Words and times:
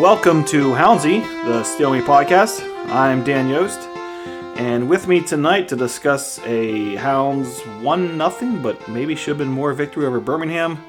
welcome 0.00 0.42
to 0.46 0.70
Houndsy, 0.70 1.20
the 1.44 1.62
Steel 1.62 1.90
Army 1.90 2.00
podcast. 2.00 2.62
I'm 2.86 3.22
Dan 3.22 3.50
Yost, 3.50 3.80
and 4.56 4.88
with 4.88 5.06
me 5.06 5.20
tonight 5.20 5.68
to 5.68 5.76
discuss 5.76 6.38
a 6.46 6.94
Hounds 6.94 7.60
1 7.82 8.16
nothing, 8.16 8.62
but 8.62 8.88
maybe 8.88 9.14
should 9.14 9.28
have 9.28 9.38
been 9.38 9.52
more 9.52 9.74
victory 9.74 10.06
over 10.06 10.18
Birmingham, 10.18 10.82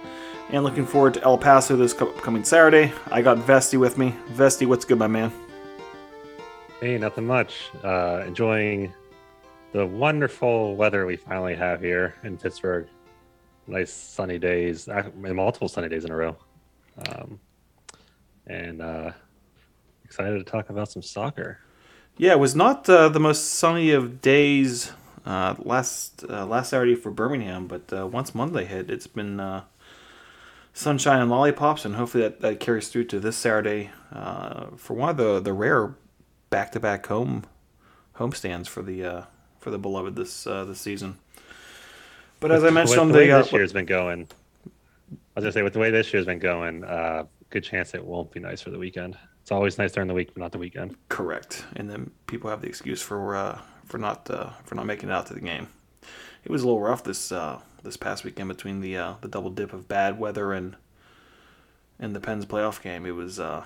and 0.51 0.63
looking 0.63 0.85
forward 0.85 1.13
to 1.15 1.23
El 1.23 1.37
Paso 1.37 1.75
this 1.75 1.91
co- 1.91 2.13
coming 2.13 2.45
Saturday. 2.45 2.93
I 3.11 3.21
got 3.21 3.39
Vesty 3.39 3.75
with 3.75 3.97
me. 3.97 4.15
Vesty, 4.29 4.65
what's 4.65 4.85
good, 4.85 4.97
my 4.97 5.07
man? 5.07 5.29
Hey, 6.79 6.97
nothing 6.97 7.27
much. 7.27 7.69
Uh, 7.83 8.23
enjoying 8.25 8.93
the 9.73 9.85
wonderful 9.85 10.77
weather 10.77 11.05
we 11.05 11.17
finally 11.17 11.55
have 11.55 11.81
here 11.81 12.15
in 12.23 12.37
Pittsburgh. 12.37 12.87
Nice 13.67 13.91
sunny 13.91 14.39
days, 14.39 14.87
multiple 15.17 15.67
sunny 15.67 15.89
days 15.89 16.05
in 16.05 16.11
a 16.11 16.15
row. 16.15 16.37
Um, 17.09 17.41
and 18.51 18.81
uh, 18.81 19.11
excited 20.03 20.37
to 20.37 20.43
talk 20.43 20.69
about 20.69 20.91
some 20.91 21.01
soccer. 21.01 21.59
Yeah, 22.17 22.33
it 22.33 22.39
was 22.39 22.55
not 22.55 22.89
uh, 22.89 23.09
the 23.09 23.19
most 23.19 23.53
sunny 23.53 23.91
of 23.91 24.21
days 24.21 24.91
uh, 25.25 25.55
last 25.59 26.23
uh, 26.29 26.45
last 26.45 26.69
Saturday 26.69 26.95
for 26.95 27.11
Birmingham, 27.11 27.67
but 27.67 27.91
uh, 27.93 28.07
once 28.07 28.35
Monday 28.35 28.65
hit, 28.65 28.89
it's 28.89 29.07
been 29.07 29.39
uh, 29.39 29.63
sunshine 30.73 31.21
and 31.21 31.29
lollipops, 31.29 31.85
and 31.85 31.95
hopefully 31.95 32.23
that, 32.23 32.41
that 32.41 32.59
carries 32.59 32.89
through 32.89 33.05
to 33.05 33.19
this 33.19 33.37
Saturday 33.37 33.91
uh, 34.11 34.67
for 34.77 34.93
one 34.93 35.09
of 35.09 35.17
the 35.17 35.39
the 35.39 35.53
rare 35.53 35.95
back 36.49 36.71
to 36.73 36.79
back 36.79 37.05
home 37.07 37.45
home 38.13 38.31
stands 38.31 38.67
for 38.67 38.81
the 38.81 39.03
uh, 39.03 39.23
for 39.59 39.71
the 39.71 39.77
beloved 39.77 40.15
this 40.15 40.45
uh, 40.45 40.65
this 40.65 40.79
season. 40.79 41.17
But 42.39 42.51
as 42.51 42.63
I 42.63 42.69
mentioned 42.71 43.09
the 43.09 43.13
the 43.13 43.19
way 43.19 43.31
uh, 43.31 43.41
this 43.41 43.53
year's 43.53 43.73
been 43.73 43.85
going, 43.85 44.27
I 44.65 44.69
was 45.35 45.43
gonna 45.43 45.51
say 45.51 45.61
with 45.61 45.73
the 45.73 45.79
way 45.79 45.91
this 45.91 46.11
year's 46.11 46.25
been 46.25 46.39
going, 46.39 46.83
uh, 46.83 47.25
good 47.51 47.63
chance 47.63 47.93
it 47.93 48.03
won't 48.03 48.31
be 48.31 48.39
nice 48.39 48.61
for 48.61 48.71
the 48.71 48.79
weekend. 48.79 49.17
It's 49.41 49.51
always 49.51 49.77
nice 49.77 49.91
during 49.91 50.07
the 50.07 50.13
week, 50.13 50.33
but 50.33 50.41
not 50.41 50.51
the 50.51 50.57
weekend. 50.57 50.95
Correct, 51.09 51.65
and 51.75 51.89
then 51.89 52.11
people 52.27 52.49
have 52.49 52.61
the 52.61 52.67
excuse 52.67 53.01
for 53.01 53.35
uh, 53.35 53.59
for 53.85 53.97
not 53.97 54.29
uh, 54.29 54.49
for 54.63 54.75
not 54.75 54.85
making 54.85 55.09
it 55.09 55.11
out 55.11 55.27
to 55.27 55.33
the 55.33 55.41
game. 55.41 55.67
It 56.43 56.51
was 56.51 56.63
a 56.63 56.65
little 56.65 56.81
rough 56.81 57.03
this 57.03 57.31
uh, 57.31 57.59
this 57.83 57.97
past 57.97 58.23
weekend 58.23 58.49
between 58.49 58.81
the 58.81 58.97
uh, 58.97 59.13
the 59.21 59.27
double 59.27 59.51
dip 59.51 59.73
of 59.73 59.87
bad 59.87 60.17
weather 60.19 60.53
and 60.53 60.75
and 61.99 62.15
the 62.15 62.19
Pens 62.19 62.45
playoff 62.45 62.81
game. 62.81 63.05
It 63.05 63.15
was 63.15 63.39
uh, 63.39 63.65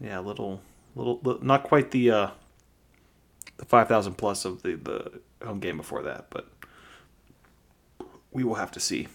yeah 0.00 0.20
a 0.20 0.22
little 0.22 0.60
little 0.94 1.20
not 1.42 1.64
quite 1.64 1.90
the 1.90 2.10
uh, 2.10 2.30
the 3.56 3.64
five 3.64 3.88
thousand 3.88 4.14
plus 4.14 4.44
of 4.44 4.62
the 4.62 4.74
the 4.74 5.20
home 5.44 5.60
game 5.60 5.76
before 5.76 6.02
that, 6.02 6.26
but 6.30 6.48
we 8.30 8.44
will 8.44 8.56
have 8.56 8.72
to 8.72 8.80
see. 8.80 9.08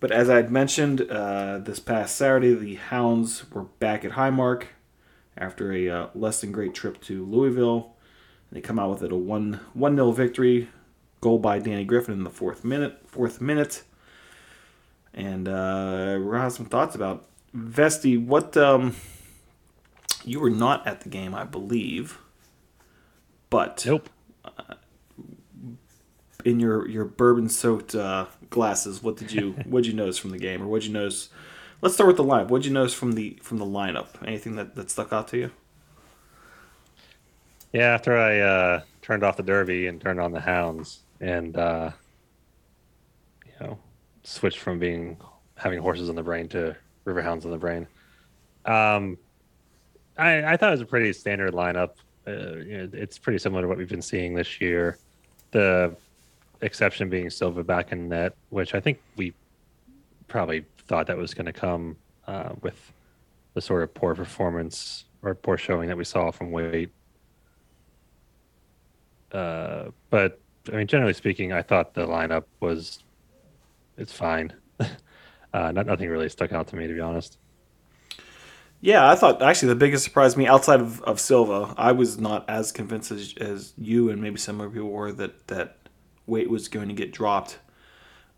But 0.00 0.10
as 0.10 0.30
I'd 0.30 0.50
mentioned, 0.50 1.02
uh, 1.02 1.58
this 1.58 1.78
past 1.78 2.16
Saturday, 2.16 2.54
the 2.54 2.76
Hounds 2.76 3.48
were 3.50 3.64
back 3.64 4.02
at 4.04 4.12
Highmark 4.12 4.64
after 5.36 5.72
a 5.72 5.88
uh, 5.90 6.06
less 6.14 6.40
than 6.40 6.52
great 6.52 6.72
trip 6.72 7.00
to 7.02 7.24
Louisville. 7.24 7.94
And 8.48 8.56
they 8.56 8.62
come 8.62 8.78
out 8.78 8.90
with 8.90 9.02
it 9.02 9.12
a 9.12 9.16
one 9.16 9.60
one 9.74 9.94
nil 9.94 10.12
victory, 10.12 10.70
goal 11.20 11.38
by 11.38 11.58
Danny 11.58 11.84
Griffin 11.84 12.14
in 12.14 12.24
the 12.24 12.30
fourth 12.30 12.64
minute. 12.64 12.98
Fourth 13.06 13.42
minute, 13.42 13.82
and 15.12 15.46
uh, 15.46 16.16
we're 16.18 16.32
gonna 16.32 16.44
have 16.44 16.52
some 16.52 16.66
thoughts 16.66 16.94
about 16.94 17.26
Vesty. 17.52 18.16
What 18.16 18.56
um, 18.56 18.96
you 20.24 20.40
were 20.40 20.50
not 20.50 20.86
at 20.86 21.02
the 21.02 21.10
game, 21.10 21.34
I 21.34 21.44
believe, 21.44 22.18
but 23.50 23.84
Nope. 23.86 24.08
In 26.44 26.60
your 26.60 26.88
your 26.88 27.04
bourbon 27.04 27.48
soaked 27.48 27.94
uh, 27.94 28.26
glasses, 28.50 29.02
what 29.02 29.16
did 29.16 29.32
you 29.32 29.52
what 29.64 29.84
did 29.84 29.90
you 29.90 29.96
notice 29.96 30.18
from 30.18 30.30
the 30.30 30.38
game, 30.38 30.62
or 30.62 30.66
what 30.66 30.80
did 30.80 30.88
you 30.88 30.94
notice? 30.94 31.28
Let's 31.82 31.94
start 31.94 32.08
with 32.08 32.16
the 32.16 32.24
lineup. 32.24 32.48
What 32.48 32.62
did 32.62 32.68
you 32.68 32.74
notice 32.74 32.94
from 32.94 33.12
the 33.12 33.38
from 33.42 33.58
the 33.58 33.64
lineup? 33.64 34.08
Anything 34.26 34.56
that, 34.56 34.74
that 34.74 34.90
stuck 34.90 35.12
out 35.12 35.28
to 35.28 35.38
you? 35.38 35.50
Yeah, 37.72 37.94
after 37.94 38.16
I 38.16 38.40
uh, 38.40 38.80
turned 39.00 39.22
off 39.22 39.36
the 39.36 39.42
Derby 39.42 39.86
and 39.86 40.00
turned 40.00 40.20
on 40.20 40.32
the 40.32 40.40
Hounds, 40.40 41.00
and 41.20 41.56
uh, 41.56 41.90
you 43.46 43.66
know, 43.66 43.78
switched 44.24 44.58
from 44.58 44.78
being 44.78 45.16
having 45.56 45.78
horses 45.78 46.08
in 46.08 46.16
the 46.16 46.22
brain 46.22 46.48
to 46.48 46.76
river 47.04 47.22
hounds 47.22 47.44
in 47.44 47.50
the 47.50 47.58
brain. 47.58 47.86
Um, 48.64 49.18
I, 50.16 50.52
I 50.52 50.56
thought 50.56 50.68
it 50.68 50.72
was 50.72 50.80
a 50.80 50.86
pretty 50.86 51.12
standard 51.12 51.52
lineup. 51.52 51.90
Uh, 52.26 52.56
you 52.56 52.78
know, 52.78 52.88
it's 52.92 53.18
pretty 53.18 53.38
similar 53.38 53.62
to 53.62 53.68
what 53.68 53.78
we've 53.78 53.88
been 53.88 54.02
seeing 54.02 54.34
this 54.34 54.60
year. 54.60 54.98
The 55.50 55.96
exception 56.62 57.08
being 57.08 57.30
Silva 57.30 57.64
back 57.64 57.92
in 57.92 58.08
net, 58.08 58.34
which 58.50 58.74
I 58.74 58.80
think 58.80 59.00
we 59.16 59.34
probably 60.28 60.64
thought 60.86 61.06
that 61.06 61.16
was 61.16 61.34
going 61.34 61.46
to 61.46 61.52
come 61.52 61.96
uh, 62.26 62.50
with 62.62 62.92
the 63.54 63.60
sort 63.60 63.82
of 63.82 63.92
poor 63.94 64.14
performance 64.14 65.04
or 65.22 65.34
poor 65.34 65.56
showing 65.56 65.88
that 65.88 65.96
we 65.96 66.04
saw 66.04 66.30
from 66.30 66.50
Waite. 66.50 66.90
Uh, 69.32 69.86
but 70.10 70.40
I 70.72 70.76
mean, 70.76 70.86
generally 70.86 71.14
speaking, 71.14 71.52
I 71.52 71.62
thought 71.62 71.94
the 71.94 72.06
lineup 72.06 72.44
was 72.60 73.02
it's 73.96 74.12
fine. 74.12 74.52
uh, 74.80 75.72
not 75.72 75.86
nothing 75.86 76.08
really 76.08 76.28
stuck 76.28 76.52
out 76.52 76.68
to 76.68 76.76
me, 76.76 76.86
to 76.86 76.94
be 76.94 77.00
honest. 77.00 77.38
Yeah, 78.80 79.10
I 79.10 79.14
thought 79.14 79.42
actually 79.42 79.68
the 79.68 79.76
biggest 79.76 80.04
surprise 80.04 80.36
me 80.36 80.46
outside 80.46 80.80
of, 80.80 81.02
of 81.02 81.20
Silva, 81.20 81.74
I 81.76 81.92
was 81.92 82.18
not 82.18 82.48
as 82.48 82.72
convinced 82.72 83.10
as, 83.10 83.34
as 83.38 83.74
you 83.76 84.08
and 84.08 84.22
maybe 84.22 84.38
some 84.38 84.58
other 84.60 84.70
people 84.70 84.88
were 84.88 85.12
that 85.12 85.46
that 85.48 85.76
Waite 86.26 86.50
was 86.50 86.68
going 86.68 86.88
to 86.88 86.94
get 86.94 87.12
dropped. 87.12 87.58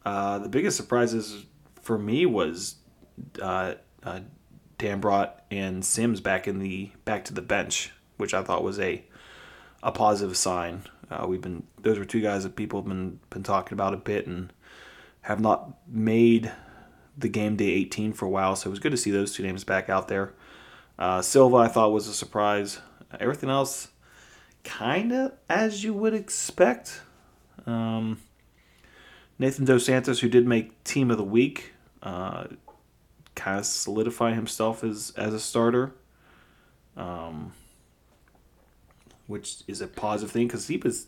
Uh, 0.04 0.38
the 0.38 0.48
biggest 0.48 0.76
surprises 0.76 1.46
for 1.80 1.98
me 1.98 2.26
was 2.26 2.76
uh, 3.40 3.74
uh, 4.02 4.20
and 5.50 5.84
Sims 5.84 6.20
back 6.20 6.48
in 6.48 6.58
the 6.58 6.90
back 7.04 7.24
to 7.26 7.34
the 7.34 7.42
bench, 7.42 7.92
which 8.16 8.34
I 8.34 8.42
thought 8.42 8.64
was 8.64 8.80
a 8.80 9.04
a 9.82 9.92
positive 9.92 10.36
sign. 10.36 10.82
Uh, 11.10 11.26
we've 11.28 11.40
been 11.40 11.64
those 11.80 11.98
were 11.98 12.04
two 12.04 12.20
guys 12.20 12.42
that 12.42 12.56
people 12.56 12.80
have 12.80 12.88
been 12.88 13.20
been 13.30 13.42
talking 13.42 13.74
about 13.74 13.94
a 13.94 13.98
bit 13.98 14.26
and 14.26 14.52
have 15.22 15.40
not 15.40 15.78
made 15.86 16.50
the 17.16 17.28
game 17.28 17.56
day 17.56 17.68
18 17.68 18.12
for 18.12 18.26
a 18.26 18.28
while, 18.28 18.56
so 18.56 18.68
it 18.68 18.70
was 18.70 18.80
good 18.80 18.90
to 18.90 18.96
see 18.96 19.10
those 19.10 19.34
two 19.34 19.42
names 19.42 19.62
back 19.64 19.88
out 19.88 20.08
there. 20.08 20.32
Uh, 20.98 21.22
Silva, 21.22 21.56
I 21.56 21.68
thought 21.68 21.92
was 21.92 22.08
a 22.08 22.14
surprise. 22.14 22.80
Everything 23.20 23.50
else, 23.50 23.88
kind 24.64 25.12
of 25.12 25.32
as 25.48 25.84
you 25.84 25.92
would 25.92 26.14
expect. 26.14 27.02
Um, 27.66 28.18
Nathan 29.38 29.64
Dos 29.64 29.86
Santos, 29.86 30.20
who 30.20 30.28
did 30.28 30.46
make 30.46 30.82
Team 30.84 31.10
of 31.10 31.16
the 31.16 31.24
Week, 31.24 31.72
uh, 32.02 32.44
kind 33.34 33.58
of 33.58 33.66
solidify 33.66 34.34
himself 34.34 34.84
as 34.84 35.12
as 35.16 35.34
a 35.34 35.40
starter, 35.40 35.92
um, 36.96 37.52
which 39.26 39.62
is 39.66 39.80
a 39.80 39.86
positive 39.86 40.30
thing 40.30 40.46
because 40.46 40.68
he 40.68 40.76
was. 40.76 41.06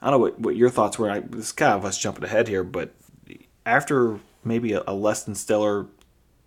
I 0.00 0.10
don't 0.10 0.18
know 0.18 0.24
what, 0.24 0.40
what 0.40 0.56
your 0.56 0.68
thoughts 0.68 0.98
were. 0.98 1.08
I, 1.10 1.20
this 1.20 1.46
is 1.46 1.52
kind 1.52 1.74
of 1.74 1.84
us 1.84 1.96
jumping 1.96 2.24
ahead 2.24 2.48
here, 2.48 2.64
but 2.64 2.92
after 3.64 4.18
maybe 4.44 4.72
a, 4.72 4.82
a 4.86 4.94
less 4.94 5.22
than 5.22 5.36
stellar 5.36 5.86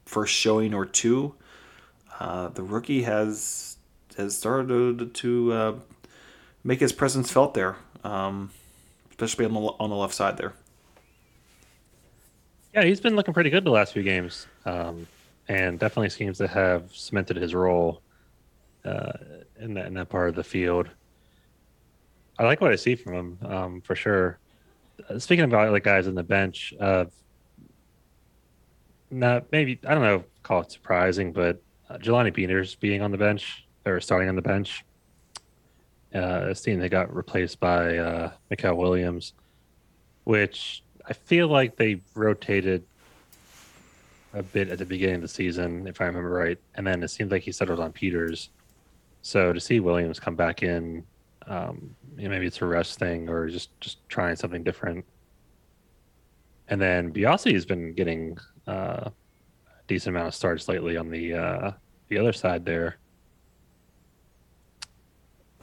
first 0.05 0.33
showing 0.33 0.73
or 0.73 0.85
two, 0.85 1.35
uh, 2.19 2.49
the 2.49 2.63
rookie 2.63 3.03
has 3.03 3.77
has 4.17 4.37
started 4.37 4.99
to, 4.99 5.05
to 5.07 5.53
uh, 5.53 5.75
make 6.63 6.79
his 6.79 6.93
presence 6.93 7.31
felt 7.31 7.53
there, 7.53 7.75
um, 8.03 8.51
especially 9.17 9.45
on 9.45 9.53
the 9.53 9.59
on 9.59 9.89
the 9.89 9.95
left 9.95 10.13
side 10.13 10.37
there. 10.37 10.53
Yeah, 12.73 12.83
he's 12.83 12.99
been 12.99 13.15
looking 13.15 13.33
pretty 13.33 13.49
good 13.49 13.63
the 13.63 13.71
last 13.71 13.93
few 13.93 14.03
games, 14.03 14.47
um, 14.65 15.07
and 15.47 15.79
definitely 15.79 16.09
seems 16.09 16.37
to 16.39 16.47
have 16.47 16.93
cemented 16.93 17.37
his 17.37 17.55
role 17.55 18.01
uh, 18.83 19.13
in 19.59 19.73
that 19.75 19.87
in 19.87 19.93
that 19.93 20.09
part 20.09 20.29
of 20.29 20.35
the 20.35 20.43
field. 20.43 20.89
I 22.37 22.43
like 22.43 22.59
what 22.59 22.71
I 22.71 22.75
see 22.75 22.95
from 22.95 23.13
him 23.13 23.37
um, 23.45 23.81
for 23.81 23.95
sure. 23.95 24.39
Uh, 25.09 25.19
speaking 25.19 25.45
about 25.45 25.71
like 25.71 25.83
guys 25.83 26.07
on 26.07 26.15
the 26.15 26.23
bench, 26.23 26.73
uh, 26.79 27.05
not 29.09 29.45
maybe 29.51 29.79
I 29.87 29.93
don't 29.93 30.03
know 30.03 30.23
call 30.43 30.61
it 30.61 30.71
surprising, 30.71 31.31
but 31.31 31.61
uh, 31.89 31.97
Jelani 31.97 32.33
Peters 32.33 32.75
being 32.75 33.01
on 33.01 33.11
the 33.11 33.17
bench 33.17 33.65
or 33.85 33.99
starting 34.01 34.29
on 34.29 34.35
the 34.35 34.41
bench. 34.41 34.83
Uh, 36.15 36.53
scene 36.53 36.79
they 36.79 36.87
got 36.87 37.13
replaced 37.13 37.59
by 37.59 37.97
uh, 37.97 38.31
Mekeil 38.49 38.77
Williams, 38.77 39.33
which 40.23 40.81
I 41.07 41.13
feel 41.13 41.49
like 41.49 41.75
they 41.75 42.01
rotated 42.13 42.85
a 44.33 44.41
bit 44.41 44.69
at 44.69 44.77
the 44.77 44.85
beginning 44.85 45.15
of 45.15 45.21
the 45.21 45.27
season, 45.27 45.87
if 45.87 45.99
I 45.99 46.05
remember 46.05 46.29
right, 46.29 46.57
and 46.75 46.87
then 46.87 47.03
it 47.03 47.09
seems 47.09 47.31
like 47.31 47.43
he 47.43 47.51
settled 47.51 47.79
on 47.79 47.91
Peters. 47.91 48.49
So 49.21 49.53
to 49.53 49.59
see 49.59 49.79
Williams 49.79 50.19
come 50.19 50.35
back 50.35 50.63
in, 50.63 51.03
um, 51.47 51.95
you 52.17 52.23
know, 52.23 52.29
maybe 52.29 52.45
it's 52.45 52.61
a 52.61 52.65
rest 52.65 52.99
thing 52.99 53.27
or 53.27 53.49
just 53.49 53.69
just 53.81 54.07
trying 54.07 54.35
something 54.35 54.63
different. 54.63 55.05
And 56.67 56.79
then 56.81 57.11
Biasi 57.13 57.53
has 57.53 57.65
been 57.65 57.93
getting 57.93 58.37
uh, 58.67 59.09
a 59.09 59.11
decent 59.87 60.15
amount 60.15 60.29
of 60.29 60.35
starts 60.35 60.67
lately 60.67 60.97
on 60.97 61.09
the 61.09 61.33
uh, 61.33 61.71
the 62.07 62.17
other 62.17 62.33
side 62.33 62.65
there, 62.65 62.97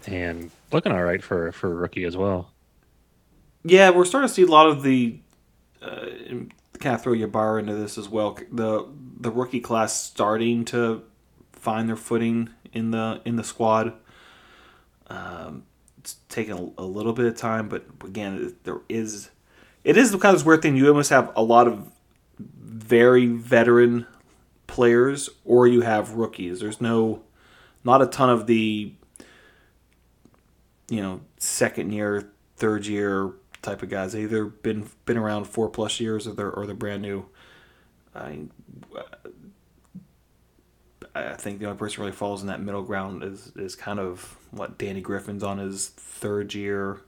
and 0.06 0.50
looking 0.72 0.92
all 0.92 1.02
right 1.02 1.22
for 1.22 1.52
for 1.52 1.74
rookie 1.74 2.04
as 2.04 2.16
well. 2.16 2.50
Yeah, 3.64 3.90
we're 3.90 4.04
starting 4.04 4.28
to 4.28 4.34
see 4.34 4.42
a 4.42 4.46
lot 4.46 4.66
of 4.66 4.82
the 4.82 5.20
uh, 5.80 6.06
kind 6.80 6.94
of 6.94 7.02
throw 7.02 7.12
your 7.12 7.28
bar 7.28 7.58
into 7.58 7.74
this 7.74 7.96
as 7.96 8.08
well. 8.08 8.38
The 8.50 8.86
the 9.18 9.30
rookie 9.30 9.60
class 9.60 10.00
starting 10.00 10.64
to 10.66 11.04
find 11.52 11.88
their 11.88 11.96
footing 11.96 12.50
in 12.72 12.90
the 12.90 13.20
in 13.24 13.36
the 13.36 13.44
squad. 13.44 13.94
Um, 15.08 15.64
it's 15.98 16.14
taken 16.28 16.74
a, 16.78 16.82
a, 16.82 16.84
little 16.84 17.12
bit 17.12 17.26
of 17.26 17.36
time, 17.36 17.68
but 17.68 17.84
again, 18.04 18.56
there 18.64 18.80
is 18.88 19.30
it 19.84 19.96
is 19.96 20.10
the 20.10 20.18
kind 20.18 20.34
of 20.34 20.44
weird 20.44 20.62
thing. 20.62 20.76
You 20.76 20.88
almost 20.88 21.10
have 21.10 21.32
a 21.36 21.42
lot 21.42 21.68
of 21.68 21.90
very 22.38 23.26
veteran 23.26 24.06
players, 24.66 25.28
or 25.44 25.66
you 25.66 25.82
have 25.82 26.12
rookies. 26.12 26.60
There's 26.60 26.80
no 26.80 27.22
not 27.84 28.02
a 28.02 28.06
ton 28.06 28.30
of 28.30 28.46
the 28.46 28.94
you 30.92 31.00
know 31.00 31.22
second 31.38 31.90
year, 31.90 32.30
third 32.56 32.86
year 32.86 33.32
type 33.62 33.82
of 33.82 33.88
guys. 33.88 34.12
They 34.12 34.24
either 34.24 34.44
been 34.44 34.90
been 35.06 35.16
around 35.16 35.46
four 35.46 35.70
plus 35.70 35.98
years, 36.00 36.26
or 36.26 36.32
they're 36.34 36.50
or 36.50 36.66
they're 36.66 36.74
brand 36.74 37.00
new. 37.00 37.24
I 38.14 38.40
I 41.14 41.32
think 41.32 41.60
the 41.60 41.64
only 41.64 41.78
person 41.78 42.02
really 42.02 42.12
falls 42.12 42.42
in 42.42 42.48
that 42.48 42.60
middle 42.60 42.82
ground 42.82 43.24
is 43.24 43.52
is 43.56 43.74
kind 43.74 43.98
of 43.98 44.36
what 44.50 44.76
Danny 44.76 45.00
Griffin's 45.00 45.42
on 45.42 45.56
his 45.56 45.88
third 45.88 46.52
year. 46.52 47.00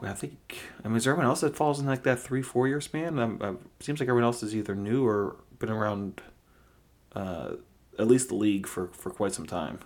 I 0.00 0.12
think. 0.12 0.58
I 0.84 0.86
mean, 0.86 0.98
is 0.98 1.02
there 1.02 1.12
anyone 1.12 1.26
else 1.26 1.40
that 1.40 1.56
falls 1.56 1.80
in 1.80 1.86
like 1.86 2.04
that 2.04 2.20
three 2.20 2.42
four 2.42 2.68
year 2.68 2.80
span? 2.80 3.18
Um, 3.18 3.38
uh, 3.40 3.54
seems 3.80 3.98
like 3.98 4.08
everyone 4.08 4.22
else 4.24 4.44
is 4.44 4.54
either 4.54 4.76
new 4.76 5.04
or 5.04 5.34
been 5.58 5.70
around, 5.70 6.22
uh, 7.16 7.54
at 7.98 8.06
least 8.06 8.28
the 8.28 8.36
league 8.36 8.68
for 8.68 8.86
for 8.92 9.10
quite 9.10 9.32
some 9.32 9.46
time. 9.46 9.80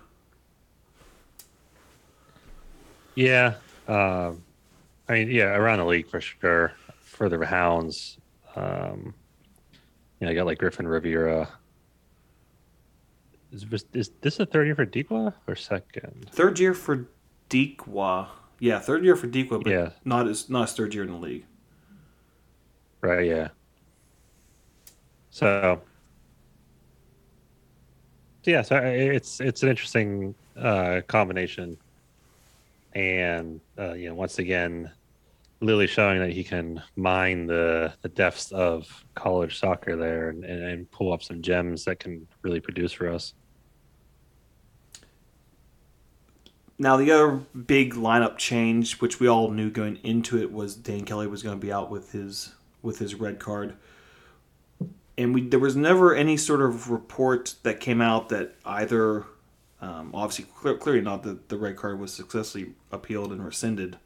Yeah, 3.15 3.55
uh, 3.87 4.31
I 5.07 5.13
mean, 5.13 5.29
yeah, 5.29 5.55
around 5.55 5.79
the 5.79 5.85
league 5.85 6.07
for 6.07 6.21
sure. 6.21 6.73
For 7.01 7.29
the 7.29 7.45
Hounds, 7.45 8.17
um, 8.55 9.13
you 10.19 10.25
know, 10.25 10.31
I 10.31 10.33
got 10.33 10.47
like 10.47 10.57
Griffin 10.57 10.87
Rivera. 10.87 11.47
Is, 13.51 13.67
is 13.93 14.09
this 14.21 14.39
a 14.39 14.47
third 14.47 14.65
year 14.65 14.75
for 14.75 14.85
Dikwa 14.85 15.31
or 15.47 15.55
second? 15.55 16.29
Third 16.31 16.59
year 16.59 16.73
for 16.73 17.07
Dikwa. 17.51 18.29
Yeah, 18.59 18.79
third 18.79 19.05
year 19.05 19.15
for 19.15 19.27
Dikwa, 19.27 19.63
but 19.63 19.71
yeah. 19.71 19.89
not 20.05 20.27
as 20.27 20.49
not 20.49 20.69
his 20.69 20.75
third 20.75 20.95
year 20.95 21.03
in 21.03 21.11
the 21.11 21.17
league. 21.17 21.45
Right. 23.01 23.27
Yeah. 23.27 23.49
So. 25.29 25.81
Yeah, 28.45 28.61
so 28.61 28.77
it's 28.77 29.39
it's 29.39 29.61
an 29.63 29.69
interesting 29.69 30.35
uh, 30.57 31.01
combination, 31.07 31.77
and 32.95 33.59
uh, 33.77 33.93
you 33.93 34.09
know, 34.09 34.15
once 34.15 34.39
again, 34.39 34.91
Lilley 35.63 35.87
showing 35.87 36.19
that 36.19 36.31
he 36.31 36.43
can 36.43 36.81
mine 36.95 37.47
the, 37.47 37.93
the 38.01 38.09
depths 38.09 38.51
of 38.51 39.05
college 39.15 39.59
soccer 39.59 39.95
there 39.95 40.29
and, 40.29 40.43
and, 40.43 40.63
and, 40.63 40.91
pull 40.91 41.13
up 41.13 41.23
some 41.23 41.41
gems 41.41 41.85
that 41.85 41.99
can 41.99 42.27
really 42.41 42.59
produce 42.59 42.91
for 42.91 43.09
us. 43.09 43.33
Now 46.77 46.97
the 46.97 47.11
other 47.11 47.31
big 47.65 47.93
lineup 47.93 48.37
change, 48.37 48.99
which 48.99 49.19
we 49.19 49.27
all 49.27 49.51
knew 49.51 49.69
going 49.69 49.97
into 50.03 50.37
it, 50.37 50.51
was 50.51 50.75
Dan 50.75 51.05
Kelly 51.05 51.27
was 51.27 51.43
going 51.43 51.57
to 51.57 51.65
be 51.65 51.71
out 51.71 51.89
with 51.89 52.11
his 52.11 52.53
with 52.81 52.99
his 52.99 53.15
red 53.15 53.39
card, 53.39 53.77
and 55.17 55.33
we 55.33 55.47
there 55.47 55.59
was 55.59 55.75
never 55.75 56.13
any 56.13 56.35
sort 56.35 56.61
of 56.61 56.89
report 56.89 57.55
that 57.63 57.79
came 57.79 58.01
out 58.01 58.29
that 58.29 58.55
either, 58.65 59.25
um, 59.83 60.11
obviously 60.13 60.45
clear, 60.55 60.77
clearly 60.77 61.01
not 61.01 61.23
that 61.23 61.49
the 61.49 61.57
red 61.57 61.75
card 61.75 61.99
was 61.99 62.13
successfully 62.13 62.73
appealed 62.91 63.31
and 63.31 63.43
rescinded 63.45 63.97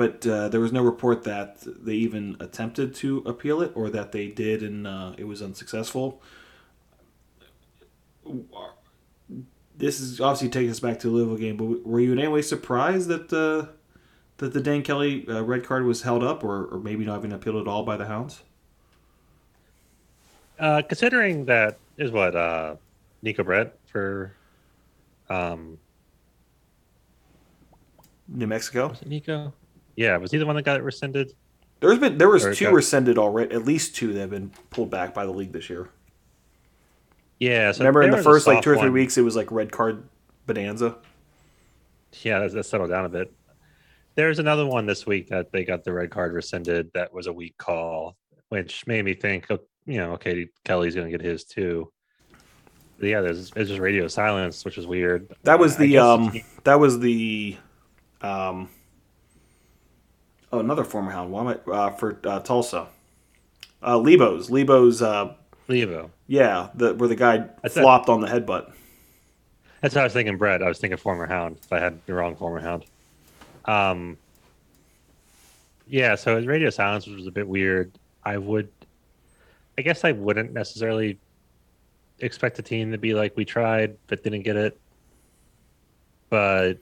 but 0.00 0.26
uh, 0.26 0.48
there 0.48 0.60
was 0.60 0.72
no 0.72 0.82
report 0.82 1.24
that 1.24 1.58
they 1.60 1.92
even 1.92 2.34
attempted 2.40 2.94
to 2.94 3.18
appeal 3.26 3.60
it 3.60 3.70
or 3.74 3.90
that 3.90 4.12
they 4.12 4.28
did 4.28 4.62
and 4.62 4.86
uh, 4.86 5.12
it 5.18 5.24
was 5.24 5.42
unsuccessful. 5.42 6.22
This 9.76 10.00
is 10.00 10.18
obviously 10.18 10.48
taking 10.48 10.70
us 10.70 10.80
back 10.80 11.00
to 11.00 11.08
the 11.08 11.12
Louisville 11.12 11.36
game, 11.36 11.58
but 11.58 11.86
were 11.86 12.00
you 12.00 12.12
in 12.12 12.18
any 12.18 12.28
way 12.28 12.40
surprised 12.40 13.08
that 13.08 13.30
uh, 13.30 13.70
that 14.38 14.54
the 14.54 14.60
Dan 14.62 14.80
Kelly 14.80 15.26
uh, 15.28 15.42
red 15.42 15.64
card 15.64 15.84
was 15.84 16.00
held 16.00 16.24
up, 16.24 16.42
or, 16.42 16.64
or 16.64 16.78
maybe 16.78 17.04
not 17.04 17.18
even 17.18 17.32
appealed 17.32 17.60
at 17.60 17.68
all 17.68 17.82
by 17.82 17.98
the 17.98 18.06
Hounds? 18.06 18.42
Uh, 20.58 20.80
considering 20.80 21.44
that 21.44 21.78
is 21.98 22.10
what 22.10 22.34
uh, 22.34 22.76
Neco 23.20 23.44
Brett 23.44 23.76
for 23.86 24.34
um, 25.30 25.78
New 28.28 28.46
Mexico. 28.46 28.88
Was 28.88 29.02
it 29.02 29.08
Neco? 29.08 29.52
Yeah, 29.96 30.16
was 30.18 30.30
he 30.30 30.38
the 30.38 30.46
one 30.46 30.56
that 30.56 30.62
got 30.62 30.78
it 30.78 30.82
rescinded? 30.82 31.32
There's 31.80 31.98
been 31.98 32.18
there 32.18 32.28
was 32.28 32.44
two 32.56 32.66
got... 32.66 32.74
rescinded 32.74 33.16
already. 33.16 33.54
At 33.54 33.64
least 33.64 33.96
two 33.96 34.12
that 34.12 34.20
have 34.20 34.30
been 34.30 34.50
pulled 34.70 34.90
back 34.90 35.14
by 35.14 35.24
the 35.24 35.32
league 35.32 35.52
this 35.52 35.70
year. 35.70 35.88
Yeah, 37.38 37.72
so 37.72 37.78
remember 37.78 38.02
in 38.02 38.10
the 38.10 38.22
first 38.22 38.46
like 38.46 38.62
two 38.62 38.70
or 38.70 38.74
three 38.74 38.84
one. 38.84 38.92
weeks, 38.92 39.16
it 39.16 39.22
was 39.22 39.34
like 39.34 39.50
red 39.50 39.72
card 39.72 40.06
bonanza. 40.46 40.98
Yeah, 42.22 42.40
that, 42.40 42.52
that 42.52 42.64
settled 42.64 42.90
down 42.90 43.06
a 43.06 43.08
bit. 43.08 43.32
There's 44.14 44.38
another 44.38 44.66
one 44.66 44.84
this 44.84 45.06
week 45.06 45.28
that 45.28 45.50
they 45.50 45.64
got 45.64 45.84
the 45.84 45.92
red 45.92 46.10
card 46.10 46.34
rescinded. 46.34 46.90
That 46.92 47.14
was 47.14 47.28
a 47.28 47.32
weak 47.32 47.56
call, 47.56 48.16
which 48.50 48.86
made 48.86 49.04
me 49.04 49.14
think, 49.14 49.46
you 49.48 49.96
know, 49.98 50.12
okay, 50.12 50.48
Kelly's 50.64 50.94
going 50.94 51.10
to 51.10 51.16
get 51.16 51.24
his 51.24 51.44
too. 51.44 51.90
Yeah, 53.00 53.22
there's, 53.22 53.50
there's 53.50 53.68
just 53.68 53.80
radio 53.80 54.08
silence, 54.08 54.64
which 54.64 54.76
is 54.76 54.86
weird. 54.86 55.28
That 55.44 55.58
was 55.58 55.76
the 55.76 55.98
um, 55.98 56.38
that 56.64 56.78
was 56.78 56.98
the 57.00 57.56
um, 58.20 58.68
oh, 60.52 60.58
another 60.58 60.84
former 60.84 61.10
hound. 61.10 61.32
Why 61.32 61.40
am 61.40 61.48
I, 61.48 61.70
uh, 61.70 61.90
for 61.90 62.18
uh, 62.24 62.40
Tulsa? 62.40 62.88
Uh, 63.82 63.98
Lebo's. 63.98 64.50
Lebo's. 64.50 65.00
Uh, 65.00 65.34
Lebo. 65.68 66.10
Yeah, 66.26 66.68
the 66.74 66.94
where 66.94 67.08
the 67.08 67.16
guy 67.16 67.46
That's 67.62 67.74
flopped 67.74 68.08
a, 68.08 68.12
on 68.12 68.20
the 68.20 68.26
headbutt. 68.26 68.72
That's 69.80 69.94
how 69.94 70.02
I 70.02 70.04
was 70.04 70.12
thinking. 70.12 70.36
Brett. 70.36 70.62
I 70.62 70.68
was 70.68 70.78
thinking 70.78 70.98
former 70.98 71.26
hound. 71.26 71.56
If 71.62 71.72
I 71.72 71.78
had 71.78 71.98
the 72.06 72.14
wrong 72.14 72.36
former 72.36 72.60
hound. 72.60 72.84
Um. 73.64 74.18
Yeah, 75.86 76.14
so 76.14 76.38
radio 76.38 76.70
silence 76.70 77.06
which 77.06 77.16
was 77.16 77.26
a 77.26 77.32
bit 77.32 77.48
weird. 77.48 77.90
I 78.22 78.36
would, 78.36 78.68
I 79.76 79.82
guess, 79.82 80.04
I 80.04 80.12
wouldn't 80.12 80.52
necessarily 80.52 81.18
expect 82.20 82.58
a 82.58 82.62
team 82.62 82.92
to 82.92 82.98
be 82.98 83.14
like 83.14 83.36
we 83.36 83.44
tried 83.44 83.96
but 84.06 84.22
didn't 84.22 84.42
get 84.42 84.56
it. 84.56 84.80
But 86.28 86.78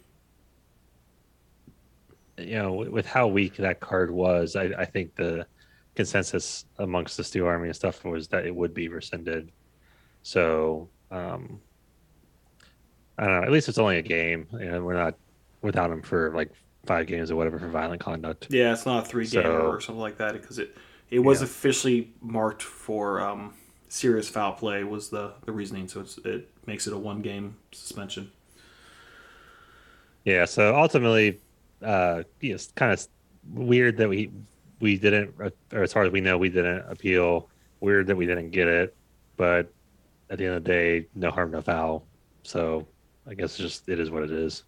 you 2.37 2.57
know, 2.57 2.73
with 2.73 3.07
how 3.07 3.26
weak 3.26 3.57
that 3.57 3.80
card 3.80 4.11
was, 4.11 4.57
I, 4.57 4.64
I 4.64 4.85
think 4.85 5.14
the 5.16 5.47
consensus 5.95 6.64
amongst 6.78 7.16
the 7.16 7.25
Steel 7.25 7.47
Army 7.47 7.66
and 7.68 7.76
stuff 7.76 8.04
was 8.04 8.28
that 8.28 8.47
it 8.47 8.54
would 8.54 8.73
be 8.73 8.88
rescinded. 8.88 9.50
So, 10.23 10.88
um, 11.11 11.61
I 13.18 13.25
don't 13.25 13.40
know. 13.40 13.42
At 13.42 13.50
least 13.50 13.68
it's 13.68 13.78
only 13.78 13.99
a 13.99 14.02
game, 14.02 14.47
and 14.52 14.85
we're 14.85 14.95
not 14.95 15.16
without 15.62 15.90
him 15.90 16.02
for 16.02 16.30
like 16.30 16.52
five 16.87 17.07
games 17.07 17.30
or 17.30 17.37
whatever 17.37 17.59
for 17.59 17.68
violent 17.68 18.00
conduct. 18.00 18.47
Yeah, 18.50 18.73
it's 18.73 18.87
not 18.87 19.04
a 19.04 19.09
three 19.09 19.26
game 19.26 19.42
so, 19.42 19.66
or 19.66 19.80
something 19.80 20.00
like 20.00 20.18
that 20.18 20.35
because 20.35 20.59
it 20.59 20.76
it 21.11 21.18
was 21.18 21.40
yeah. 21.40 21.47
officially 21.47 22.12
marked 22.21 22.62
for 22.62 23.21
um, 23.21 23.54
serious 23.88 24.28
foul 24.28 24.52
play 24.52 24.85
was 24.85 25.09
the 25.09 25.33
the 25.45 25.52
reasoning. 25.52 25.88
So 25.88 26.04
it 26.25 26.49
makes 26.66 26.87
it 26.87 26.92
a 26.92 26.99
one 26.99 27.23
game 27.23 27.57
suspension. 27.73 28.30
Yeah. 30.25 30.45
So 30.45 30.76
ultimately, 30.76 31.40
uh, 31.83 32.23
it's 32.40 32.73
kind 32.73 32.92
of 32.92 33.07
weird 33.52 33.97
that 33.99 34.09
we 34.09 34.30
we 34.80 34.97
didn't, 34.97 35.35
or 35.73 35.83
as 35.83 35.92
far 35.92 36.04
as 36.04 36.12
we 36.12 36.21
know, 36.21 36.38
we 36.38 36.49
didn't 36.49 36.85
appeal. 36.88 37.49
Weird 37.80 38.09
that 38.09 38.16
we 38.16 38.26
didn't 38.26 38.50
get 38.50 38.66
it, 38.66 38.97
but 39.37 39.71
at 40.30 40.38
the 40.38 40.47
end 40.47 40.54
of 40.54 40.64
the 40.64 40.68
day, 40.68 41.07
no 41.14 41.30
harm, 41.30 41.52
no 41.52 41.62
foul. 41.62 42.04
So 42.42 42.87
I 43.26 43.35
guess 43.35 43.57
just 43.57 43.88
it 43.88 44.00
is 44.00 44.11
what 44.11 44.25
it 44.25 44.33
is. 44.33 44.64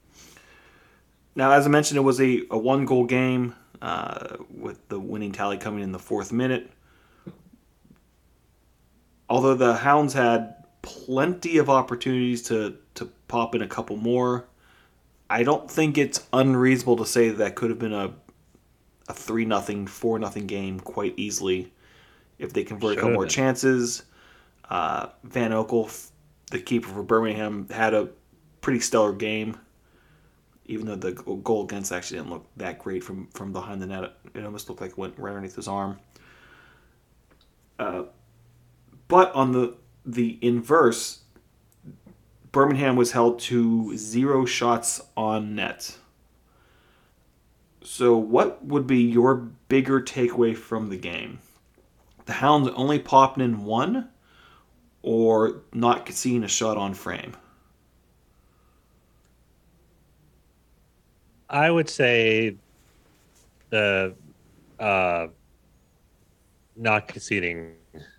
Now, 1.35 1.53
as 1.53 1.67
I 1.67 1.71
mentioned, 1.71 1.99
it 1.99 2.03
was 2.03 2.21
a, 2.21 2.43
a 2.51 2.59
one 2.59 2.85
goal 2.85 3.05
game 3.05 3.55
uh, 3.83 4.37
with 4.51 4.87
the 4.89 4.99
winning 4.99 5.33
tally 5.33 5.57
coming 5.57 5.83
in 5.83 5.93
the 5.93 5.99
fourth 5.99 6.33
minute. 6.33 6.71
Although 9.31 9.55
the 9.55 9.75
Hounds 9.75 10.13
had 10.13 10.57
plenty 10.83 11.59
of 11.59 11.71
opportunities 11.71 12.43
to, 12.43 12.77
to 12.97 13.07
pop 13.29 13.55
in 13.55 13.63
a 13.63 13.69
couple 13.69 13.97
more, 13.97 14.47
I 15.31 15.45
don't 15.45 15.71
think 15.71 15.97
it's 15.97 16.27
unreasonable 16.33 16.97
to 16.97 17.07
say 17.07 17.31
that, 17.31 17.55
could 17.55 17.71
have 17.71 17.79
been 17.79 17.95
a 17.95 18.13
a 19.09 19.13
three 19.13 19.45
nothing, 19.45 19.87
four 19.87 20.19
nothing 20.19 20.47
game 20.47 20.79
quite 20.79 21.15
easily 21.17 21.73
if 22.39 22.53
they 22.53 22.63
convert 22.63 22.93
a 22.93 23.01
couple 23.01 23.15
more 23.15 23.27
chances. 23.27 24.05
Uh, 24.69 25.09
Van 25.25 25.51
Oekel, 25.51 26.11
the 26.51 26.61
keeper 26.61 26.89
for 26.89 27.03
Birmingham, 27.03 27.69
had 27.71 27.93
a 27.93 28.09
pretty 28.61 28.81
stellar 28.81 29.13
game. 29.13 29.59
Even 30.67 30.87
though 30.87 30.95
the 30.95 31.13
goal 31.13 31.65
against 31.65 31.91
actually 31.91 32.19
didn't 32.19 32.31
look 32.31 32.47
that 32.57 32.79
great 32.79 33.03
from, 33.03 33.27
from 33.35 33.53
behind 33.53 33.83
the 33.83 33.87
net, 33.87 34.13
it 34.35 34.45
almost 34.45 34.69
looked 34.69 34.81
like 34.81 34.93
it 34.93 34.99
went 34.99 35.19
right 35.19 35.31
underneath 35.31 35.57
his 35.57 35.67
arm. 35.67 35.99
Uh, 37.81 38.05
but 39.11 39.35
on 39.35 39.53
the 39.53 39.77
the 40.07 40.39
inverse, 40.41 41.25
Birmingham 42.53 42.97
was 42.97 43.13
held 43.13 43.39
to 43.41 43.95
zero 43.97 44.47
shots 44.47 45.03
on 45.17 45.55
net. 45.55 45.99
So, 47.83 48.17
what 48.17 48.65
would 48.65 48.87
be 48.87 49.03
your 49.03 49.35
bigger 49.69 50.01
takeaway 50.01 50.57
from 50.57 50.89
the 50.89 50.97
game? 50.97 51.41
The 52.25 52.35
Hounds 52.35 52.69
only 52.75 52.99
popping 52.99 53.45
in 53.45 53.65
one, 53.65 54.09
or 55.03 55.63
not 55.75 56.07
conceding 56.07 56.45
a 56.45 56.49
shot 56.49 56.77
on 56.77 56.95
frame? 56.95 57.37
I 61.49 61.69
would 61.69 61.91
say 61.91 62.57
the 63.71 64.15
uh, 64.79 65.27
not 66.77 67.09
conceding 67.09 67.75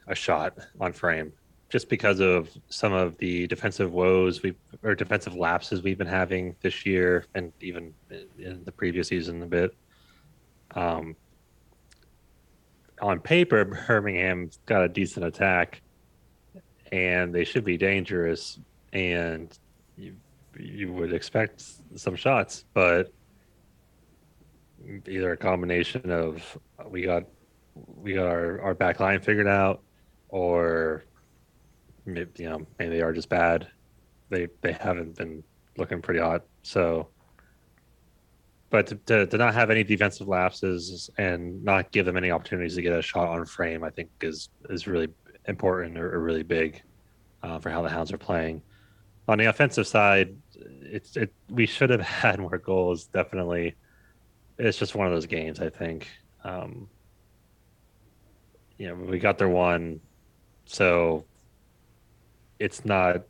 a 0.07 0.15
shot 0.15 0.57
on 0.79 0.93
frame 0.93 1.33
just 1.71 1.87
because 1.87 2.19
of 2.19 2.49
some 2.67 2.91
of 2.91 3.17
the 3.17 3.47
defensive 3.47 3.93
woes 3.93 4.43
we 4.43 4.53
or 4.83 4.93
defensive 4.93 5.33
lapses 5.35 5.81
we've 5.81 5.97
been 5.97 6.05
having 6.05 6.53
this 6.61 6.85
year 6.85 7.25
and 7.33 7.53
even 7.61 7.93
in 8.37 8.61
the 8.65 8.71
previous 8.71 9.07
season 9.07 9.41
a 9.41 9.47
bit. 9.47 9.73
Um, 10.75 11.15
on 13.01 13.19
paper, 13.19 13.65
Birmingham's 13.65 14.59
got 14.65 14.83
a 14.83 14.89
decent 14.89 15.25
attack, 15.25 15.81
and 16.91 17.33
they 17.33 17.45
should 17.45 17.63
be 17.63 17.77
dangerous, 17.77 18.59
and 18.93 19.57
you 19.97 20.15
you 20.59 20.91
would 20.91 21.13
expect 21.13 21.63
some 21.95 22.15
shots, 22.15 22.65
but 22.73 23.11
either 25.07 25.31
a 25.31 25.37
combination 25.37 26.11
of 26.11 26.57
we 26.89 27.03
got 27.03 27.23
we 27.75 28.13
got 28.13 28.27
our, 28.27 28.61
our 28.61 28.73
back 28.73 28.99
line 28.99 29.21
figured 29.21 29.47
out, 29.47 29.81
or 30.29 31.03
maybe, 32.05 32.29
you 32.37 32.49
know 32.49 32.65
maybe 32.79 32.95
they 32.95 33.01
are 33.01 33.13
just 33.13 33.29
bad. 33.29 33.67
They 34.29 34.47
they 34.61 34.73
haven't 34.73 35.17
been 35.17 35.43
looking 35.77 36.01
pretty 36.01 36.19
hot. 36.19 36.43
So, 36.63 37.07
but 38.69 38.87
to, 38.87 38.95
to, 38.95 39.27
to 39.27 39.37
not 39.37 39.53
have 39.53 39.69
any 39.69 39.83
defensive 39.83 40.27
lapses 40.27 41.09
and 41.17 41.63
not 41.63 41.91
give 41.91 42.05
them 42.05 42.17
any 42.17 42.31
opportunities 42.31 42.75
to 42.75 42.81
get 42.81 42.93
a 42.93 43.01
shot 43.01 43.29
on 43.29 43.45
frame, 43.45 43.83
I 43.83 43.89
think 43.89 44.09
is 44.21 44.49
is 44.69 44.87
really 44.87 45.09
important 45.47 45.97
or, 45.97 46.13
or 46.13 46.19
really 46.19 46.43
big 46.43 46.81
uh, 47.43 47.59
for 47.59 47.69
how 47.69 47.81
the 47.81 47.89
Hounds 47.89 48.11
are 48.11 48.17
playing. 48.17 48.61
On 49.27 49.37
the 49.37 49.45
offensive 49.45 49.87
side, 49.87 50.35
it's 50.55 51.15
it 51.15 51.33
we 51.49 51.65
should 51.65 51.89
have 51.89 52.01
had 52.23 52.39
more 52.39 52.57
goals. 52.57 53.05
Definitely, 53.05 53.75
it's 54.57 54.77
just 54.77 54.95
one 54.95 55.07
of 55.07 55.13
those 55.13 55.25
games. 55.25 55.59
I 55.59 55.69
think. 55.69 56.07
Um, 56.43 56.87
you 58.81 58.87
know, 58.87 58.95
we 58.95 59.19
got 59.19 59.37
their 59.37 59.47
one, 59.47 59.99
so 60.65 61.23
it's 62.57 62.83
not. 62.83 63.21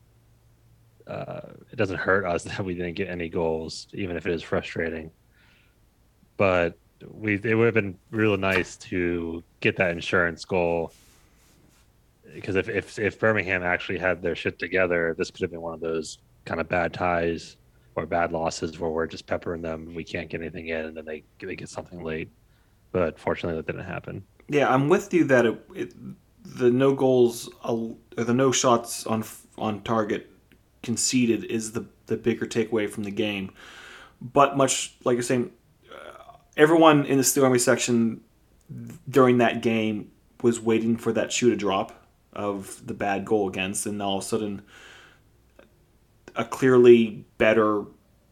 Uh, 1.06 1.42
it 1.70 1.76
doesn't 1.76 1.98
hurt 1.98 2.24
us 2.26 2.44
that 2.46 2.64
we 2.64 2.74
didn't 2.74 2.94
get 2.94 3.10
any 3.10 3.28
goals, 3.28 3.88
even 3.92 4.16
if 4.16 4.26
it 4.26 4.34
is 4.34 4.42
frustrating. 4.42 5.12
But 6.38 6.78
we 7.06 7.34
it 7.44 7.56
would 7.56 7.66
have 7.66 7.74
been 7.74 7.98
really 8.12 8.38
nice 8.38 8.78
to 8.78 9.44
get 9.60 9.76
that 9.76 9.92
insurance 9.92 10.46
goal 10.46 10.94
because 12.34 12.56
if, 12.56 12.70
if 12.70 12.98
if 12.98 13.20
Birmingham 13.20 13.62
actually 13.62 14.00
had 14.00 14.22
their 14.22 14.38
shit 14.38 14.58
together, 14.58 15.14
this 15.18 15.32
could 15.32 15.42
have 15.42 15.52
been 15.52 15.60
one 15.60 15.74
of 15.74 15.82
those 15.82 16.20
kind 16.46 16.62
of 16.62 16.70
bad 16.70 16.94
ties 16.94 17.58
or 17.96 18.06
bad 18.06 18.32
losses 18.32 18.80
where 18.80 18.90
we're 18.90 19.06
just 19.06 19.28
peppering 19.28 19.62
them. 19.62 19.94
We 19.94 20.06
can't 20.06 20.30
get 20.30 20.40
anything 20.40 20.70
in, 20.70 20.86
and 20.86 20.96
then 20.96 21.04
they 21.04 21.26
they 21.42 21.58
get 21.58 21.68
something 21.68 22.02
late. 22.02 22.30
But 22.94 23.20
fortunately, 23.20 23.58
that 23.58 23.68
didn't 23.68 23.86
happen. 23.86 24.24
Yeah, 24.48 24.74
I'm 24.74 24.90
with 24.90 25.14
you 25.14 25.24
that 25.26 25.46
it, 25.46 25.70
it, 25.76 25.94
the 26.44 26.70
no 26.70 26.94
goals 26.94 27.50
or 27.64 27.96
the 28.16 28.34
no 28.34 28.52
shots 28.52 29.06
on 29.06 29.24
on 29.58 29.82
target 29.84 30.30
conceded 30.84 31.44
is 31.46 31.72
the 31.72 31.86
the 32.08 32.18
bigger 32.18 32.46
takeaway 32.46 32.90
from 32.90 33.04
the 33.04 33.12
game. 33.12 33.54
But 34.22 34.58
much 34.58 34.96
like 35.04 35.16
you're 35.16 35.24
saying, 35.24 35.52
uh, 35.92 36.34
everyone 36.58 37.06
in 37.06 37.18
the 37.18 37.24
Steel 37.24 37.46
Army 37.46 37.60
section 37.60 38.22
during 39.10 39.40
that 39.40 39.62
game 39.62 40.12
was 40.42 40.60
waiting 40.60 40.98
for 40.98 41.14
that 41.14 41.32
shoe 41.32 41.50
to 41.50 41.56
drop 41.56 42.06
of 42.34 42.86
the 42.86 42.94
bad 42.94 43.26
goal 43.26 43.48
against, 43.48 43.86
and 43.86 44.02
all 44.02 44.18
of 44.18 44.24
a 44.24 44.28
sudden, 44.28 44.62
a 46.36 46.46
clearly 46.46 47.26
better 47.38 47.86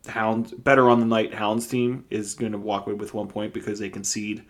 Hounds, 0.07 0.53
better 0.53 0.89
on 0.89 1.01
the 1.01 1.05
night 1.05 1.33
Hounds 1.33 1.67
team 1.67 2.05
is 2.09 2.33
going 2.33 2.53
to 2.53 2.57
walk 2.57 2.87
away 2.87 2.95
with 2.95 3.13
one 3.13 3.27
point 3.27 3.53
because 3.53 3.79
they 3.79 3.89
concede 3.89 4.43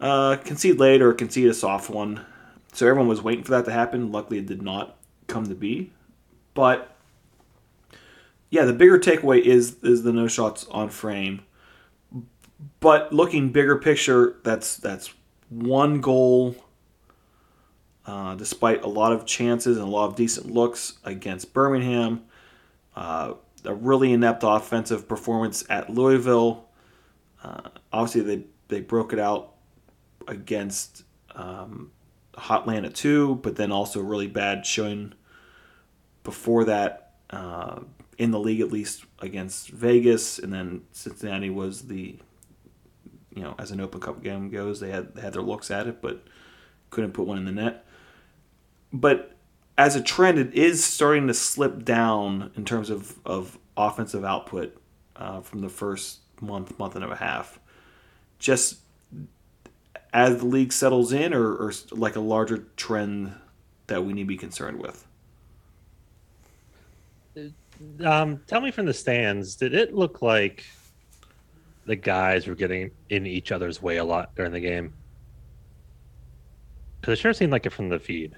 uh, 0.00 0.36
concede 0.36 0.78
late 0.78 1.02
or 1.02 1.12
concede 1.12 1.48
a 1.48 1.54
soft 1.54 1.90
one. 1.90 2.24
So 2.72 2.86
everyone 2.86 3.08
was 3.08 3.22
waiting 3.22 3.44
for 3.44 3.52
that 3.52 3.64
to 3.64 3.72
happen. 3.72 4.12
Luckily, 4.12 4.38
it 4.38 4.46
did 4.46 4.62
not 4.62 4.96
come 5.26 5.46
to 5.46 5.54
be. 5.54 5.92
But 6.54 6.96
yeah, 8.50 8.64
the 8.64 8.72
bigger 8.72 8.98
takeaway 8.98 9.40
is 9.40 9.76
is 9.82 10.02
the 10.02 10.12
no 10.12 10.28
shots 10.28 10.66
on 10.70 10.88
frame. 10.88 11.42
But 12.80 13.12
looking 13.12 13.50
bigger 13.50 13.76
picture, 13.76 14.36
that's 14.42 14.76
that's 14.76 15.12
one 15.48 16.00
goal. 16.00 16.56
Uh, 18.06 18.34
despite 18.36 18.82
a 18.82 18.88
lot 18.88 19.12
of 19.12 19.26
chances 19.26 19.76
and 19.76 19.86
a 19.86 19.90
lot 19.90 20.06
of 20.06 20.16
decent 20.16 20.50
looks 20.50 20.98
against 21.04 21.52
Birmingham, 21.52 22.24
uh, 22.96 23.34
a 23.66 23.74
really 23.74 24.14
inept 24.14 24.42
offensive 24.44 25.06
performance 25.06 25.62
at 25.68 25.90
Louisville. 25.90 26.64
Uh, 27.42 27.68
obviously, 27.92 28.22
they 28.22 28.44
they 28.68 28.80
broke 28.80 29.12
it 29.12 29.18
out 29.18 29.52
against 30.28 31.04
um, 31.34 31.90
Hotlanta 32.34 32.92
two, 32.92 33.36
but 33.36 33.56
then 33.56 33.72
also 33.72 34.00
really 34.00 34.28
bad 34.28 34.64
showing 34.64 35.14
before 36.22 36.64
that 36.64 37.14
uh, 37.30 37.80
in 38.16 38.30
the 38.30 38.38
league 38.38 38.60
at 38.60 38.70
least 38.70 39.04
against 39.20 39.70
Vegas, 39.70 40.38
and 40.38 40.52
then 40.52 40.82
Cincinnati 40.92 41.50
was 41.50 41.88
the 41.88 42.16
you 43.34 43.42
know 43.42 43.54
as 43.58 43.70
an 43.70 43.80
Open 43.80 44.00
Cup 44.00 44.22
game 44.22 44.50
goes, 44.50 44.78
they 44.78 44.90
had 44.90 45.14
they 45.14 45.22
had 45.22 45.32
their 45.32 45.42
looks 45.42 45.70
at 45.70 45.86
it, 45.86 46.00
but 46.00 46.22
couldn't 46.90 47.12
put 47.12 47.26
one 47.26 47.38
in 47.38 47.44
the 47.44 47.52
net. 47.52 47.84
But 48.92 49.36
as 49.76 49.94
a 49.94 50.02
trend, 50.02 50.38
it 50.38 50.54
is 50.54 50.82
starting 50.82 51.28
to 51.28 51.34
slip 51.34 51.84
down 51.84 52.50
in 52.56 52.64
terms 52.64 52.90
of, 52.90 53.18
of 53.24 53.58
offensive 53.76 54.24
output 54.24 54.76
uh, 55.14 55.40
from 55.40 55.60
the 55.60 55.68
first 55.68 56.20
month, 56.40 56.76
month 56.78 56.96
and 56.96 57.04
a 57.04 57.14
half. 57.14 57.60
Just 58.38 58.78
as 60.12 60.38
the 60.38 60.46
league 60.46 60.72
settles 60.72 61.12
in, 61.12 61.34
or, 61.34 61.54
or 61.54 61.72
like 61.90 62.16
a 62.16 62.20
larger 62.20 62.66
trend 62.76 63.32
that 63.86 64.04
we 64.04 64.12
need 64.12 64.22
to 64.22 64.28
be 64.28 64.36
concerned 64.36 64.80
with? 64.80 65.06
Um, 68.04 68.40
tell 68.46 68.60
me 68.60 68.70
from 68.70 68.86
the 68.86 68.94
stands, 68.94 69.54
did 69.54 69.74
it 69.74 69.94
look 69.94 70.22
like 70.22 70.64
the 71.86 71.96
guys 71.96 72.46
were 72.46 72.54
getting 72.54 72.90
in 73.08 73.26
each 73.26 73.52
other's 73.52 73.80
way 73.80 73.98
a 73.98 74.04
lot 74.04 74.34
during 74.34 74.52
the 74.52 74.60
game? 74.60 74.92
Because 77.00 77.18
it 77.18 77.22
sure 77.22 77.32
seemed 77.32 77.52
like 77.52 77.66
it 77.66 77.72
from 77.72 77.88
the 77.88 77.98
feed. 77.98 78.34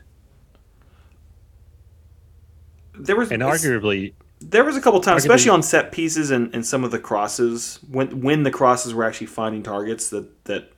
There 2.95 3.17
was, 3.17 3.31
and 3.33 3.43
arguably, 3.43 4.12
there 4.41 4.65
was 4.65 4.77
a 4.77 4.81
couple 4.81 5.00
times, 5.00 5.23
arguably, 5.23 5.27
especially 5.27 5.50
on 5.50 5.62
set 5.62 5.91
pieces 5.91 6.31
and, 6.31 6.55
and 6.55 6.67
some 6.67 6.85
of 6.85 6.91
the 6.91 6.99
crosses, 6.99 7.79
when 7.91 8.21
when 8.21 8.43
the 8.43 8.50
crosses 8.50 8.93
were 8.93 9.05
actually 9.05 9.29
finding 9.29 9.62
targets 9.62 10.11
that 10.11 10.45
that 10.45 10.71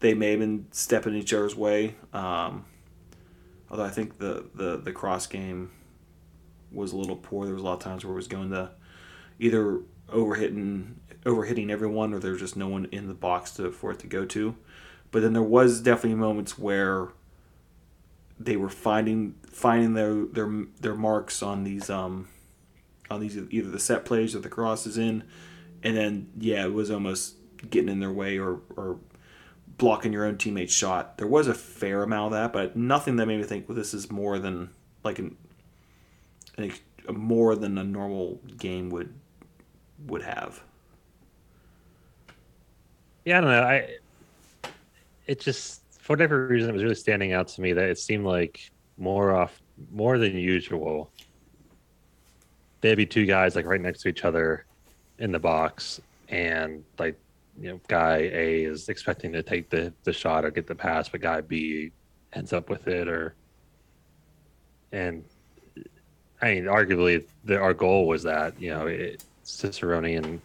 they 0.00 0.14
may 0.14 0.30
have 0.30 0.40
been 0.40 0.66
stepping 0.70 1.14
each 1.14 1.32
other's 1.32 1.56
way. 1.56 1.96
Um, 2.12 2.64
although 3.70 3.84
I 3.84 3.90
think 3.90 4.18
the, 4.18 4.46
the, 4.54 4.76
the 4.76 4.92
cross 4.92 5.26
game 5.26 5.70
was 6.70 6.92
a 6.92 6.96
little 6.96 7.16
poor. 7.16 7.44
There 7.44 7.54
was 7.54 7.62
a 7.62 7.66
lot 7.66 7.74
of 7.74 7.80
times 7.80 8.04
where 8.04 8.12
it 8.12 8.16
was 8.16 8.28
going 8.28 8.50
to 8.50 8.70
either 9.38 9.80
overhitting 10.08 10.94
overhitting 11.24 11.68
everyone 11.70 12.14
or 12.14 12.20
there 12.20 12.30
was 12.30 12.40
just 12.40 12.56
no 12.56 12.68
one 12.68 12.86
in 12.92 13.08
the 13.08 13.14
box 13.14 13.50
to, 13.52 13.70
for 13.70 13.90
it 13.90 13.98
to 13.98 14.06
go 14.06 14.24
to. 14.24 14.56
But 15.10 15.22
then 15.22 15.32
there 15.32 15.42
was 15.42 15.80
definitely 15.80 16.14
moments 16.14 16.58
where 16.58 17.08
they 18.38 18.56
were 18.56 18.68
finding 18.68 19.34
finding 19.50 19.94
their 19.94 20.24
their 20.26 20.64
their 20.80 20.94
marks 20.94 21.42
on 21.42 21.64
these 21.64 21.90
um 21.90 22.28
on 23.10 23.20
these 23.20 23.36
either 23.36 23.70
the 23.70 23.80
set 23.80 24.04
plays 24.04 24.34
or 24.34 24.40
the 24.40 24.48
crosses 24.48 24.96
in, 24.98 25.24
and 25.82 25.96
then 25.96 26.30
yeah, 26.38 26.64
it 26.64 26.72
was 26.72 26.90
almost 26.90 27.36
getting 27.70 27.88
in 27.88 28.00
their 28.00 28.12
way 28.12 28.38
or 28.38 28.60
or 28.76 28.98
blocking 29.78 30.12
your 30.12 30.26
own 30.26 30.36
teammate's 30.36 30.74
shot. 30.74 31.16
There 31.16 31.26
was 31.26 31.46
a 31.46 31.54
fair 31.54 32.02
amount 32.02 32.26
of 32.26 32.32
that, 32.32 32.52
but 32.52 32.76
nothing 32.76 33.16
that 33.16 33.26
made 33.26 33.38
me 33.38 33.44
think, 33.44 33.68
well, 33.68 33.76
this 33.76 33.94
is 33.94 34.10
more 34.10 34.38
than 34.38 34.70
like 35.04 35.18
an, 35.18 35.36
an 36.58 36.72
more 37.10 37.56
than 37.56 37.78
a 37.78 37.84
normal 37.84 38.40
game 38.56 38.90
would 38.90 39.14
would 40.06 40.22
have. 40.22 40.62
Yeah, 43.24 43.38
I 43.38 43.40
don't 43.40 43.50
know. 43.50 43.62
I 43.62 43.96
it 45.26 45.40
just 45.40 45.82
for 46.00 46.14
whatever 46.14 46.46
reason 46.48 46.70
it 46.70 46.72
was 46.72 46.82
really 46.82 46.94
standing 46.94 47.32
out 47.32 47.48
to 47.48 47.60
me 47.60 47.72
that 47.72 47.88
it 47.88 47.98
seemed 47.98 48.24
like 48.24 48.70
more 48.96 49.34
off 49.34 49.60
more 49.92 50.18
than 50.18 50.36
usual. 50.36 51.10
There'd 52.80 52.96
be 52.96 53.06
two 53.06 53.26
guys 53.26 53.56
like 53.56 53.66
right 53.66 53.80
next 53.80 54.02
to 54.02 54.08
each 54.08 54.24
other 54.24 54.64
in 55.18 55.32
the 55.32 55.38
box, 55.38 56.00
and 56.28 56.84
like 56.98 57.18
you 57.60 57.70
know, 57.70 57.80
guy 57.88 58.18
A 58.32 58.64
is 58.64 58.88
expecting 58.88 59.32
to 59.32 59.42
take 59.42 59.70
the, 59.70 59.92
the 60.04 60.12
shot 60.12 60.44
or 60.44 60.50
get 60.50 60.66
the 60.66 60.74
pass, 60.74 61.08
but 61.08 61.20
guy 61.20 61.40
B 61.40 61.92
ends 62.32 62.52
up 62.52 62.68
with 62.68 62.86
it 62.88 63.08
or 63.08 63.34
and 64.92 65.24
I 66.40 66.54
mean, 66.54 66.64
arguably, 66.64 67.24
the, 67.44 67.58
our 67.58 67.74
goal 67.74 68.06
was 68.06 68.22
that 68.22 68.60
you 68.60 68.70
know 68.70 68.86
it, 68.86 69.24
Cicerone 69.44 70.16
and 70.16 70.40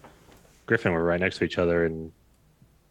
Griffin 0.65 0.91
were 0.91 1.03
right 1.03 1.19
next 1.19 1.37
to 1.37 1.43
each 1.43 1.57
other, 1.57 1.85
and 1.85 2.11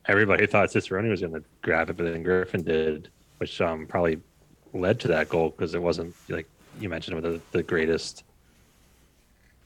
everybody 0.07 0.47
thought 0.47 0.71
Cicerone 0.71 1.09
was 1.09 1.21
going 1.21 1.33
to 1.33 1.43
grab 1.63 1.91
it, 1.91 1.97
but 1.97 2.05
then 2.05 2.23
Griffin 2.23 2.63
did, 2.63 3.09
which 3.39 3.61
um, 3.61 3.87
probably 3.87 4.21
led 4.73 5.01
to 5.01 5.09
that 5.09 5.29
goal 5.29 5.51
because 5.51 5.75
it 5.75 5.83
wasn't 5.83 6.15
like 6.29 6.47
you 6.81 6.89
mentioned 6.89 7.23
the, 7.23 7.41
the 7.51 7.63
greatest. 7.63 8.25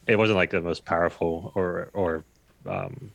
It 0.06 0.16
wasn't 0.16 0.36
like 0.36 0.50
the 0.50 0.60
most 0.60 0.84
powerful 0.84 1.52
or 1.54 1.90
or 1.92 2.24
um, 2.66 3.10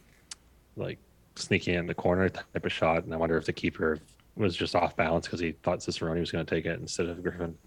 like 0.76 1.00
sneaking 1.36 1.76
in 1.76 1.86
the 1.88 1.94
corner 1.94 2.30
type 2.30 2.66
of 2.66 2.72
shot, 2.72 3.04
and 3.04 3.14
I 3.14 3.18
wonder 3.18 3.38
if 3.38 3.46
the 3.46 3.54
keeper 3.54 4.00
was 4.36 4.56
just 4.56 4.76
off 4.76 4.96
balance 4.96 5.28
because 5.28 5.40
he 5.40 5.52
thought 5.64 5.82
Cicerone 5.84 6.20
was 6.20 6.32
going 6.32 6.46
to 6.46 6.56
take 6.56 6.66
it 6.66 6.80
instead 6.80 7.08
of 7.08 7.22
Griffin. 7.22 7.58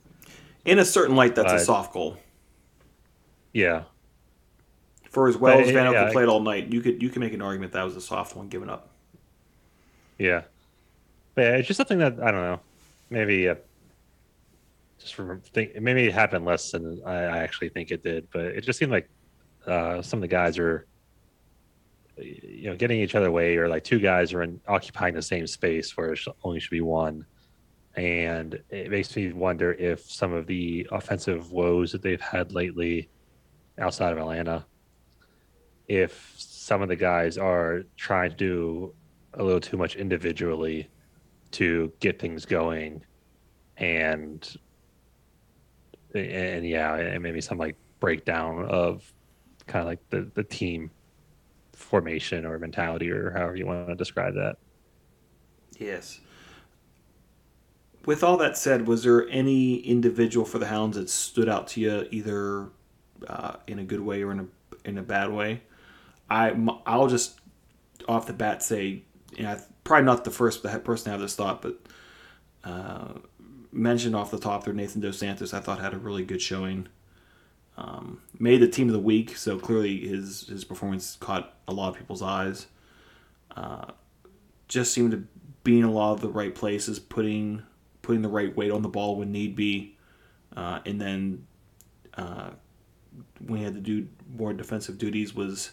In 0.64 0.78
a 0.78 0.84
certain 0.84 1.14
light, 1.14 1.34
that's 1.34 1.52
uh, 1.52 1.56
a 1.56 1.60
soft 1.60 1.92
goal. 1.92 2.16
Yeah. 3.52 3.84
For 5.10 5.28
as 5.28 5.36
well 5.36 5.56
but, 5.58 5.66
as 5.66 5.70
Van 5.70 5.92
yeah, 5.92 6.10
played 6.10 6.28
all 6.28 6.40
night, 6.40 6.72
you 6.72 6.80
could 6.80 7.00
you 7.00 7.08
could 7.08 7.20
make 7.20 7.32
an 7.32 7.42
argument 7.42 7.72
that 7.72 7.84
was 7.84 7.96
a 7.96 8.00
soft 8.00 8.34
one 8.34 8.48
given 8.48 8.68
up. 8.68 8.90
Yeah. 10.18 10.42
But 11.34 11.42
yeah, 11.42 11.56
it's 11.56 11.68
just 11.68 11.76
something 11.76 11.98
that 11.98 12.20
I 12.20 12.30
don't 12.30 12.42
know. 12.42 12.60
Maybe 13.10 13.48
uh, 13.48 13.54
just 14.98 15.14
from 15.14 15.40
think 15.40 15.80
maybe 15.80 16.04
it 16.04 16.14
happened 16.14 16.44
less 16.44 16.72
than 16.72 17.00
I, 17.04 17.12
I, 17.12 17.38
actually 17.38 17.68
think 17.68 17.90
it 17.90 18.02
did, 18.02 18.26
but 18.32 18.46
it 18.46 18.62
just 18.62 18.78
seemed 18.78 18.90
like 18.90 19.08
uh, 19.66 20.02
some 20.02 20.18
of 20.18 20.22
the 20.22 20.28
guys 20.28 20.58
are 20.58 20.86
you 22.18 22.70
know 22.70 22.76
getting 22.76 23.00
each 23.00 23.14
other 23.14 23.30
way 23.30 23.56
or 23.56 23.68
like 23.68 23.84
two 23.84 23.98
guys 23.98 24.32
are 24.32 24.42
in, 24.42 24.60
occupying 24.68 25.14
the 25.14 25.22
same 25.22 25.46
space 25.46 25.96
where 25.96 26.12
it 26.12 26.20
only 26.42 26.60
should 26.60 26.70
be 26.70 26.80
one. 26.80 27.26
And 27.96 28.60
it 28.70 28.90
makes 28.90 29.14
me 29.14 29.32
wonder 29.32 29.72
if 29.74 30.10
some 30.10 30.32
of 30.32 30.46
the 30.46 30.86
offensive 30.90 31.52
woes 31.52 31.92
that 31.92 32.02
they've 32.02 32.20
had 32.20 32.52
lately 32.52 33.08
outside 33.78 34.12
of 34.12 34.18
atlanta 34.18 34.64
if 35.88 36.34
some 36.36 36.82
of 36.82 36.88
the 36.88 36.96
guys 36.96 37.36
are 37.38 37.82
trying 37.96 38.30
to 38.30 38.36
do 38.36 38.94
a 39.34 39.42
little 39.42 39.60
too 39.60 39.76
much 39.76 39.96
individually 39.96 40.88
to 41.52 41.92
get 42.00 42.18
things 42.18 42.46
going. 42.46 43.04
And 43.76 44.56
and 46.14 46.64
yeah 46.64 46.94
and 46.94 47.20
maybe 47.20 47.40
some 47.40 47.58
like 47.58 47.74
breakdown 47.98 48.64
of 48.66 49.12
kind 49.66 49.82
of 49.82 49.88
like 49.88 49.98
the 50.10 50.30
the 50.34 50.44
team 50.44 50.88
formation 51.74 52.44
or 52.46 52.58
mentality 52.58 53.10
or 53.10 53.30
however 53.30 53.56
you 53.56 53.66
want 53.66 53.88
to 53.88 53.94
describe 53.94 54.34
that. 54.34 54.56
Yes. 55.78 56.20
With 58.04 58.22
all 58.22 58.36
that 58.36 58.56
said, 58.56 58.86
was 58.86 59.02
there 59.02 59.28
any 59.28 59.76
individual 59.76 60.44
for 60.44 60.58
the 60.58 60.66
Hounds 60.66 60.96
that 60.96 61.08
stood 61.08 61.48
out 61.48 61.68
to 61.68 61.80
you 61.80 62.06
either 62.10 62.68
uh, 63.26 63.56
in 63.66 63.78
a 63.78 63.84
good 63.84 64.00
way 64.00 64.22
or 64.22 64.32
in 64.32 64.40
a 64.40 64.46
in 64.88 64.98
a 64.98 65.02
bad 65.02 65.32
way? 65.32 65.62
I 66.28 66.54
I'll 66.86 67.06
just 67.06 67.40
off 68.06 68.26
the 68.26 68.32
bat 68.32 68.62
say, 68.62 69.02
you 69.36 69.42
know, 69.42 69.58
probably 69.84 70.04
not 70.04 70.24
the 70.24 70.30
first 70.30 70.62
person 70.62 71.04
to 71.04 71.10
have 71.10 71.20
this 71.20 71.34
thought, 71.34 71.62
but 71.62 71.80
uh, 72.62 73.14
mentioned 73.72 74.14
off 74.14 74.30
the 74.30 74.38
top 74.38 74.64
there, 74.64 74.74
Nathan 74.74 75.00
Dos 75.00 75.18
Santos. 75.18 75.54
I 75.54 75.60
thought 75.60 75.80
had 75.80 75.94
a 75.94 75.98
really 75.98 76.24
good 76.24 76.42
showing. 76.42 76.88
Um, 77.76 78.20
made 78.38 78.60
the 78.60 78.68
team 78.68 78.88
of 78.88 78.92
the 78.92 79.00
week, 79.00 79.36
so 79.36 79.58
clearly 79.58 80.06
his 80.06 80.46
his 80.46 80.64
performance 80.64 81.16
caught 81.18 81.54
a 81.66 81.72
lot 81.72 81.88
of 81.88 81.96
people's 81.96 82.22
eyes. 82.22 82.66
Uh, 83.56 83.86
just 84.68 84.92
seemed 84.92 85.10
to 85.10 85.24
be 85.64 85.78
in 85.78 85.84
a 85.84 85.90
lot 85.90 86.12
of 86.12 86.20
the 86.20 86.28
right 86.28 86.54
places, 86.54 86.98
putting 86.98 87.62
putting 88.02 88.22
the 88.22 88.28
right 88.28 88.54
weight 88.56 88.70
on 88.70 88.82
the 88.82 88.88
ball 88.88 89.16
when 89.16 89.32
need 89.32 89.56
be, 89.56 89.96
uh, 90.56 90.78
and 90.86 91.00
then 91.00 91.46
uh, 92.16 92.50
when 93.46 93.58
he 93.58 93.64
had 93.64 93.74
to 93.74 93.80
do 93.80 94.06
more 94.36 94.52
defensive 94.52 94.98
duties 94.98 95.34
was 95.34 95.72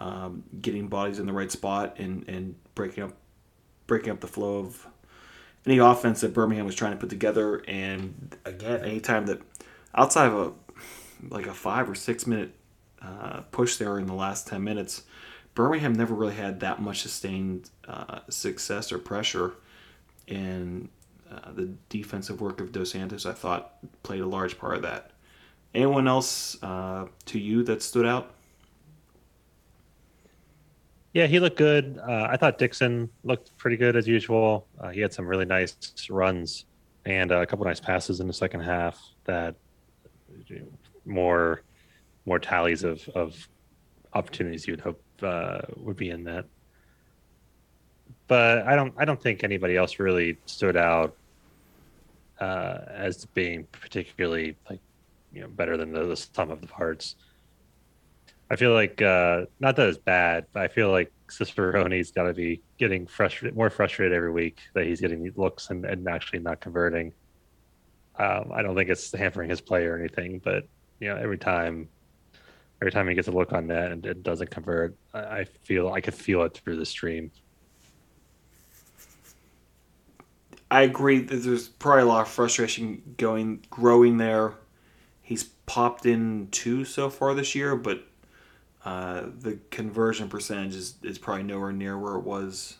um, 0.00 0.42
getting 0.60 0.88
bodies 0.88 1.18
in 1.18 1.26
the 1.26 1.32
right 1.32 1.50
spot 1.50 1.96
and, 1.98 2.28
and 2.28 2.54
breaking 2.74 3.04
up 3.04 3.12
breaking 3.86 4.10
up 4.10 4.20
the 4.20 4.26
flow 4.26 4.58
of 4.58 4.86
any 5.66 5.78
offense 5.78 6.20
that 6.20 6.32
Birmingham 6.34 6.66
was 6.66 6.74
trying 6.74 6.92
to 6.92 6.98
put 6.98 7.10
together. 7.10 7.62
And 7.68 8.36
again, 8.44 8.80
anytime 8.80 9.26
that 9.26 9.40
outside 9.94 10.26
of 10.26 10.34
a 10.34 10.52
like 11.30 11.46
a 11.46 11.54
five 11.54 11.88
or 11.88 11.94
six 11.94 12.26
minute 12.26 12.52
uh, 13.02 13.40
push 13.50 13.76
there 13.76 13.98
in 13.98 14.06
the 14.06 14.14
last 14.14 14.46
10 14.48 14.62
minutes. 14.62 15.02
Birmingham 15.54 15.92
never 15.92 16.14
really 16.14 16.34
had 16.34 16.60
that 16.60 16.80
much 16.80 17.02
sustained 17.02 17.70
uh, 17.86 18.20
success 18.28 18.92
or 18.92 18.98
pressure. 18.98 19.54
And 20.26 20.88
uh, 21.30 21.52
the 21.52 21.70
defensive 21.88 22.40
work 22.40 22.60
of 22.60 22.72
Dos 22.72 22.92
Santos, 22.92 23.26
I 23.26 23.32
thought, 23.32 23.74
played 24.02 24.20
a 24.20 24.26
large 24.26 24.58
part 24.58 24.76
of 24.76 24.82
that. 24.82 25.12
Anyone 25.74 26.08
else 26.08 26.56
uh, 26.62 27.06
to 27.26 27.38
you 27.38 27.62
that 27.64 27.82
stood 27.82 28.06
out? 28.06 28.32
Yeah, 31.12 31.26
he 31.26 31.38
looked 31.38 31.56
good. 31.56 31.98
Uh, 31.98 32.28
I 32.30 32.36
thought 32.36 32.58
Dixon 32.58 33.08
looked 33.22 33.56
pretty 33.56 33.76
good 33.76 33.96
as 33.96 34.06
usual. 34.06 34.66
Uh, 34.80 34.88
he 34.88 35.00
had 35.00 35.12
some 35.12 35.26
really 35.26 35.44
nice 35.44 35.76
runs 36.10 36.64
and 37.06 37.30
a 37.30 37.46
couple 37.46 37.64
nice 37.64 37.80
passes 37.80 38.20
in 38.20 38.26
the 38.26 38.32
second 38.32 38.60
half 38.60 39.00
that 39.24 39.54
more 41.04 41.62
more 42.26 42.38
tallies 42.38 42.84
of 42.84 43.08
of 43.14 43.48
opportunities 44.12 44.66
you'd 44.66 44.80
hope 44.80 45.02
uh, 45.22 45.60
would 45.76 45.96
be 45.96 46.10
in 46.10 46.24
that. 46.24 46.46
But 48.26 48.66
I 48.66 48.76
don't 48.76 48.94
I 48.96 49.04
don't 49.04 49.20
think 49.20 49.44
anybody 49.44 49.76
else 49.76 49.98
really 49.98 50.38
stood 50.46 50.76
out 50.76 51.16
uh, 52.40 52.78
as 52.88 53.26
being 53.26 53.66
particularly 53.72 54.56
like 54.68 54.80
you 55.32 55.42
know 55.42 55.48
better 55.48 55.76
than 55.76 55.92
the, 55.92 56.04
the 56.04 56.16
sum 56.16 56.50
of 56.50 56.60
the 56.60 56.66
parts. 56.66 57.16
I 58.50 58.56
feel 58.56 58.72
like 58.72 59.00
uh, 59.00 59.46
not 59.58 59.76
that 59.76 59.88
it's 59.88 59.98
bad, 59.98 60.46
but 60.52 60.62
I 60.62 60.68
feel 60.68 60.90
like 60.90 61.10
Cicerone's 61.28 62.10
got 62.10 62.24
to 62.24 62.34
be 62.34 62.60
getting 62.78 63.06
frustrated, 63.06 63.56
more 63.56 63.70
frustrated 63.70 64.14
every 64.14 64.30
week 64.30 64.60
that 64.74 64.86
he's 64.86 65.00
getting 65.00 65.32
looks 65.36 65.70
and, 65.70 65.84
and 65.84 66.06
actually 66.06 66.40
not 66.40 66.60
converting. 66.60 67.12
Um, 68.16 68.52
I 68.54 68.62
don't 68.62 68.76
think 68.76 68.90
it's 68.90 69.10
hampering 69.12 69.50
his 69.50 69.60
play 69.60 69.86
or 69.86 69.98
anything, 69.98 70.40
but 70.44 70.68
you 71.04 71.10
know, 71.10 71.16
every 71.16 71.36
time, 71.36 71.86
every 72.80 72.90
time 72.90 73.06
he 73.06 73.14
gets 73.14 73.28
a 73.28 73.30
look 73.30 73.52
on 73.52 73.66
that 73.66 73.92
and 73.92 74.06
it 74.06 74.22
doesn't 74.22 74.50
convert, 74.50 74.96
I, 75.12 75.18
I 75.18 75.44
feel 75.44 75.92
I 75.92 76.00
could 76.00 76.14
feel 76.14 76.42
it 76.44 76.54
through 76.54 76.78
the 76.78 76.86
stream. 76.86 77.30
I 80.70 80.80
agree 80.82 81.18
that 81.18 81.36
there's 81.36 81.68
probably 81.68 82.04
a 82.04 82.06
lot 82.06 82.22
of 82.22 82.28
frustration 82.28 83.14
going 83.18 83.64
growing 83.68 84.16
there. 84.16 84.54
He's 85.20 85.44
popped 85.44 86.06
in 86.06 86.48
two 86.50 86.86
so 86.86 87.10
far 87.10 87.34
this 87.34 87.54
year, 87.54 87.76
but 87.76 88.04
uh, 88.82 89.24
the 89.40 89.58
conversion 89.70 90.30
percentage 90.30 90.74
is, 90.74 90.94
is 91.02 91.18
probably 91.18 91.42
nowhere 91.42 91.72
near 91.72 91.98
where 91.98 92.14
it 92.14 92.24
was 92.24 92.78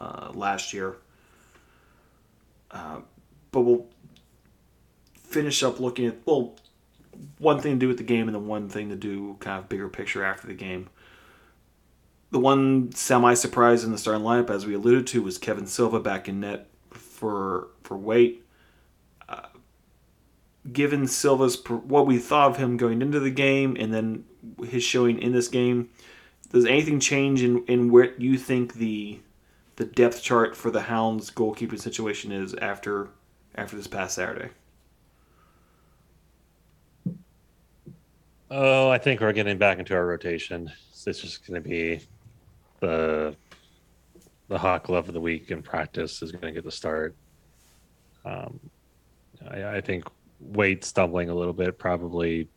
uh, 0.00 0.30
last 0.34 0.72
year. 0.72 0.98
Uh, 2.70 3.00
but 3.50 3.62
we'll 3.62 3.86
finish 5.16 5.64
up 5.64 5.80
looking 5.80 6.06
at 6.06 6.16
well 6.24 6.54
one 7.38 7.60
thing 7.60 7.74
to 7.74 7.78
do 7.78 7.88
with 7.88 7.98
the 7.98 8.04
game 8.04 8.28
and 8.28 8.34
then 8.34 8.46
one 8.46 8.68
thing 8.68 8.88
to 8.88 8.96
do 8.96 9.36
kind 9.40 9.58
of 9.58 9.68
bigger 9.68 9.88
picture 9.88 10.24
after 10.24 10.46
the 10.46 10.54
game. 10.54 10.88
The 12.30 12.38
one 12.38 12.92
semi 12.92 13.34
surprise 13.34 13.84
in 13.84 13.92
the 13.92 13.98
starting 13.98 14.24
lineup, 14.24 14.50
as 14.50 14.66
we 14.66 14.74
alluded 14.74 15.06
to, 15.08 15.22
was 15.22 15.38
Kevin 15.38 15.66
Silva 15.66 16.00
back 16.00 16.28
in 16.28 16.40
net 16.40 16.68
for 16.90 17.68
for 17.82 17.96
Waite. 17.96 18.44
Uh, 19.28 19.46
given 20.72 21.06
Silva's 21.06 21.62
what 21.66 22.06
we 22.06 22.18
thought 22.18 22.52
of 22.52 22.56
him 22.56 22.76
going 22.76 23.00
into 23.00 23.20
the 23.20 23.30
game 23.30 23.76
and 23.78 23.92
then 23.94 24.24
his 24.68 24.82
showing 24.82 25.20
in 25.20 25.32
this 25.32 25.48
game, 25.48 25.88
does 26.50 26.64
anything 26.66 27.00
change 27.00 27.42
in, 27.42 27.64
in 27.66 27.90
where 27.90 28.14
you 28.18 28.36
think 28.38 28.74
the 28.74 29.20
the 29.76 29.84
depth 29.84 30.22
chart 30.22 30.56
for 30.56 30.70
the 30.70 30.82
Hounds 30.82 31.30
goalkeeping 31.30 31.80
situation 31.80 32.32
is 32.32 32.54
after 32.54 33.10
after 33.54 33.76
this 33.76 33.86
past 33.86 34.16
Saturday? 34.16 34.50
Oh, 38.50 38.88
I 38.90 38.98
think 38.98 39.20
we're 39.20 39.32
getting 39.32 39.58
back 39.58 39.80
into 39.80 39.94
our 39.94 40.06
rotation. 40.06 40.70
It's 41.06 41.20
just 41.20 41.46
going 41.46 41.60
to 41.60 41.68
be 41.68 42.00
the 42.80 43.34
the 44.48 44.58
hawk 44.58 44.84
glove 44.84 45.08
of 45.08 45.14
the 45.14 45.20
week 45.20 45.50
in 45.50 45.60
practice 45.62 46.22
is 46.22 46.30
going 46.30 46.42
to 46.42 46.52
get 46.52 46.62
the 46.62 46.70
start. 46.70 47.16
Um, 48.24 48.60
I, 49.50 49.76
I 49.76 49.80
think 49.80 50.04
Waite 50.38 50.84
stumbling 50.84 51.28
a 51.30 51.34
little 51.34 51.52
bit 51.52 51.76
probably 51.76 52.48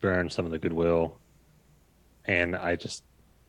burned 0.00 0.30
some 0.30 0.44
of 0.44 0.50
the 0.50 0.58
goodwill, 0.58 1.18
and 2.26 2.54
I 2.54 2.76
just 2.76 3.02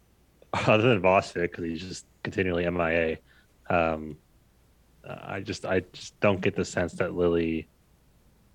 other 0.54 0.88
than 0.88 1.02
Bostic 1.02 1.52
because 1.52 1.66
he's 1.66 1.82
just 1.82 2.06
continually 2.24 2.70
MIA. 2.70 3.18
Um, 3.70 4.18
I 5.06 5.42
just 5.42 5.66
I 5.66 5.82
just 5.92 6.18
don't 6.22 6.40
get 6.40 6.56
the 6.56 6.64
sense 6.64 6.94
that 6.94 7.14
Lilley 7.14 7.68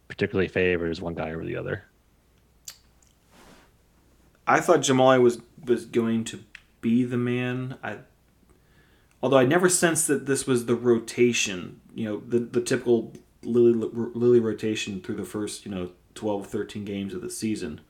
particularly 0.09 0.49
favors 0.49 1.03
one 1.03 1.15
guy 1.15 1.33
over 1.33 1.45
the 1.45 1.57
other. 1.57 1.85
I 4.47 4.61
thought 4.61 4.81
Jahmali 4.81 5.21
was 5.21 5.41
was 5.65 5.87
going 5.87 6.25
to 6.25 6.41
be 6.81 7.05
the 7.05 7.17
man. 7.17 7.79
I 7.83 7.99
although 9.23 9.39
I 9.39 9.45
never 9.45 9.69
sensed 9.69 10.07
that 10.09 10.27
this 10.27 10.47
was 10.47 10.67
the 10.67 10.77
rotation, 10.77 11.81
you 11.95 12.05
know, 12.05 12.23
the 12.27 12.39
the 12.39 12.61
typical 12.61 13.13
Lilley 13.43 13.73
Lilley 14.15 14.41
rotation 14.41 15.01
through 15.01 15.17
the 15.17 15.25
first, 15.25 15.65
you 15.65 15.71
know, 15.71 15.91
12 16.15 16.47
13 16.47 16.85
games 16.85 17.15
of 17.15 17.23
the 17.23 17.31
season. 17.31 17.81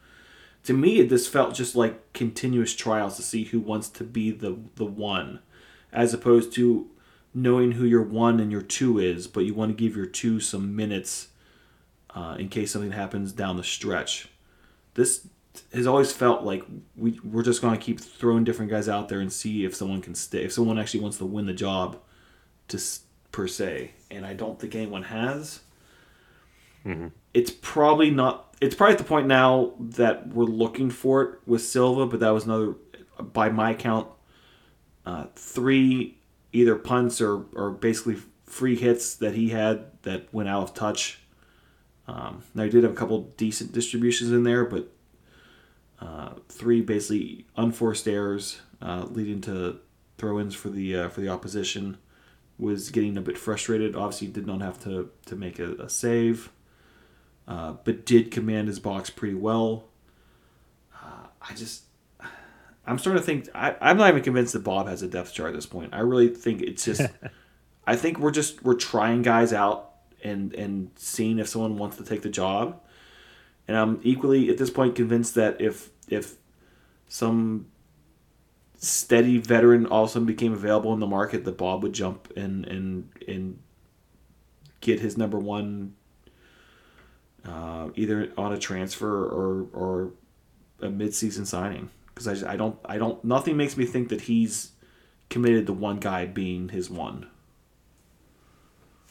To 0.64 0.72
me, 0.72 1.02
this 1.02 1.28
felt 1.28 1.54
just 1.54 1.76
like 1.76 2.12
continuous 2.12 2.74
trials 2.74 3.16
to 3.16 3.22
see 3.22 3.44
who 3.44 3.60
wants 3.60 3.88
to 3.90 4.04
be 4.04 4.30
the 4.30 4.58
the 4.76 4.86
one 4.86 5.40
as 5.92 6.12
opposed 6.12 6.52
to 6.54 6.90
knowing 7.32 7.72
who 7.72 7.84
your 7.84 8.02
one 8.02 8.40
and 8.40 8.50
your 8.50 8.62
two 8.62 8.98
is, 8.98 9.26
but 9.26 9.44
you 9.44 9.54
want 9.54 9.70
to 9.70 9.84
give 9.84 9.96
your 9.96 10.06
two 10.06 10.40
some 10.40 10.74
minutes 10.74 11.28
uh, 12.14 12.36
in 12.38 12.48
case 12.48 12.72
something 12.72 12.92
happens 12.92 13.32
down 13.32 13.56
the 13.56 13.64
stretch. 13.64 14.28
This 14.94 15.28
has 15.72 15.86
always 15.86 16.12
felt 16.12 16.42
like 16.42 16.64
we 16.96 17.20
we're 17.24 17.42
just 17.42 17.62
going 17.62 17.76
to 17.76 17.82
keep 17.82 18.00
throwing 18.00 18.44
different 18.44 18.70
guys 18.70 18.88
out 18.88 19.08
there 19.08 19.20
and 19.20 19.32
see 19.32 19.64
if 19.64 19.74
someone 19.74 20.02
can 20.02 20.14
stay, 20.14 20.44
if 20.44 20.52
someone 20.52 20.78
actually 20.78 21.00
wants 21.00 21.18
to 21.18 21.26
win 21.26 21.46
the 21.46 21.52
job, 21.52 21.98
to 22.68 22.80
per 23.32 23.46
se. 23.46 23.92
And 24.10 24.24
I 24.24 24.34
don't 24.34 24.58
think 24.58 24.74
anyone 24.74 25.04
has. 25.04 25.60
Mm-hmm. 26.84 27.08
It's 27.34 27.50
probably 27.50 28.10
not. 28.10 28.54
It's 28.60 28.74
probably 28.74 28.92
at 28.92 28.98
the 28.98 29.04
point 29.04 29.26
now 29.26 29.74
that 29.78 30.28
we're 30.28 30.44
looking 30.44 30.90
for 30.90 31.22
it 31.22 31.38
with 31.46 31.62
Silva, 31.62 32.06
but 32.06 32.20
that 32.20 32.30
was 32.30 32.44
another, 32.44 32.74
by 33.20 33.50
my 33.50 33.74
count, 33.74 34.08
uh, 35.04 35.26
three 35.34 36.18
either 36.52 36.76
punts 36.76 37.20
or 37.20 37.44
or 37.54 37.70
basically 37.70 38.16
free 38.46 38.76
hits 38.76 39.16
that 39.16 39.34
he 39.34 39.50
had 39.50 40.02
that 40.02 40.32
went 40.32 40.48
out 40.48 40.62
of 40.62 40.74
touch. 40.74 41.20
Um, 42.08 42.44
now 42.54 42.62
he 42.62 42.70
did 42.70 42.84
have 42.84 42.92
a 42.92 42.96
couple 42.96 43.22
decent 43.36 43.72
distributions 43.72 44.30
in 44.30 44.44
there, 44.44 44.64
but 44.64 44.92
uh, 46.00 46.35
three 46.48 46.80
basically 46.80 47.46
unforced 47.56 48.06
errors 48.06 48.61
uh, 48.82 49.06
leading 49.11 49.40
to 49.42 49.80
throw-ins 50.18 50.54
for 50.54 50.68
the 50.68 50.96
uh, 50.96 51.09
for 51.09 51.20
the 51.20 51.28
opposition 51.28 51.98
was 52.59 52.90
getting 52.90 53.16
a 53.16 53.20
bit 53.20 53.37
frustrated. 53.38 53.94
Obviously, 53.94 54.28
did 54.28 54.46
not 54.46 54.61
have 54.61 54.82
to 54.85 55.11
to 55.26 55.37
make 55.37 55.59
a, 55.59 55.74
a 55.74 55.88
save, 55.88 56.50
uh, 57.46 57.74
but 57.85 58.06
did 58.06 58.30
command 58.30 58.68
his 58.68 58.78
box 58.78 59.11
pretty 59.11 59.35
well. 59.35 59.85
Uh, 60.94 61.26
I 61.40 61.54
just. 61.54 61.82
I'm 62.88 63.00
starting 63.00 63.20
to 63.20 63.26
think 63.26 63.48
I, 63.52 63.74
I'm 63.80 63.96
not 63.96 64.11
even 64.11 64.22
convinced 64.22 64.52
that 64.52 64.61
Bob 64.61 64.87
has 64.87 65.02
a 65.02 65.09
depth 65.09 65.35
chart 65.35 65.48
at 65.48 65.56
this 65.56 65.66
point. 65.66 65.92
I 65.92 66.00
really 66.00 66.28
think 66.28 66.62
it's 66.62 66.85
just 66.85 67.02
I 67.87 67.96
think 67.96 68.18
we're 68.18 68.30
just 68.30 68.62
we're 68.62 68.74
trying 68.74 69.22
guys 69.22 69.52
out 69.52 69.90
and 70.22 70.54
and 70.54 70.90
seeing 70.96 71.38
if 71.38 71.48
someone 71.48 71.78
wants 71.78 71.96
to 71.96 72.04
take 72.04 72.22
the 72.22 72.28
job. 72.28 72.80
And 73.68 73.76
I'm 73.76 74.00
equally 74.02 74.48
at 74.48 74.59
this 74.59 74.70
point 74.70 74.94
convinced 74.94 75.35
that 75.35 75.61
if 75.61 75.90
if 76.09 76.37
some 77.09 77.66
steady 78.79 79.38
veteran 79.38 79.87
all 79.87 80.05
of 80.05 80.11
a 80.11 80.12
sudden 80.12 80.26
became 80.26 80.52
available 80.52 80.92
in 80.92 81.00
the 81.00 81.07
market, 81.07 81.44
that 81.44 81.57
Bob 81.57 81.83
would 81.83 81.92
jump 81.92 82.33
and 82.37 82.64
and 82.66 83.09
and 83.26 83.59
get 84.81 85.00
his 85.00 85.16
number 85.16 85.38
one 85.38 85.94
uh, 87.44 87.88
either 87.94 88.33
on 88.37 88.52
a 88.52 88.59
transfer 88.59 89.24
or 89.24 89.66
or 89.72 90.12
a 90.81 90.88
midseason 90.88 91.46
signing 91.46 91.90
because 92.14 92.42
I, 92.42 92.52
I 92.52 92.57
don't 92.57 92.79
I 92.85 92.98
don't 92.98 93.22
nothing 93.24 93.57
makes 93.57 93.76
me 93.76 93.85
think 93.85 94.09
that 94.11 94.22
he's 94.22 94.72
committed 95.31 95.66
to 95.66 95.72
one 95.72 95.98
guy 95.98 96.26
being 96.26 96.68
his 96.68 96.90
one. 96.90 97.29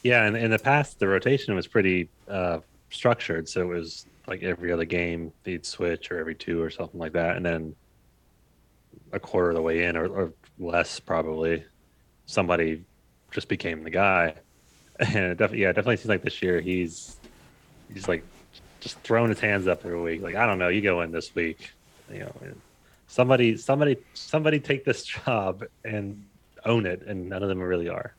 Yeah, 0.02 0.24
and 0.24 0.36
in 0.36 0.50
the 0.50 0.58
past, 0.58 0.98
the 1.00 1.08
rotation 1.08 1.54
was 1.54 1.66
pretty 1.66 2.08
uh, 2.28 2.60
structured, 2.90 3.48
so 3.48 3.62
it 3.62 3.74
was 3.74 4.06
like 4.26 4.42
every 4.42 4.72
other 4.72 4.84
game 4.84 5.32
they'd 5.44 5.64
switch 5.64 6.10
or 6.10 6.18
every 6.18 6.34
two 6.34 6.62
or 6.62 6.70
something 6.70 6.98
like 6.98 7.12
that, 7.12 7.36
and 7.36 7.44
then 7.44 7.74
a 9.12 9.20
quarter 9.20 9.50
of 9.50 9.54
the 9.54 9.62
way 9.62 9.84
in 9.84 9.96
or, 9.96 10.06
or 10.06 10.32
less 10.58 10.98
probably 10.98 11.64
somebody 12.26 12.82
just 13.30 13.48
became 13.48 13.82
the 13.82 13.90
guy. 13.90 14.34
And 14.98 15.16
it 15.16 15.36
definitely, 15.36 15.60
yeah, 15.60 15.68
it 15.68 15.74
definitely 15.74 15.98
seems 15.98 16.08
like 16.08 16.22
this 16.22 16.40
year 16.40 16.58
he's 16.58 17.18
he's 17.92 18.08
like 18.08 18.24
just 18.80 18.98
throwing 19.00 19.28
his 19.28 19.38
hands 19.38 19.66
up 19.66 19.84
every 19.84 20.00
week. 20.00 20.22
Like 20.22 20.36
I 20.36 20.46
don't 20.46 20.58
know, 20.58 20.68
you 20.68 20.80
go 20.80 21.02
in 21.02 21.12
this 21.12 21.34
week, 21.34 21.70
you 22.10 22.20
know, 22.20 22.32
somebody, 23.06 23.58
somebody, 23.58 23.98
somebody 24.14 24.58
take 24.58 24.86
this 24.86 25.04
job 25.26 25.64
and 25.84 26.24
own 26.64 26.86
it, 26.86 27.02
and 27.06 27.28
none 27.28 27.42
of 27.42 27.50
them 27.50 27.60
really 27.60 27.90
are. 27.90 28.14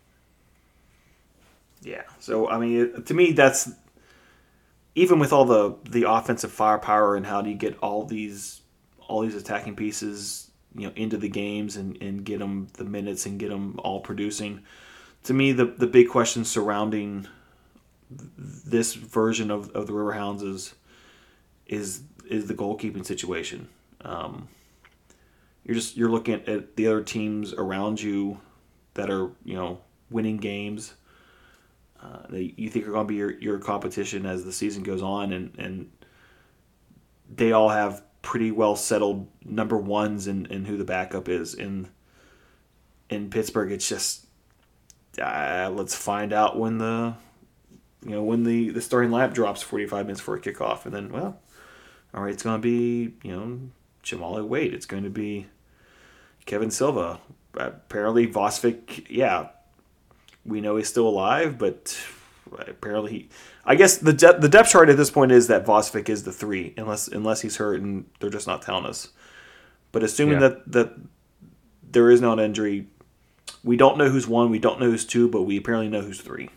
Yeah. 1.81 2.03
So 2.19 2.47
I 2.47 2.59
mean, 2.59 3.01
to 3.03 3.13
me, 3.15 3.31
that's 3.31 3.71
even 4.97 5.19
with 5.19 5.31
all 5.31 5.45
the 5.45 5.75
the 5.89 6.03
offensive 6.03 6.51
firepower 6.51 7.15
and 7.15 7.25
how 7.25 7.41
do 7.41 7.49
you 7.49 7.55
get 7.55 7.77
all 7.79 8.05
these 8.05 8.61
all 9.07 9.21
these 9.21 9.35
attacking 9.35 9.75
pieces 9.75 10.51
you 10.75 10.87
know 10.87 10.93
into 10.95 11.17
the 11.17 11.29
games 11.29 11.77
and, 11.77 12.01
and 12.01 12.25
get 12.25 12.39
them 12.39 12.67
the 12.73 12.83
minutes 12.83 13.25
and 13.25 13.39
get 13.39 13.49
them 13.49 13.79
all 13.83 13.99
producing 13.99 14.61
to 15.23 15.33
me 15.33 15.51
the 15.51 15.65
the 15.65 15.87
big 15.87 16.09
question 16.09 16.43
surrounding 16.43 17.27
this 18.09 18.93
version 18.93 19.51
of, 19.51 19.69
of 19.71 19.87
the 19.87 19.93
riverhounds 19.93 20.41
is 20.41 20.73
is 21.65 22.01
is 22.29 22.47
the 22.47 22.53
goalkeeping 22.53 23.05
situation. 23.05 23.69
Um, 24.01 24.47
you're 25.63 25.75
just 25.75 25.97
you're 25.97 26.09
looking 26.09 26.35
at, 26.35 26.47
at 26.47 26.75
the 26.75 26.87
other 26.87 27.01
teams 27.01 27.53
around 27.53 28.01
you 28.01 28.39
that 28.93 29.09
are 29.09 29.31
you 29.43 29.55
know 29.55 29.79
winning 30.09 30.37
games 30.37 30.93
uh, 32.01 32.27
that 32.29 32.59
you 32.59 32.69
think 32.69 32.87
are 32.87 32.91
going 32.91 33.07
to 33.07 33.11
be 33.11 33.15
your, 33.15 33.31
your 33.39 33.59
competition 33.59 34.25
as 34.25 34.43
the 34.43 34.51
season 34.51 34.83
goes 34.83 35.01
on, 35.01 35.33
and, 35.33 35.57
and 35.57 35.91
they 37.33 37.51
all 37.51 37.69
have 37.69 38.03
pretty 38.21 38.51
well 38.51 38.75
settled 38.75 39.27
number 39.45 39.77
ones 39.77 40.27
and, 40.27 40.49
and 40.51 40.67
who 40.67 40.77
the 40.77 40.83
backup 40.83 41.29
is. 41.29 41.53
In 41.53 41.89
in 43.09 43.29
Pittsburgh, 43.29 43.71
it's 43.71 43.87
just 43.87 44.25
uh, 45.21 45.71
let's 45.73 45.95
find 45.95 46.33
out 46.33 46.59
when 46.59 46.77
the 46.77 47.15
you 48.03 48.11
know 48.11 48.23
when 48.23 48.43
the 48.43 48.69
the 48.69 48.81
starting 48.81 49.11
lap 49.11 49.33
drops 49.33 49.61
45 49.61 50.05
minutes 50.05 50.21
for 50.21 50.35
a 50.35 50.41
kickoff, 50.41 50.85
and 50.85 50.93
then 50.93 51.11
well, 51.11 51.39
all 52.13 52.23
right, 52.23 52.33
it's 52.33 52.43
going 52.43 52.61
to 52.61 52.61
be 52.61 53.15
you 53.23 53.35
know 53.35 53.59
Jahmali 54.03 54.45
Waite, 54.45 54.73
it's 54.73 54.85
going 54.85 55.03
to 55.03 55.09
be 55.09 55.47
Kevin 56.45 56.71
Silva. 56.71 57.19
Apparently, 57.55 58.27
Vosvik, 58.27 59.07
yeah, 59.09 59.47
we 60.47 60.61
know 60.61 60.77
he's 60.77 60.87
still 60.87 61.07
alive, 61.07 61.57
but 61.57 61.97
uh, 62.51 62.63
apparently 62.67 63.11
he. 63.11 63.29
I 63.65 63.75
guess 63.75 63.97
the 63.97 64.13
de- 64.13 64.39
the 64.39 64.49
depth 64.49 64.69
chart 64.69 64.89
at 64.89 64.97
this 64.97 65.11
point 65.11 65.31
is 65.31 65.47
that 65.47 65.65
Vosvik 65.65 66.07
is 66.07 66.23
the 66.23 66.31
three, 66.31 66.73
unless 66.77 67.07
unless 67.07 67.41
he's 67.41 67.57
hurt 67.57 67.81
and 67.81 68.05
they're 68.19 68.29
just 68.29 68.47
not 68.47 68.61
telling 68.61 68.85
us. 68.85 69.09
But 69.91 70.03
assuming 70.03 70.41
yeah. 70.41 70.47
that 70.47 70.71
that 70.71 70.93
there 71.91 72.09
is 72.09 72.21
no 72.21 72.39
injury, 72.39 72.87
we 73.63 73.75
don't 73.75 73.97
know 73.97 74.09
who's 74.09 74.27
one, 74.27 74.49
we 74.49 74.59
don't 74.59 74.79
know 74.79 74.89
who's 74.89 75.05
two, 75.05 75.27
but 75.27 75.43
we 75.43 75.57
apparently 75.57 75.89
know 75.89 76.01
who's 76.01 76.21
three. 76.21 76.49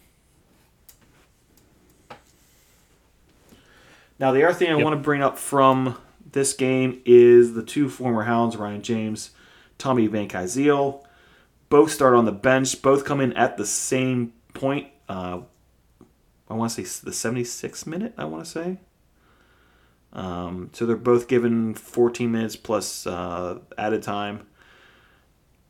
Now 4.18 4.32
the 4.32 4.44
other 4.44 4.54
thing 4.54 4.68
I 4.68 4.76
yep. 4.76 4.84
want 4.84 4.94
to 4.94 5.02
bring 5.02 5.22
up 5.22 5.38
from 5.38 5.98
this 6.32 6.52
game 6.52 7.00
is 7.04 7.54
the 7.54 7.62
two 7.62 7.88
former 7.88 8.24
Hounds, 8.24 8.56
Ryan 8.56 8.82
James, 8.82 9.30
Tommy 9.78 10.08
Vancaeyezeele 10.08 11.02
both 11.70 11.90
start 11.90 12.14
on 12.14 12.26
the 12.26 12.32
bench. 12.32 12.82
Both 12.82 13.06
come 13.06 13.20
in 13.20 13.32
at 13.32 13.56
the 13.56 13.64
same 13.64 14.34
point. 14.52 14.88
Uh, 15.08 15.40
I 16.48 16.54
want 16.54 16.72
to 16.72 16.84
say 16.84 17.04
the 17.04 17.12
76th 17.12 17.86
minute. 17.86 18.12
I 18.18 18.24
want 18.26 18.44
to 18.44 18.50
say. 18.50 18.78
Um, 20.12 20.70
so 20.72 20.84
they're 20.86 20.96
both 20.96 21.28
given 21.28 21.74
14 21.74 22.30
minutes 22.30 22.56
plus 22.56 23.06
uh, 23.06 23.60
added 23.78 24.02
time. 24.02 24.46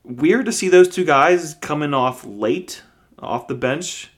Weird 0.02 0.46
to 0.46 0.52
see 0.52 0.68
those 0.68 0.88
two 0.88 1.04
guys 1.04 1.54
coming 1.60 1.92
off 1.92 2.24
late 2.24 2.82
off 3.18 3.46
the 3.48 3.54
bench 3.54 4.10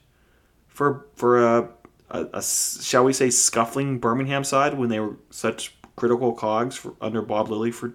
for 0.69 1.05
for 1.15 1.45
a, 1.45 1.69
a, 2.09 2.25
a 2.35 2.41
shall 2.41 3.03
we 3.03 3.11
say 3.11 3.29
scuffling 3.29 3.99
Birmingham 3.99 4.45
side 4.45 4.75
when 4.75 4.87
they 4.87 5.01
were 5.01 5.17
such 5.29 5.75
critical 5.97 6.31
cogs 6.31 6.77
for, 6.77 6.95
under 7.01 7.21
Bob 7.21 7.49
Lilley 7.49 7.71
for 7.71 7.93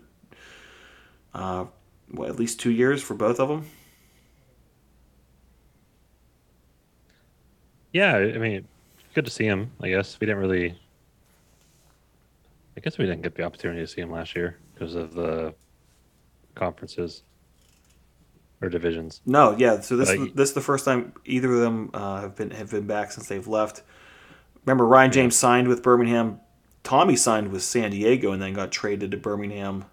uh, 1.33 1.65
what, 2.11 2.29
at 2.29 2.39
least 2.39 2.61
two 2.61 2.71
years 2.71 3.03
for 3.03 3.15
both 3.15 3.41
of 3.41 3.49
them. 3.49 3.65
Yeah, 7.99 8.15
I 8.15 8.39
mean, 8.39 8.65
good 9.13 9.25
to 9.25 9.31
see 9.31 9.45
him. 9.45 9.73
I 9.81 9.89
guess 9.89 10.21
we 10.21 10.29
didn't 10.29 10.41
really. 10.41 10.79
I 12.77 12.81
guess 12.81 12.97
we 12.97 13.07
didn't 13.07 13.23
get 13.23 13.35
the 13.35 13.43
opportunity 13.43 13.81
to 13.81 13.89
see 13.89 14.01
him 14.01 14.13
last 14.13 14.37
year 14.37 14.57
because 14.73 14.95
of 14.95 15.15
the 15.15 15.53
conferences 16.55 17.25
or 18.63 18.69
divisions. 18.69 19.21
No, 19.27 19.57
yeah. 19.59 19.81
So 19.81 19.97
this 19.97 20.11
this 20.33 20.51
is 20.51 20.55
the 20.55 20.61
first 20.61 20.85
time 20.85 21.13
either 21.25 21.53
of 21.53 21.59
them 21.59 21.91
uh, 21.93 22.21
have 22.21 22.37
been 22.37 22.53
have 22.53 22.71
been 22.71 22.87
back 22.87 23.11
since 23.11 23.27
they've 23.27 23.49
left. 23.49 23.83
Remember, 24.65 24.87
Ryan 24.87 25.11
James 25.11 25.35
yeah. 25.35 25.41
signed 25.41 25.67
with 25.67 25.83
Birmingham. 25.83 26.39
Tommy 26.85 27.17
signed 27.17 27.51
with 27.51 27.65
San 27.65 27.91
Diego 27.91 28.31
and 28.31 28.41
then 28.41 28.53
got 28.53 28.71
traded 28.71 29.11
to 29.11 29.17
Birmingham. 29.17 29.87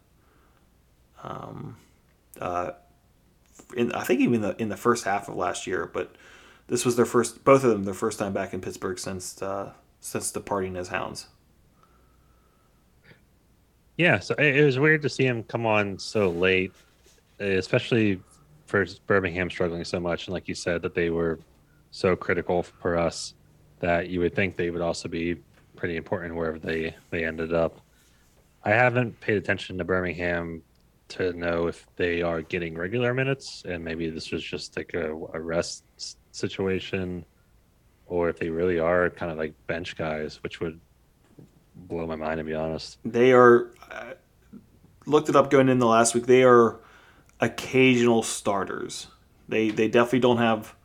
Um, 1.24 1.78
uh, 2.39 2.74
in, 3.76 3.91
I 3.94 4.04
think 4.04 4.22
even 4.22 4.41
the 4.41 4.56
in 4.62 4.70
the 4.70 4.78
first 4.78 5.06
half 5.06 5.28
of 5.28 5.36
last 5.36 5.65
year, 5.65 5.89
but 5.91 6.15
this 6.67 6.86
was 6.86 6.95
their 6.95 7.06
first, 7.06 7.43
both 7.43 7.63
of 7.63 7.69
them, 7.69 7.84
their 7.84 7.93
first 7.93 8.19
time 8.19 8.34
back 8.34 8.54
in 8.54 8.62
Pittsburgh 8.62 8.97
since 8.97 9.41
uh, 9.41 9.73
since 9.99 10.32
departing 10.32 10.75
as 10.75 10.88
Hounds. 10.88 11.28
Yeah, 13.97 14.19
so 14.19 14.36
it 14.36 14.63
was 14.63 14.78
weird 14.78 15.01
to 15.04 15.10
see 15.10 15.25
him 15.25 15.43
come 15.43 15.65
on 15.65 15.97
so 15.97 16.30
late, 16.30 16.73
especially 17.39 18.19
for 18.65 18.86
Birmingham 19.08 19.49
struggling 19.49 19.86
so 19.86 19.99
much, 19.99 20.28
and 20.28 20.34
like 20.34 20.47
you 20.49 20.56
said, 20.56 20.82
that 20.82 20.93
they 20.93 21.10
were 21.10 21.39
so 21.91 22.15
critical 22.15 22.62
for 22.62 22.97
us 22.97 23.36
that 23.80 24.10
you 24.10 24.19
would 24.19 24.36
think 24.36 24.58
they 24.58 24.69
would 24.69 24.82
also 24.82 25.08
be 25.08 25.36
pretty 25.78 25.95
important 25.95 26.36
wherever 26.36 26.60
they 26.60 26.95
they 27.10 27.25
ended 27.25 27.54
up. 27.54 27.80
I 28.63 28.71
haven't 28.71 29.19
paid 29.19 29.38
attention 29.38 29.78
to 29.78 29.84
Birmingham 29.84 30.63
to 31.08 31.34
know 31.34 31.67
if 31.67 31.86
they 31.95 32.21
are 32.21 32.41
getting 32.41 32.75
regular 32.75 33.13
minutes 33.13 33.63
and 33.67 33.84
maybe 33.84 34.10
this 34.10 34.32
was 34.32 34.43
just 34.43 34.75
like 34.75 34.93
a, 34.95 35.12
a 35.34 35.39
rest 35.39 35.84
situation 36.36 37.26
or 38.08 38.30
if 38.30 38.38
they 38.38 38.50
really 38.50 38.80
are 38.80 39.10
kind 39.10 39.32
of 39.32 39.38
like 39.38 39.54
bench 39.67 39.95
guys, 39.95 40.41
which 40.43 40.60
would 40.60 40.80
blow 41.76 42.06
my 42.06 42.15
mind 42.15 42.38
to 42.38 42.43
be 42.43 42.54
honest. 42.54 42.98
They 43.04 43.32
are 43.32 43.71
uh, 43.91 44.13
looked 45.06 45.30
it 45.30 45.36
up 45.36 45.50
going 45.50 45.69
in 45.69 45.80
the 45.80 45.88
last 45.88 46.13
week. 46.13 46.26
They 46.26 46.43
are 46.43 46.80
occasional 47.39 48.24
starters. 48.24 49.08
They 49.48 49.69
they 49.69 49.88
definitely 49.88 50.19
don't 50.19 50.38
have. 50.38 50.76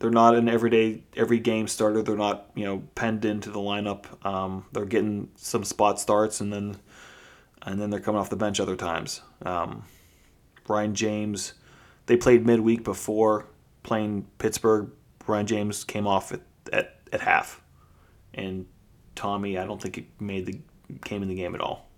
They're 0.00 0.10
not 0.10 0.34
an 0.34 0.48
everyday 0.48 1.02
every 1.16 1.38
game 1.38 1.68
starter. 1.68 2.02
They're 2.02 2.16
not 2.16 2.50
you 2.54 2.64
know 2.64 2.82
penned 2.94 3.24
into 3.24 3.50
the 3.50 3.60
lineup. 3.60 4.24
Um, 4.26 4.66
they're 4.72 4.84
getting 4.84 5.30
some 5.36 5.64
spot 5.64 6.00
starts 6.00 6.40
and 6.40 6.52
then 6.52 6.76
and 7.62 7.80
then 7.80 7.90
they're 7.90 8.00
coming 8.00 8.20
off 8.20 8.30
the 8.30 8.36
bench 8.36 8.60
other 8.60 8.76
times. 8.76 9.22
Um, 9.44 9.84
Ryan 10.68 10.94
James, 10.94 11.54
they 12.06 12.16
played 12.16 12.44
midweek 12.44 12.84
before 12.84 13.46
playing 13.84 14.26
Pittsburgh. 14.38 14.90
Ryan 15.26 15.46
James 15.46 15.84
came 15.84 16.06
off 16.06 16.32
at, 16.32 16.40
at, 16.72 16.96
at 17.12 17.20
half, 17.20 17.62
and 18.34 18.66
Tommy, 19.14 19.56
I 19.56 19.64
don't 19.64 19.80
think 19.80 19.98
it 19.98 20.06
made 20.20 20.46
the 20.46 20.58
came 21.02 21.22
in 21.22 21.28
the 21.28 21.34
game 21.34 21.54
at 21.54 21.60
all. 21.60 21.88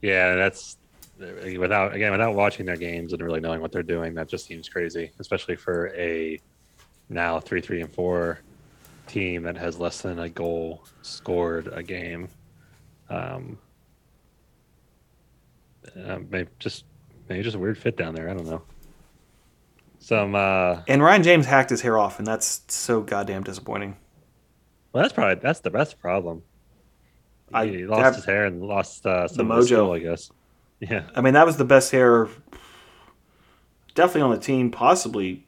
Yeah, 0.00 0.36
that's 0.36 0.76
without 1.18 1.94
again 1.94 2.12
without 2.12 2.34
watching 2.34 2.66
their 2.66 2.76
games 2.76 3.12
and 3.12 3.22
really 3.22 3.40
knowing 3.40 3.60
what 3.60 3.72
they're 3.72 3.82
doing. 3.82 4.14
That 4.14 4.28
just 4.28 4.46
seems 4.46 4.68
crazy, 4.68 5.10
especially 5.18 5.56
for 5.56 5.88
a 5.94 6.40
now 7.08 7.40
three 7.40 7.60
three 7.60 7.80
and 7.80 7.92
four 7.92 8.40
team 9.06 9.42
that 9.42 9.56
has 9.56 9.78
less 9.78 10.02
than 10.02 10.18
a 10.18 10.28
goal 10.28 10.84
scored 11.02 11.68
a 11.72 11.82
game. 11.82 12.28
Um, 13.08 13.58
uh, 16.04 16.18
maybe 16.30 16.48
just 16.58 16.84
maybe 17.28 17.42
just 17.42 17.56
a 17.56 17.58
weird 17.58 17.78
fit 17.78 17.96
down 17.96 18.14
there. 18.14 18.28
I 18.28 18.34
don't 18.34 18.46
know. 18.46 18.62
Some 20.06 20.36
uh, 20.36 20.82
and 20.86 21.02
Ryan 21.02 21.24
James 21.24 21.46
hacked 21.46 21.70
his 21.70 21.80
hair 21.80 21.98
off, 21.98 22.18
and 22.20 22.26
that's 22.28 22.62
so 22.68 23.00
goddamn 23.00 23.42
disappointing. 23.42 23.96
Well, 24.92 25.02
that's 25.02 25.12
probably 25.12 25.34
that's 25.42 25.58
the 25.60 25.70
best 25.70 25.98
problem. 25.98 26.44
He 27.48 27.54
I 27.56 27.64
lost 27.86 28.02
have- 28.02 28.14
his 28.14 28.24
hair 28.24 28.44
and 28.44 28.62
lost 28.62 29.04
uh, 29.04 29.26
some 29.26 29.48
The 29.48 29.54
mojo. 29.54 29.64
skill, 29.64 29.92
I 29.92 29.98
guess. 29.98 30.30
Yeah, 30.78 31.06
I 31.16 31.22
mean, 31.22 31.34
that 31.34 31.44
was 31.44 31.56
the 31.56 31.64
best 31.64 31.90
hair, 31.90 32.28
definitely 33.96 34.22
on 34.22 34.30
the 34.30 34.38
team, 34.38 34.70
possibly, 34.70 35.44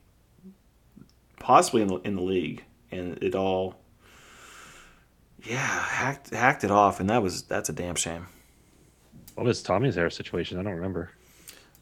possibly 1.39 1.83
in 1.83 1.87
the 1.89 1.97
in 1.99 2.17
the 2.17 2.23
league, 2.23 2.65
and 2.91 3.17
it 3.23 3.37
all, 3.37 3.77
yeah, 5.45 5.57
hacked 5.59 6.31
hacked 6.31 6.65
it 6.65 6.73
off, 6.73 6.99
and 6.99 7.09
that 7.11 7.23
was 7.23 7.43
that's 7.43 7.69
a 7.69 7.73
damn 7.73 7.95
shame. 7.95 8.27
what 9.37 9.47
was 9.47 9.63
Tommy's 9.63 9.95
hair 9.95 10.11
situation? 10.11 10.59
I 10.59 10.65
don't 10.65 10.75
remember. 10.75 11.11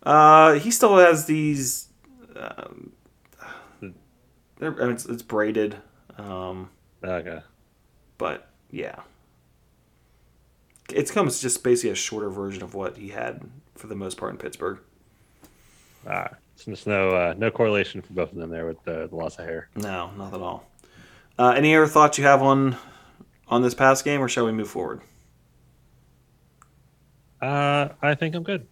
Uh, 0.02 0.54
he 0.54 0.70
still 0.70 0.98
has 0.98 1.24
these. 1.24 1.85
Um, 2.38 2.92
I 3.82 3.84
mean, 4.70 4.90
it's, 4.90 5.04
it's 5.06 5.22
braided, 5.22 5.76
um, 6.18 6.70
Okay. 7.04 7.40
but 8.18 8.48
yeah, 8.70 8.96
it's 10.90 11.10
comes 11.10 11.40
just 11.40 11.62
basically 11.62 11.90
a 11.90 11.94
shorter 11.94 12.30
version 12.30 12.62
of 12.62 12.74
what 12.74 12.96
he 12.96 13.08
had 13.10 13.42
for 13.74 13.86
the 13.86 13.94
most 13.94 14.16
part 14.16 14.32
in 14.32 14.38
Pittsburgh. 14.38 14.78
Ah, 16.08 16.28
so 16.56 16.64
there's 16.66 16.86
no 16.86 17.10
uh, 17.10 17.34
no 17.36 17.50
correlation 17.50 18.00
for 18.00 18.12
both 18.14 18.32
of 18.32 18.38
them 18.38 18.48
there 18.50 18.66
with 18.66 18.82
the, 18.84 19.08
the 19.08 19.16
loss 19.16 19.38
of 19.38 19.44
hair. 19.44 19.68
No, 19.76 20.10
not 20.16 20.32
at 20.32 20.40
all. 20.40 20.66
Uh, 21.38 21.50
any 21.50 21.76
other 21.76 21.86
thoughts 21.86 22.16
you 22.16 22.24
have 22.24 22.42
on 22.42 22.76
on 23.48 23.60
this 23.62 23.74
past 23.74 24.04
game, 24.04 24.22
or 24.22 24.28
shall 24.28 24.46
we 24.46 24.52
move 24.52 24.70
forward? 24.70 25.00
Uh, 27.42 27.88
I 28.00 28.14
think 28.14 28.34
I'm 28.34 28.42
good. 28.42 28.66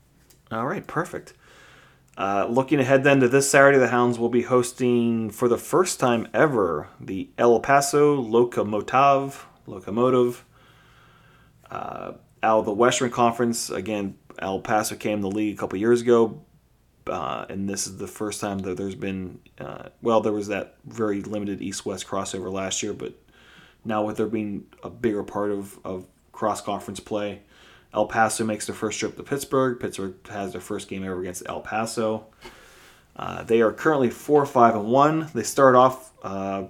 All 0.50 0.66
right, 0.66 0.86
perfect. 0.86 1.34
Uh, 2.16 2.46
looking 2.48 2.78
ahead 2.78 3.02
then 3.02 3.20
to 3.20 3.28
this 3.28 3.50
Saturday, 3.50 3.78
the 3.78 3.88
Hounds 3.88 4.18
will 4.18 4.28
be 4.28 4.42
hosting 4.42 5.30
for 5.30 5.48
the 5.48 5.58
first 5.58 5.98
time 5.98 6.28
ever 6.32 6.88
the 7.00 7.28
El 7.38 7.58
Paso 7.60 8.14
Locomotive. 8.14 9.46
Locomotive. 9.66 10.44
Uh, 11.70 12.12
out 12.42 12.60
of 12.60 12.64
the 12.66 12.72
Western 12.72 13.10
Conference, 13.10 13.68
again, 13.70 14.16
El 14.38 14.60
Paso 14.60 14.94
came 14.94 15.22
the 15.22 15.30
league 15.30 15.56
a 15.56 15.58
couple 15.58 15.78
years 15.78 16.02
ago, 16.02 16.42
uh, 17.08 17.46
and 17.48 17.68
this 17.68 17.86
is 17.86 17.96
the 17.96 18.06
first 18.06 18.40
time 18.40 18.58
that 18.60 18.76
there's 18.76 18.94
been. 18.94 19.40
Uh, 19.58 19.88
well, 20.02 20.20
there 20.20 20.32
was 20.32 20.48
that 20.48 20.76
very 20.84 21.20
limited 21.22 21.60
East-West 21.60 22.06
crossover 22.06 22.52
last 22.52 22.82
year, 22.82 22.92
but 22.92 23.14
now 23.84 24.04
with 24.04 24.18
there 24.18 24.26
being 24.26 24.66
a 24.82 24.90
bigger 24.90 25.24
part 25.24 25.50
of, 25.50 25.78
of 25.84 26.06
cross-conference 26.32 27.00
play, 27.00 27.42
El 27.94 28.06
Paso 28.06 28.44
makes 28.44 28.66
their 28.66 28.74
first 28.74 28.98
trip 28.98 29.16
to 29.16 29.22
Pittsburgh. 29.22 29.78
Pittsburgh 29.78 30.14
has 30.28 30.52
their 30.52 30.60
first 30.60 30.88
game 30.88 31.04
ever 31.04 31.20
against 31.20 31.44
El 31.46 31.60
Paso. 31.60 32.26
Uh, 33.16 33.44
they 33.44 33.62
are 33.62 33.72
currently 33.72 34.10
four, 34.10 34.44
five, 34.44 34.74
and 34.74 34.86
one. 34.86 35.30
They 35.32 35.44
start 35.44 35.76
off 35.76 36.12
uh, 36.22 36.64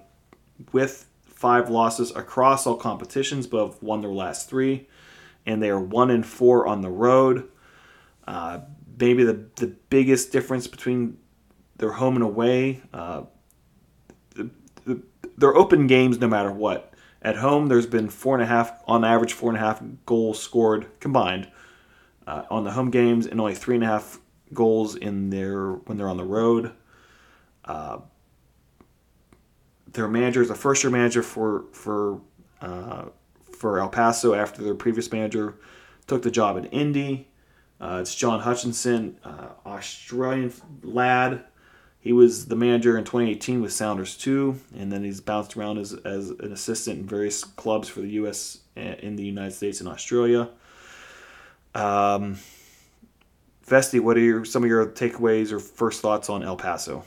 with 0.73 1.07
five 1.25 1.71
losses 1.71 2.15
across 2.15 2.67
all 2.67 2.77
competitions, 2.77 3.47
but 3.47 3.67
have 3.67 3.83
won 3.83 4.03
their 4.03 4.13
last 4.13 4.49
three, 4.49 4.87
and 5.47 5.63
they 5.63 5.71
are 5.71 5.81
one 5.81 6.11
and 6.11 6.25
four 6.25 6.67
on 6.67 6.83
the 6.83 6.91
road. 6.91 7.49
Uh, 8.27 8.61
maybe 8.99 9.25
the 9.25 9.47
the 9.57 9.69
biggest 9.89 10.33
difference 10.33 10.67
between 10.67 11.19
their 11.77 11.93
home 11.93 12.15
and 12.15 12.25
away. 12.25 12.83
Uh, 12.93 13.23
the, 14.35 14.51
the, 14.85 15.03
they're 15.37 15.57
open 15.57 15.87
games 15.87 16.19
no 16.19 16.29
matter 16.29 16.53
what. 16.53 16.94
At 17.25 17.37
home, 17.37 17.69
there's 17.69 17.87
been 17.87 18.11
four 18.11 18.35
and 18.35 18.43
a 18.43 18.47
half, 18.47 18.83
on 18.87 19.03
average, 19.03 19.33
four 19.33 19.49
and 19.49 19.57
a 19.57 19.61
half 19.61 19.83
goals 20.05 20.39
scored 20.39 20.89
combined 21.01 21.49
uh, 22.27 22.43
on 22.51 22.65
the 22.65 22.73
home 22.73 22.91
games, 22.91 23.27
and 23.27 23.41
only 23.41 23.55
three 23.55 23.77
and 23.77 23.83
a 23.83 23.87
half 23.87 24.21
goals 24.53 24.95
in 24.95 25.31
their 25.31 25.73
when 25.73 25.97
they're 25.97 26.09
on 26.09 26.19
the 26.19 26.25
road. 26.25 26.73
Uh, 27.65 27.99
their 29.91 30.07
manager 30.07 30.43
is 30.43 30.51
a 30.51 30.55
first-year 30.55 30.91
manager 30.91 31.23
for 31.23 31.65
for 31.73 32.21
uh, 32.61 33.07
for 33.57 33.81
El 33.81 33.89
Paso 33.89 34.35
after 34.35 34.63
their 34.63 34.75
previous 34.75 35.11
manager 35.11 35.55
took 36.07 36.23
the 36.23 36.31
job 36.31 36.59
in 36.59 36.67
Indy. 36.67 37.29
Uh, 37.81 37.99
it's 38.03 38.15
John 38.15 38.41
Hutchinson, 38.41 39.19
uh, 39.25 39.49
Australian 39.65 40.53
lad. 40.83 41.45
He 42.05 42.13
was 42.13 42.45
the 42.45 42.55
manager 42.55 42.99
in 42.99 43.05
2018 43.05 43.63
with 43.63 43.73
Sounders 43.73 44.15
2, 44.19 44.61
and 44.77 44.93
then 44.93 45.03
he's 45.03 45.23
bounced 45.23 45.57
around 45.57 45.79
as, 45.79 45.95
as 46.05 46.29
an 46.29 46.53
assistant 46.53 46.99
in 46.99 47.07
various 47.07 47.43
clubs 47.43 47.89
for 47.89 48.03
the 48.03 48.11
U.S. 48.11 48.59
in 48.77 49.17
the 49.17 49.25
United 49.25 49.53
States 49.53 49.81
and 49.81 49.89
Australia. 49.89 50.51
Um, 51.75 52.37
Vesty, 53.65 54.01
what 54.01 54.19
are 54.19 54.21
your, 54.21 54.45
some 54.45 54.63
of 54.63 54.69
your 54.69 54.85
takeaways 54.87 55.51
or 55.51 55.59
first 55.59 56.03
thoughts 56.03 56.29
on 56.29 56.43
El 56.43 56.59
Paso? 56.59 57.07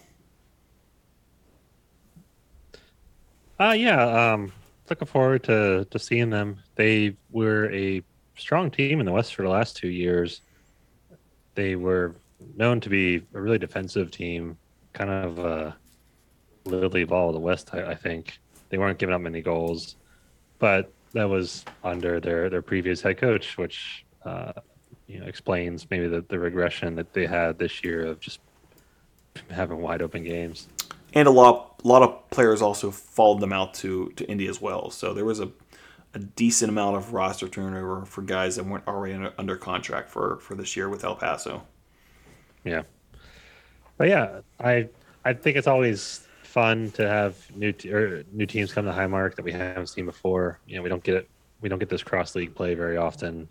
Uh 3.59 3.75
yeah, 3.77 4.33
um 4.33 4.51
looking 4.89 5.07
forward 5.07 5.43
to 5.43 5.85
to 5.89 5.99
seeing 5.99 6.29
them. 6.29 6.59
They 6.75 7.15
were 7.31 7.71
a 7.71 8.03
strong 8.35 8.69
team 8.69 8.99
in 8.99 9.05
the 9.05 9.11
West 9.11 9.33
for 9.33 9.41
the 9.41 9.49
last 9.49 9.77
two 9.77 9.89
years. 9.89 10.41
They 11.55 11.75
were 11.75 12.15
known 12.55 12.79
to 12.81 12.89
be 12.89 13.23
a 13.33 13.41
really 13.41 13.57
defensive 13.57 14.11
team, 14.11 14.57
kind 14.97 15.09
of 15.09 15.39
uh 15.39 15.71
Lilley 16.65 17.05
ball 17.05 17.29
of 17.29 17.33
the 17.33 17.39
West, 17.39 17.69
I, 17.73 17.91
I 17.91 17.95
think. 17.95 18.39
They 18.69 18.77
weren't 18.77 18.99
giving 18.99 19.15
up 19.15 19.21
many 19.21 19.41
goals, 19.41 19.95
but 20.59 20.91
that 21.13 21.29
was 21.29 21.63
under 21.83 22.19
their 22.19 22.49
their 22.49 22.61
previous 22.61 23.01
head 23.01 23.17
coach, 23.17 23.57
which 23.57 24.05
uh, 24.25 24.53
you 25.07 25.19
know 25.19 25.25
explains 25.25 25.87
maybe 25.89 26.07
the, 26.07 26.25
the 26.27 26.37
regression 26.37 26.95
that 26.95 27.13
they 27.13 27.25
had 27.25 27.57
this 27.57 27.83
year 27.83 28.05
of 28.05 28.19
just 28.19 28.39
having 29.49 29.79
wide 29.81 30.01
open 30.01 30.23
games. 30.23 30.67
And 31.13 31.27
a 31.27 31.31
lot, 31.31 31.79
a 31.83 31.87
lot 31.87 32.01
of 32.01 32.29
players 32.29 32.61
also 32.61 32.91
followed 32.91 33.39
them 33.39 33.53
out 33.53 33.73
to, 33.75 34.09
to 34.17 34.25
Indy 34.25 34.47
as 34.47 34.61
well. 34.61 34.91
So 34.91 35.13
there 35.13 35.25
was 35.25 35.39
a, 35.39 35.49
a 36.13 36.19
decent 36.19 36.69
amount 36.69 36.97
of 36.97 37.13
roster 37.13 37.47
turnover 37.47 38.05
for 38.05 38.21
guys 38.21 38.57
that 38.57 38.65
weren't 38.65 38.87
already 38.87 39.13
under, 39.13 39.33
under 39.37 39.55
contract 39.55 40.09
for, 40.09 40.37
for 40.39 40.55
this 40.55 40.75
year 40.75 40.89
with 40.89 41.03
El 41.03 41.15
Paso. 41.15 41.63
Yeah. 42.63 42.83
But 43.97 44.09
yeah, 44.09 44.41
I 44.59 44.89
I 45.25 45.33
think 45.33 45.57
it's 45.57 45.67
always 45.67 46.27
fun 46.43 46.91
to 46.91 47.07
have 47.07 47.35
new 47.55 47.73
or 47.91 48.23
new 48.31 48.45
teams 48.45 48.73
come 48.73 48.85
to 48.85 48.91
Highmark 48.91 49.35
that 49.35 49.43
we 49.43 49.51
haven't 49.51 49.87
seen 49.87 50.05
before. 50.05 50.59
You 50.67 50.77
know, 50.77 50.83
we 50.83 50.89
don't 50.89 51.03
get 51.03 51.15
it. 51.15 51.29
We 51.61 51.69
don't 51.69 51.79
get 51.79 51.89
this 51.89 52.03
cross 52.03 52.35
league 52.35 52.53
play 52.55 52.75
very 52.75 52.97
often, 52.97 53.49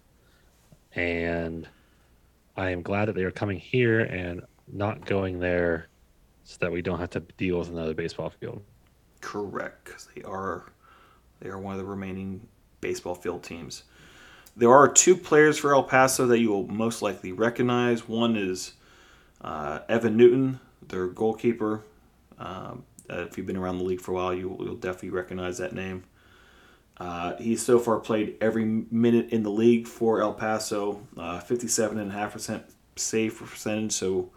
and 0.94 1.68
I 2.56 2.70
am 2.70 2.82
glad 2.82 3.06
that 3.06 3.14
they 3.14 3.24
are 3.24 3.32
coming 3.32 3.58
here 3.58 4.00
and 4.00 4.42
not 4.72 5.04
going 5.04 5.38
there, 5.40 5.88
so 6.44 6.56
that 6.60 6.72
we 6.72 6.82
don't 6.82 7.00
have 7.00 7.10
to 7.10 7.20
deal 7.20 7.58
with 7.58 7.68
another 7.68 7.94
baseball 7.94 8.30
field. 8.30 8.62
Correct, 9.20 9.84
because 9.84 10.08
they 10.14 10.22
are 10.22 10.72
they 11.40 11.48
are 11.48 11.58
one 11.58 11.74
of 11.74 11.78
the 11.78 11.84
remaining 11.84 12.46
baseball 12.80 13.14
field 13.14 13.42
teams. 13.42 13.82
There 14.56 14.72
are 14.72 14.88
two 14.88 15.16
players 15.16 15.58
for 15.58 15.74
El 15.74 15.82
Paso 15.82 16.26
that 16.28 16.38
you 16.38 16.48
will 16.48 16.66
most 16.68 17.02
likely 17.02 17.32
recognize. 17.32 18.08
One 18.08 18.36
is 18.36 18.72
uh, 19.46 19.80
Evan 19.88 20.16
Newton, 20.16 20.60
their 20.86 21.06
goalkeeper. 21.06 21.82
Uh, 22.38 22.74
if 23.08 23.38
you've 23.38 23.46
been 23.46 23.56
around 23.56 23.78
the 23.78 23.84
league 23.84 24.00
for 24.00 24.10
a 24.10 24.14
while, 24.14 24.34
you, 24.34 24.56
you'll 24.60 24.74
definitely 24.74 25.10
recognize 25.10 25.58
that 25.58 25.72
name. 25.72 26.04
Uh, 26.98 27.36
he's 27.36 27.62
so 27.62 27.78
far 27.78 28.00
played 28.00 28.36
every 28.40 28.64
minute 28.64 29.30
in 29.30 29.42
the 29.42 29.50
league 29.50 29.86
for 29.86 30.20
El 30.20 30.34
Paso, 30.34 31.06
uh, 31.16 31.40
57.5% 31.40 32.62
save 32.96 33.38
percentage, 33.38 33.92
so 33.92 34.30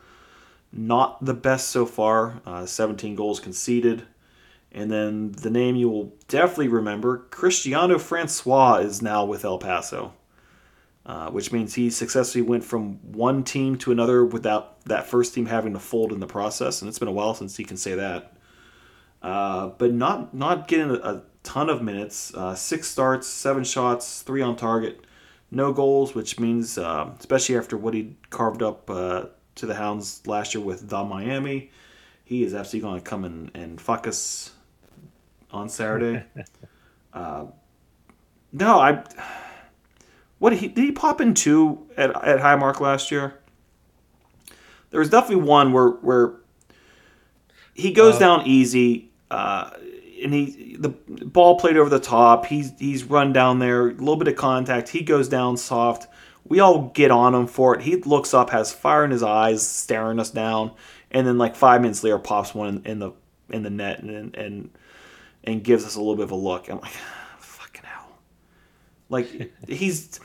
not 0.71 1.23
the 1.23 1.33
best 1.33 1.69
so 1.69 1.85
far. 1.85 2.41
Uh, 2.45 2.65
17 2.65 3.15
goals 3.15 3.39
conceded. 3.39 4.03
And 4.71 4.91
then 4.91 5.31
the 5.31 5.49
name 5.49 5.75
you 5.75 5.89
will 5.89 6.13
definitely 6.27 6.67
remember 6.67 7.25
Christiano 7.31 7.99
Francois 7.99 8.75
is 8.75 9.01
now 9.01 9.25
with 9.25 9.43
El 9.43 9.57
Paso, 9.57 10.13
uh, 11.09 11.31
which 11.31 11.51
means 11.51 11.73
he 11.73 11.89
successfully 11.89 12.43
went 12.43 12.63
from 12.63 12.93
one 13.11 13.43
team 13.43 13.75
to 13.75 13.91
another 13.91 14.23
without 14.23 14.79
that 14.85 15.07
first 15.07 15.33
team 15.33 15.47
having 15.47 15.73
to 15.73 15.79
fold 15.79 16.13
in 16.13 16.19
the 16.19 16.27
process. 16.27 16.83
And 16.83 16.87
it's 16.87 16.99
been 16.99 17.07
a 17.07 17.11
while 17.11 17.33
since 17.33 17.57
he 17.57 17.63
can 17.63 17.77
say 17.77 17.95
that. 17.95 18.33
Uh, 19.23 19.69
but 19.69 19.91
not 19.91 20.35
not 20.35 20.67
getting 20.67 20.91
a, 20.91 20.93
a 20.93 21.23
ton 21.41 21.67
of 21.67 21.81
minutes. 21.81 22.31
Uh, 22.35 22.53
six 22.53 22.87
starts, 22.87 23.25
seven 23.25 23.63
shots, 23.63 24.21
three 24.21 24.43
on 24.43 24.55
target, 24.55 25.03
no 25.49 25.73
goals, 25.73 26.13
which 26.13 26.39
means, 26.39 26.77
uh, 26.77 27.09
especially 27.17 27.57
after 27.57 27.75
what 27.75 27.95
he 27.95 28.15
carved 28.29 28.61
up 28.61 28.87
uh, 28.87 29.25
to 29.55 29.65
the 29.65 29.73
Hounds 29.73 30.21
last 30.27 30.53
year 30.53 30.63
with 30.63 30.89
the 30.89 31.03
Miami, 31.03 31.71
he 32.23 32.43
is 32.43 32.53
absolutely 32.53 32.87
going 32.87 33.01
to 33.01 33.09
come 33.09 33.25
and, 33.25 33.49
and 33.55 33.81
fuck 33.81 34.05
us 34.05 34.51
on 35.49 35.69
Saturday. 35.69 36.23
uh, 37.13 37.45
no, 38.53 38.79
I. 38.79 39.03
What 40.39 40.51
did 40.51 40.59
he 40.59 40.67
did 40.69 40.83
he 40.83 40.91
pop 40.91 41.21
in 41.21 41.33
two 41.33 41.85
at 41.95 42.09
at 42.23 42.39
Highmark 42.39 42.79
last 42.79 43.11
year? 43.11 43.35
There 44.89 44.99
was 44.99 45.09
definitely 45.09 45.43
one 45.45 45.71
where 45.73 45.89
where 45.89 46.33
he 47.73 47.91
goes 47.91 48.15
Uh, 48.15 48.19
down 48.19 48.47
easy, 48.47 49.11
uh, 49.29 49.69
and 50.23 50.33
he 50.33 50.77
the 50.79 50.89
ball 50.89 51.59
played 51.59 51.77
over 51.77 51.89
the 51.89 51.99
top. 51.99 52.45
He's 52.45 52.71
he's 52.79 53.03
run 53.03 53.33
down 53.33 53.59
there, 53.59 53.89
a 53.89 53.91
little 53.91 54.15
bit 54.15 54.29
of 54.29 54.35
contact. 54.35 54.89
He 54.89 55.01
goes 55.01 55.27
down 55.29 55.57
soft. 55.57 56.07
We 56.45 56.61
all 56.61 56.89
get 56.95 57.11
on 57.11 57.35
him 57.35 57.45
for 57.45 57.75
it. 57.75 57.81
He 57.81 57.97
looks 57.97 58.33
up, 58.33 58.49
has 58.49 58.73
fire 58.73 59.05
in 59.05 59.11
his 59.11 59.21
eyes, 59.21 59.67
staring 59.67 60.19
us 60.19 60.31
down, 60.31 60.71
and 61.11 61.27
then 61.27 61.37
like 61.37 61.55
five 61.55 61.81
minutes 61.81 62.03
later, 62.03 62.17
pops 62.17 62.55
one 62.55 62.77
in, 62.77 62.85
in 62.85 62.99
the 62.99 63.11
in 63.49 63.63
the 63.63 63.69
net 63.69 63.99
and 64.01 64.35
and 64.35 64.69
and 65.43 65.63
gives 65.63 65.85
us 65.85 65.95
a 65.95 65.99
little 65.99 66.15
bit 66.15 66.23
of 66.23 66.31
a 66.31 66.35
look. 66.35 66.69
I'm 66.69 66.79
like. 66.79 66.93
Like 69.09 69.51
he's 69.67 70.19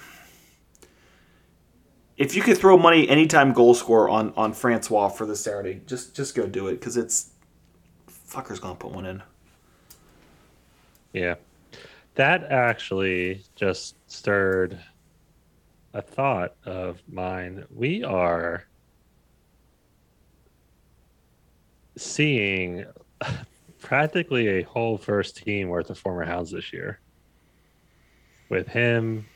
if 2.16 2.37
you 2.37 2.42
could 2.42 2.59
throw 2.59 2.77
money 2.77 3.09
anytime 3.09 3.53
goal 3.53 3.75
scorer 3.75 4.09
on 4.09 4.33
on 4.37 4.53
Francois 4.53 5.09
for 5.09 5.27
this 5.27 5.40
Saturday, 5.40 5.81
just 5.87 6.14
just 6.14 6.35
go 6.35 6.47
do 6.47 6.68
it 6.68 6.75
because 6.75 6.97
it's 6.97 7.31
fucker's 8.09 8.61
gonna 8.61 8.75
put 8.75 8.92
one 8.92 9.07
in. 9.07 9.23
Yeah. 11.12 11.37
That 12.16 12.44
actually 12.44 13.42
just 13.57 13.97
stirred 14.07 14.79
a 15.94 16.03
thought 16.03 16.55
of 16.64 17.03
mine. 17.09 17.64
We 17.75 18.05
are 18.05 18.66
seeing 21.97 22.85
practically 23.81 24.49
a 24.49 24.62
whole 24.62 24.99
first 24.99 25.37
team 25.37 25.68
worth 25.68 25.90
of 25.90 25.99
former 25.99 26.25
Hounds 26.25 26.51
this 26.51 26.73
year. 26.73 27.01
With 28.54 28.68
him, 28.68 29.26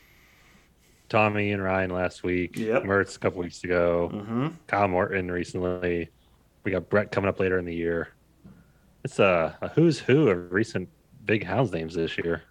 Tommy 1.09 1.51
and 1.51 1.61
Ryan 1.61 1.89
last 1.89 2.23
week, 2.23 2.57
Yep. 2.57 2.83
Mertz 2.83 3.17
a 3.17 3.19
couple 3.19 3.41
weeks 3.41 3.61
ago, 3.65 4.09
Mm-hmm. 4.13 4.47
Kyle 4.65 4.87
Morton 4.87 5.29
recently. 5.29 6.07
We 6.63 6.71
got 6.71 6.87
Brett 6.87 7.11
coming 7.11 7.27
up 7.27 7.37
later 7.37 7.59
in 7.59 7.65
the 7.65 7.75
year. 7.75 8.13
It's 9.03 9.19
a, 9.19 9.57
a 9.61 9.67
who's 9.67 9.99
who 9.99 10.29
of 10.29 10.53
recent 10.53 10.87
big 11.25 11.43
house 11.43 11.69
names 11.69 11.95
this 11.95 12.17
year. 12.17 12.43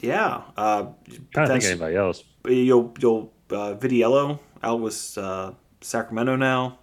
Yeah. 0.00 0.44
Uh, 0.56 0.86
Trying 1.34 1.48
to 1.48 1.52
think 1.52 1.64
of 1.64 1.70
anybody 1.72 1.96
else. 1.96 2.24
you'll 2.46 2.94
you'll 2.98 3.34
uh, 3.50 3.74
Vitiello 3.74 4.38
out 4.62 4.80
with 4.80 5.18
uh, 5.18 5.52
Sacramento 5.82 6.36
now. 6.36 6.78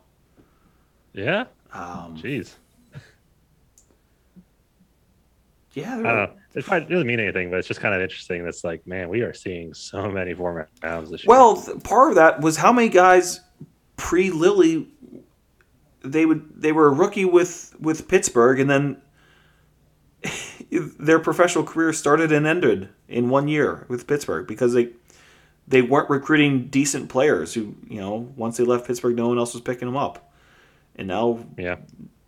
Yeah. 1.14 1.46
Um, 1.72 2.16
Jeez. 2.16 2.54
yeah. 5.74 6.28
I 6.56 6.60
don't 6.60 6.66
know. 6.66 6.66
It 6.66 6.66
probably 6.66 6.96
doesn't 6.96 7.08
mean 7.08 7.20
anything, 7.20 7.50
but 7.50 7.60
it's 7.60 7.68
just 7.68 7.80
kind 7.80 7.96
of 7.96 8.02
interesting. 8.02 8.44
That's 8.44 8.64
like, 8.64 8.86
man, 8.86 9.10
we 9.10 9.22
are 9.22 9.34
seeing 9.34 9.74
so 9.74 10.10
many 10.10 10.34
former 10.34 10.70
Hounds 10.82 11.10
this 11.10 11.24
year. 11.24 11.30
Well, 11.30 11.56
part 11.84 12.10
of 12.10 12.16
that 12.16 12.42
was 12.42 12.58
how 12.58 12.72
many 12.72 12.90
guys 12.90 13.42
pre 13.98 14.32
Lilley 14.32 14.88
they 16.04 16.26
would 16.26 16.62
they 16.62 16.72
were 16.72 16.88
a 16.88 16.94
rookie 16.94 17.26
with 17.26 17.74
with 17.80 18.08
Pittsburgh 18.08 18.60
and 18.60 18.70
then 18.70 19.02
their 21.00 21.20
professional 21.20 21.64
career 21.64 21.94
started 21.94 22.32
and 22.32 22.46
ended 22.46 22.90
in 23.08 23.30
one 23.30 23.48
year 23.48 23.86
with 23.88 24.06
Pittsburgh 24.06 24.48
because 24.48 24.74
they 24.74 24.90
they 25.68 25.82
weren't 25.82 26.10
recruiting 26.10 26.68
decent 26.68 27.10
players 27.10 27.54
who 27.54 27.76
you 27.88 28.00
know 28.00 28.34
once 28.36 28.58
they 28.58 28.64
left 28.64 28.86
Pittsburgh 28.86 29.16
no 29.16 29.30
one 29.30 29.38
else 29.38 29.54
was 29.54 29.62
picking 29.62 29.88
them 29.88 29.98
up 29.98 30.34
and 30.96 31.08
now 31.08 31.40
yeah. 31.58 31.78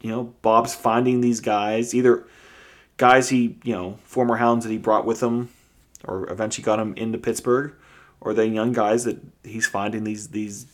you 0.02 0.10
know 0.10 0.34
Bob's 0.42 0.74
finding 0.74 1.22
these 1.22 1.42
guys 1.42 1.94
either 1.94 2.26
guys 2.98 3.30
he 3.30 3.58
you 3.64 3.74
know 3.74 3.98
former 4.04 4.38
hounds 4.38 4.66
that 4.66 4.72
he 4.72 4.78
brought 4.78 5.06
with 5.06 5.22
him 5.22 5.50
or 6.06 6.30
eventually 6.32 6.64
got 6.64 6.80
him 6.80 6.94
into 6.96 7.18
Pittsburgh 7.18 7.74
or 8.22 8.34
the 8.34 8.48
young 8.48 8.72
guys 8.74 9.04
that 9.04 9.18
he's 9.44 9.68
finding 9.68 10.04
these 10.04 10.30
these 10.30 10.68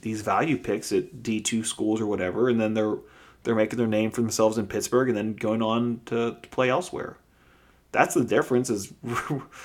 these 0.00 0.22
value 0.22 0.56
picks 0.56 0.92
at 0.92 1.22
D2 1.22 1.66
schools 1.66 2.00
or 2.00 2.06
whatever 2.06 2.48
and 2.48 2.60
then 2.60 2.74
they're 2.74 2.96
they're 3.44 3.54
making 3.54 3.78
their 3.78 3.86
name 3.86 4.10
for 4.10 4.20
themselves 4.20 4.58
in 4.58 4.66
Pittsburgh 4.66 5.08
and 5.08 5.16
then 5.16 5.34
going 5.34 5.62
on 5.62 6.00
to, 6.06 6.36
to 6.42 6.48
play 6.48 6.68
elsewhere 6.70 7.16
that's 7.92 8.14
the 8.14 8.24
difference 8.24 8.70
is 8.70 8.92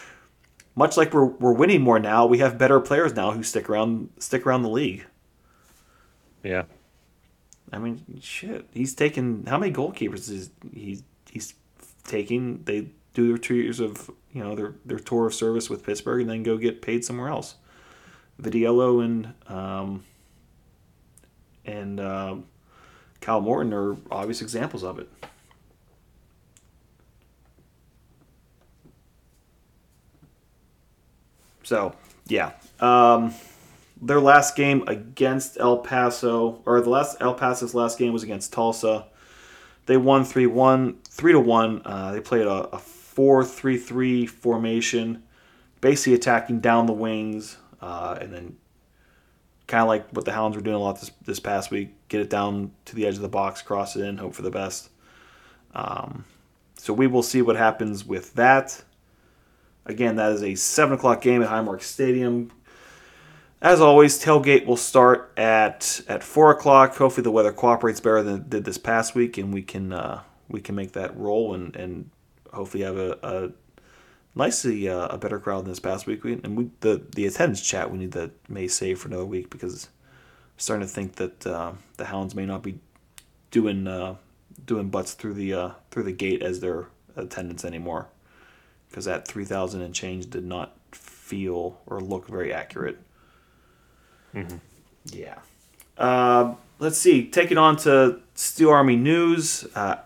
much 0.76 0.98
like 0.98 1.14
we're, 1.14 1.26
we're 1.26 1.54
winning 1.54 1.82
more 1.82 2.00
now 2.00 2.26
we 2.26 2.40
have 2.40 2.58
better 2.58 2.80
players 2.80 3.14
now 3.14 3.32
who 3.32 3.44
stick 3.44 3.70
around 3.70 4.10
stick 4.20 4.46
around 4.46 4.64
the 4.64 4.70
league 4.70 5.06
Yeah. 6.44 6.64
I 7.72 7.80
mean, 7.80 8.04
shit. 8.22 8.68
He's 8.74 8.94
taken 8.94 9.46
how 9.48 9.58
many 9.58 9.72
goalkeepers 9.74 10.30
is 10.30 10.52
he? 10.74 11.00
He's 11.34 11.56
taking. 12.04 12.64
They 12.66 12.90
do 13.16 13.28
their 13.28 13.40
two 13.40 13.56
years 13.56 13.80
of 13.80 14.12
you 14.32 14.44
know 14.44 14.54
their 14.54 14.76
their 14.86 15.00
tour 15.00 15.26
of 15.26 15.34
service 15.34 15.68
with 15.68 15.84
Pittsburgh 15.84 16.22
and 16.22 16.30
then 16.30 16.44
go 16.44 16.58
get 16.58 16.84
paid 16.84 17.04
somewhere 17.04 17.30
else. 17.30 17.56
Vitiello 18.40 19.04
and 19.04 19.34
um, 19.48 20.04
and 21.66 22.00
um, 22.00 22.46
Kyle 23.20 23.42
Morton 23.42 23.74
are 23.74 23.98
obvious 24.12 24.44
examples 24.44 24.84
of 24.84 25.00
it. 25.00 25.10
So 31.64 31.96
yeah, 32.28 32.52
um, 32.80 33.34
their 34.00 34.20
last 34.20 34.56
game 34.56 34.84
against 34.86 35.58
El 35.58 35.80
Paso, 35.80 36.62
or 36.68 36.80
the 36.80 36.92
last 36.92 37.18
El 37.22 37.34
Paso's 37.34 37.74
last 37.74 37.98
game 37.98 38.14
was 38.14 38.22
against 38.22 38.54
Tulsa. 38.54 39.08
They 39.86 39.98
won 39.98 40.24
3 40.24 40.48
1, 40.48 40.98
3 41.04 41.32
to 41.34 41.40
1. 41.40 41.82
Uh, 41.86 42.12
they 42.14 42.22
played 42.22 42.48
a, 42.48 42.70
a 42.70 42.80
4 42.80 43.44
3 43.44 43.78
3 43.78 44.26
formation, 44.26 45.24
basically 45.82 46.14
attacking 46.14 46.60
down 46.60 46.86
the 46.86 46.94
wings, 46.94 47.58
uh, 47.82 48.18
and 48.20 48.34
then 48.34 48.58
kind 49.68 49.82
of 49.82 49.88
like 49.88 50.10
what 50.12 50.26
the 50.26 50.32
Hounds 50.32 50.56
were 50.56 50.64
doing 50.64 50.76
a 50.76 50.80
lot 50.80 51.00
this, 51.00 51.12
this 51.26 51.40
past 51.40 51.72
week 51.72 51.90
get 52.14 52.22
it 52.22 52.30
down 52.30 52.72
to 52.86 52.96
the 52.96 53.08
edge 53.08 53.16
of 53.16 53.22
the 53.22 53.28
box, 53.28 53.64
cross 53.64 53.96
it 53.96 54.06
in, 54.06 54.20
hope 54.20 54.36
for 54.36 54.44
the 54.44 54.52
best. 54.52 54.90
Um, 55.74 56.26
so 56.76 56.94
we 56.94 57.08
will 57.08 57.24
see 57.24 57.42
what 57.42 57.56
happens 57.56 58.06
with 58.06 58.36
that. 58.36 58.84
Again, 59.88 60.16
that 60.18 60.32
is 60.32 60.44
a 60.44 60.54
7 60.54 60.96
o'clock 60.96 61.24
game 61.24 61.42
at 61.42 61.50
Highmark 61.50 61.82
Stadium. 61.82 62.52
As 63.64 63.80
always, 63.80 64.22
tailgate 64.22 64.66
will 64.66 64.76
start 64.76 65.32
at 65.38 66.02
at 66.10 66.22
four 66.22 66.52
o'clock. 66.52 66.98
Hopefully, 66.98 67.24
the 67.24 67.32
weather 67.32 67.54
cooperates 67.54 68.02
better 68.02 68.22
than 68.22 68.36
it 68.36 68.50
did 68.50 68.66
this 68.66 68.78
past 68.78 69.16
week, 69.16 69.38
and 69.38 69.54
we 69.54 69.62
can 69.62 69.94
uh, 69.94 70.22
we 70.50 70.60
can 70.60 70.76
make 70.76 70.92
that 70.92 71.16
roll 71.16 71.54
and, 71.54 71.74
and 71.78 72.10
hopefully 72.52 72.84
have 72.84 72.98
a, 72.98 73.18
a 73.24 73.52
nicely 74.36 74.90
uh, 74.90 75.08
a 75.08 75.18
better 75.18 75.40
crowd 75.40 75.64
than 75.64 75.72
this 75.72 75.80
past 75.80 76.06
week. 76.06 76.26
We, 76.26 76.34
and 76.34 76.58
we 76.58 76.72
the 76.82 77.04
the 77.16 77.26
attendance 77.26 77.62
chat 77.62 77.90
we 77.90 78.00
need 78.00 78.12
to 78.12 78.32
may 78.50 78.68
save 78.68 79.00
for 79.00 79.08
another 79.08 79.26
week 79.26 79.50
because 79.50 79.86
I'm 79.86 80.60
starting 80.60 80.86
to 80.86 80.94
think 80.94 81.16
that 81.16 81.48
uh, 81.48 81.72
the 81.96 82.06
Hounds 82.06 82.36
may 82.36 82.46
not 82.46 82.64
be 82.64 82.80
doing 83.50 83.88
uh, 83.88 84.16
doing 84.66 84.90
butts 84.90 85.14
through 85.14 85.36
the 85.36 85.54
uh, 85.54 85.70
through 85.90 86.04
the 86.04 86.12
gate 86.12 86.42
as 86.42 86.60
their 86.60 86.88
attendance 87.16 87.64
anymore 87.64 88.10
because 88.90 89.06
that 89.06 89.26
three 89.26 89.46
thousand 89.46 89.84
and 89.84 89.96
change 89.96 90.30
did 90.30 90.44
not 90.44 90.76
feel 90.92 91.80
or 91.86 92.02
look 92.02 92.28
very 92.28 92.52
accurate. 92.52 93.00
Yeah. 95.06 95.40
Uh, 95.98 96.56
let's 96.80 96.98
see. 96.98 97.30
Taking 97.30 97.58
on 97.58 97.78
to 97.78 98.20
Steel 98.36 98.70
Army 98.70 98.96
news. 98.96 99.66
Uh, 99.76 99.98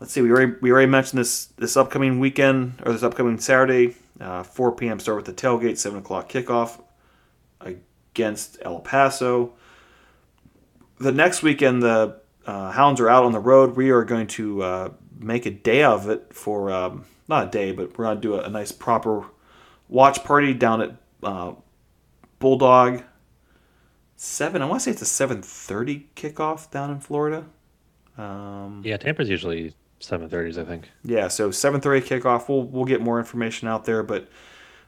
let's 0.00 0.12
see. 0.12 0.20
We 0.20 0.30
already 0.30 0.54
we 0.60 0.70
already 0.72 0.90
mentioned 0.90 1.20
this 1.20 1.46
this 1.56 1.76
upcoming 1.76 2.20
weekend 2.20 2.82
or 2.84 2.92
this 2.92 3.02
upcoming 3.02 3.38
Saturday. 3.38 3.96
Uh, 4.20 4.42
4 4.44 4.72
p.m. 4.72 5.00
start 5.00 5.16
with 5.16 5.26
the 5.26 5.32
tailgate. 5.32 5.76
7 5.76 5.98
o'clock 5.98 6.28
kickoff 6.28 6.80
against 7.60 8.58
El 8.62 8.80
Paso. 8.80 9.52
The 10.98 11.10
next 11.10 11.42
weekend, 11.42 11.82
the 11.82 12.20
uh, 12.46 12.70
Hounds 12.70 13.00
are 13.00 13.08
out 13.08 13.24
on 13.24 13.32
the 13.32 13.40
road. 13.40 13.76
We 13.76 13.90
are 13.90 14.04
going 14.04 14.28
to 14.28 14.62
uh, 14.62 14.88
make 15.18 15.46
a 15.46 15.50
day 15.50 15.82
of 15.82 16.08
it 16.08 16.32
for 16.32 16.70
um, 16.70 17.04
not 17.28 17.48
a 17.48 17.50
day, 17.50 17.72
but 17.72 17.98
we're 17.98 18.04
gonna 18.04 18.20
do 18.20 18.34
a, 18.34 18.42
a 18.42 18.50
nice 18.50 18.72
proper 18.72 19.24
watch 19.88 20.22
party 20.24 20.54
down 20.54 20.80
at 20.82 20.96
uh, 21.22 21.52
Bulldog. 22.38 23.02
Seven. 24.16 24.62
I 24.62 24.66
want 24.66 24.80
to 24.80 24.84
say 24.84 24.90
it's 24.92 25.02
a 25.02 25.06
seven 25.06 25.42
thirty 25.42 26.08
kickoff 26.14 26.70
down 26.70 26.90
in 26.90 27.00
Florida. 27.00 27.46
Um, 28.16 28.82
Yeah, 28.84 28.96
Tampa's 28.96 29.28
usually 29.28 29.74
seven 29.98 30.28
thirties, 30.28 30.56
I 30.56 30.64
think. 30.64 30.88
yeah, 31.02 31.28
so 31.28 31.50
seven 31.50 31.80
thirty 31.80 32.06
kickoff. 32.06 32.48
We'll 32.48 32.62
we'll 32.62 32.84
get 32.84 33.00
more 33.00 33.18
information 33.18 33.66
out 33.66 33.84
there, 33.84 34.02
but 34.04 34.28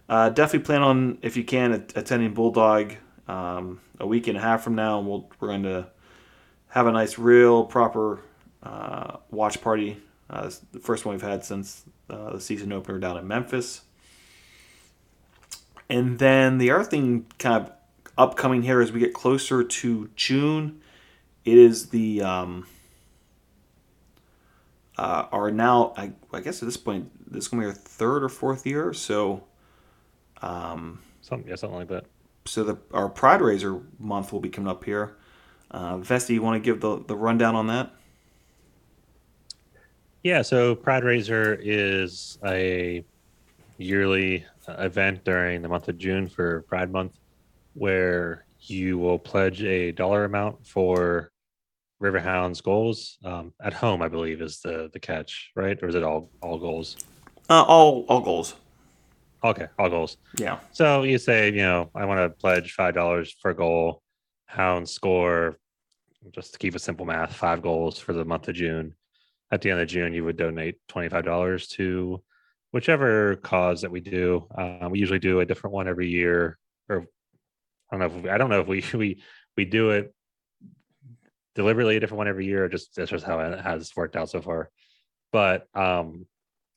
uh, 0.09 0.29
definitely 0.31 0.65
plan 0.65 0.83
on 0.83 1.19
if 1.23 1.37
you 1.37 1.43
can 1.45 1.73
at- 1.73 1.93
attending 1.97 2.35
Bulldog 2.35 2.95
um, 3.27 3.81
a 3.99 4.07
week 4.07 4.29
and 4.29 4.39
a 4.39 4.41
half 4.41 4.63
from 4.63 4.77
now, 4.77 5.01
and 5.01 5.09
we'll 5.09 5.29
we're 5.41 5.49
going 5.49 5.65
to 5.65 5.89
have 6.69 6.87
a 6.87 6.93
nice, 6.93 7.19
real 7.19 7.65
proper 7.65 8.21
uh, 8.63 9.17
watch 9.31 9.61
party. 9.61 10.01
Uh, 10.31 10.51
the 10.73 10.79
first 10.79 11.05
one 11.05 11.15
we've 11.15 11.23
had 11.23 11.45
since 11.45 11.85
uh, 12.11 12.33
the 12.35 12.41
season 12.41 12.73
opener 12.73 12.99
down 12.99 13.17
in 13.17 13.27
Memphis. 13.27 13.83
And 15.89 16.19
then 16.19 16.59
the 16.59 16.71
other 16.71 16.85
thing, 16.85 17.27
kind 17.39 17.65
of 17.65 17.73
upcoming 18.19 18.63
here 18.63 18.81
as 18.81 18.91
we 18.93 19.01
get 19.01 19.15
closer 19.15 19.63
to 19.63 20.11
June, 20.17 20.81
it 21.45 21.57
is 21.59 21.91
the 21.91 22.23
um, 22.23 22.67
uh, 24.99 25.27
are 25.31 25.51
now 25.51 25.93
I, 25.97 26.13
I 26.33 26.41
guess 26.41 26.63
at 26.63 26.67
this 26.67 26.77
point 26.77 27.11
this 27.31 27.45
is 27.45 27.49
gonna 27.49 27.63
be 27.63 27.67
our 27.67 27.73
third 27.73 28.25
or 28.25 28.29
fourth 28.29 28.67
year. 28.67 28.93
So 28.93 29.45
um, 30.43 31.01
Something, 31.23 31.49
yeah, 31.49 31.57
something 31.57 31.79
like 31.79 31.89
that. 31.89 32.05
so 32.45 32.65
the 32.65 32.79
our 32.93 33.09
Pride 33.09 33.41
Raiser 33.41 33.81
month 33.99 34.33
will 34.33 34.41
be 34.41 34.49
coming 34.49 34.69
up 34.69 34.85
here. 34.85 35.17
Uh, 35.71 35.99
Vesty, 35.99 36.35
you 36.35 36.43
want 36.43 36.63
to 36.63 36.65
give 36.65 36.81
the, 36.81 37.03
the 37.05 37.17
rundown 37.17 37.55
on 37.57 37.67
that? 37.67 37.93
Yeah, 40.23 40.43
so 40.43 40.75
Pride 40.75 41.05
Raiser 41.05 41.59
is 41.61 42.39
a 42.45 43.05
yearly 43.79 44.45
event 44.69 45.25
during 45.25 45.63
the 45.63 45.69
month 45.69 45.89
of 45.89 45.99
June 45.99 46.29
for 46.29 46.63
Pride 46.63 46.91
Month 46.91 47.19
where 47.77 48.47
you 48.61 48.99
will 48.99 49.19
pledge 49.19 49.63
a 49.63 49.93
dollar 49.93 50.25
amount 50.25 50.67
for 50.67 51.31
Riverhounds 52.03 52.63
goals. 52.63 53.19
Um, 53.25 53.53
at 53.63 53.75
home, 53.75 54.03
I 54.03 54.09
believe, 54.09 54.41
is 54.41 54.61
the, 54.61 54.91
the 54.93 54.99
catch, 54.99 55.51
right? 55.55 55.79
Or 55.83 55.89
is 55.89 55.95
it 55.95 56.03
all, 56.03 56.31
all 56.43 56.59
goals? 56.59 56.97
Uh, 57.49 57.63
all 57.63 58.05
all 58.09 58.21
goals. 58.21 58.57
Okay, 59.45 59.69
all 59.79 59.89
goals. 59.89 60.17
Yeah. 60.37 60.59
So 60.73 61.03
you 61.03 61.19
say, 61.19 61.51
you 61.51 61.59
know, 61.59 61.91
I 61.95 62.05
want 62.07 62.21
to 62.21 62.31
pledge 62.31 62.73
five 62.73 62.95
dollars 62.95 63.37
for 63.41 63.51
a 63.51 63.55
goal. 63.55 64.03
Hounds 64.47 64.91
score, 64.91 65.59
just 66.33 66.53
to 66.55 66.59
keep 66.59 66.75
it 66.75 66.81
simple 66.81 67.07
math, 67.07 67.35
five 67.35 67.63
goals 67.63 67.99
for 67.99 68.13
the 68.13 68.25
month 68.25 68.49
of 68.49 68.55
June. 68.55 68.95
At 69.53 69.61
the 69.61 69.71
end 69.71 69.81
of 69.81 69.89
June, 69.89 70.13
you 70.13 70.25
would 70.25 70.37
donate 70.37 70.77
twenty 70.89 71.09
five 71.09 71.25
dollars 71.25 71.69
to 71.69 72.23
whichever 72.77 73.37
cause 73.37 73.81
that 73.81 73.91
we 73.91 74.01
do. 74.01 74.47
Uh, 74.55 74.87
we 74.91 74.99
usually 74.99 75.19
do 75.19 75.41
a 75.41 75.47
different 75.47 75.73
one 75.73 75.89
every 75.89 76.11
year, 76.11 76.59
or 76.91 77.07
I 77.91 77.97
don't 77.97 78.01
know 78.01 78.19
if 78.19 78.23
we, 78.23 78.29
I 78.29 78.37
don't 78.37 78.51
know 78.51 78.61
if 78.61 78.67
we 78.67 78.85
we 78.95 79.23
we 79.57 79.65
do 79.65 79.91
it 79.93 80.15
deliberately 81.55 81.97
a 81.97 82.01
different 82.01 82.19
one 82.19 82.29
every 82.29 82.45
year. 82.45 82.67
Or 82.67 82.69
just 82.69 82.95
that's 82.95 83.11
just 83.11 83.25
how 83.25 83.41
it 83.41 83.59
has 83.61 83.91
worked 83.97 84.15
out 84.15 84.29
so 84.29 84.43
far. 84.43 84.69
But 85.33 85.67
um, 85.75 86.27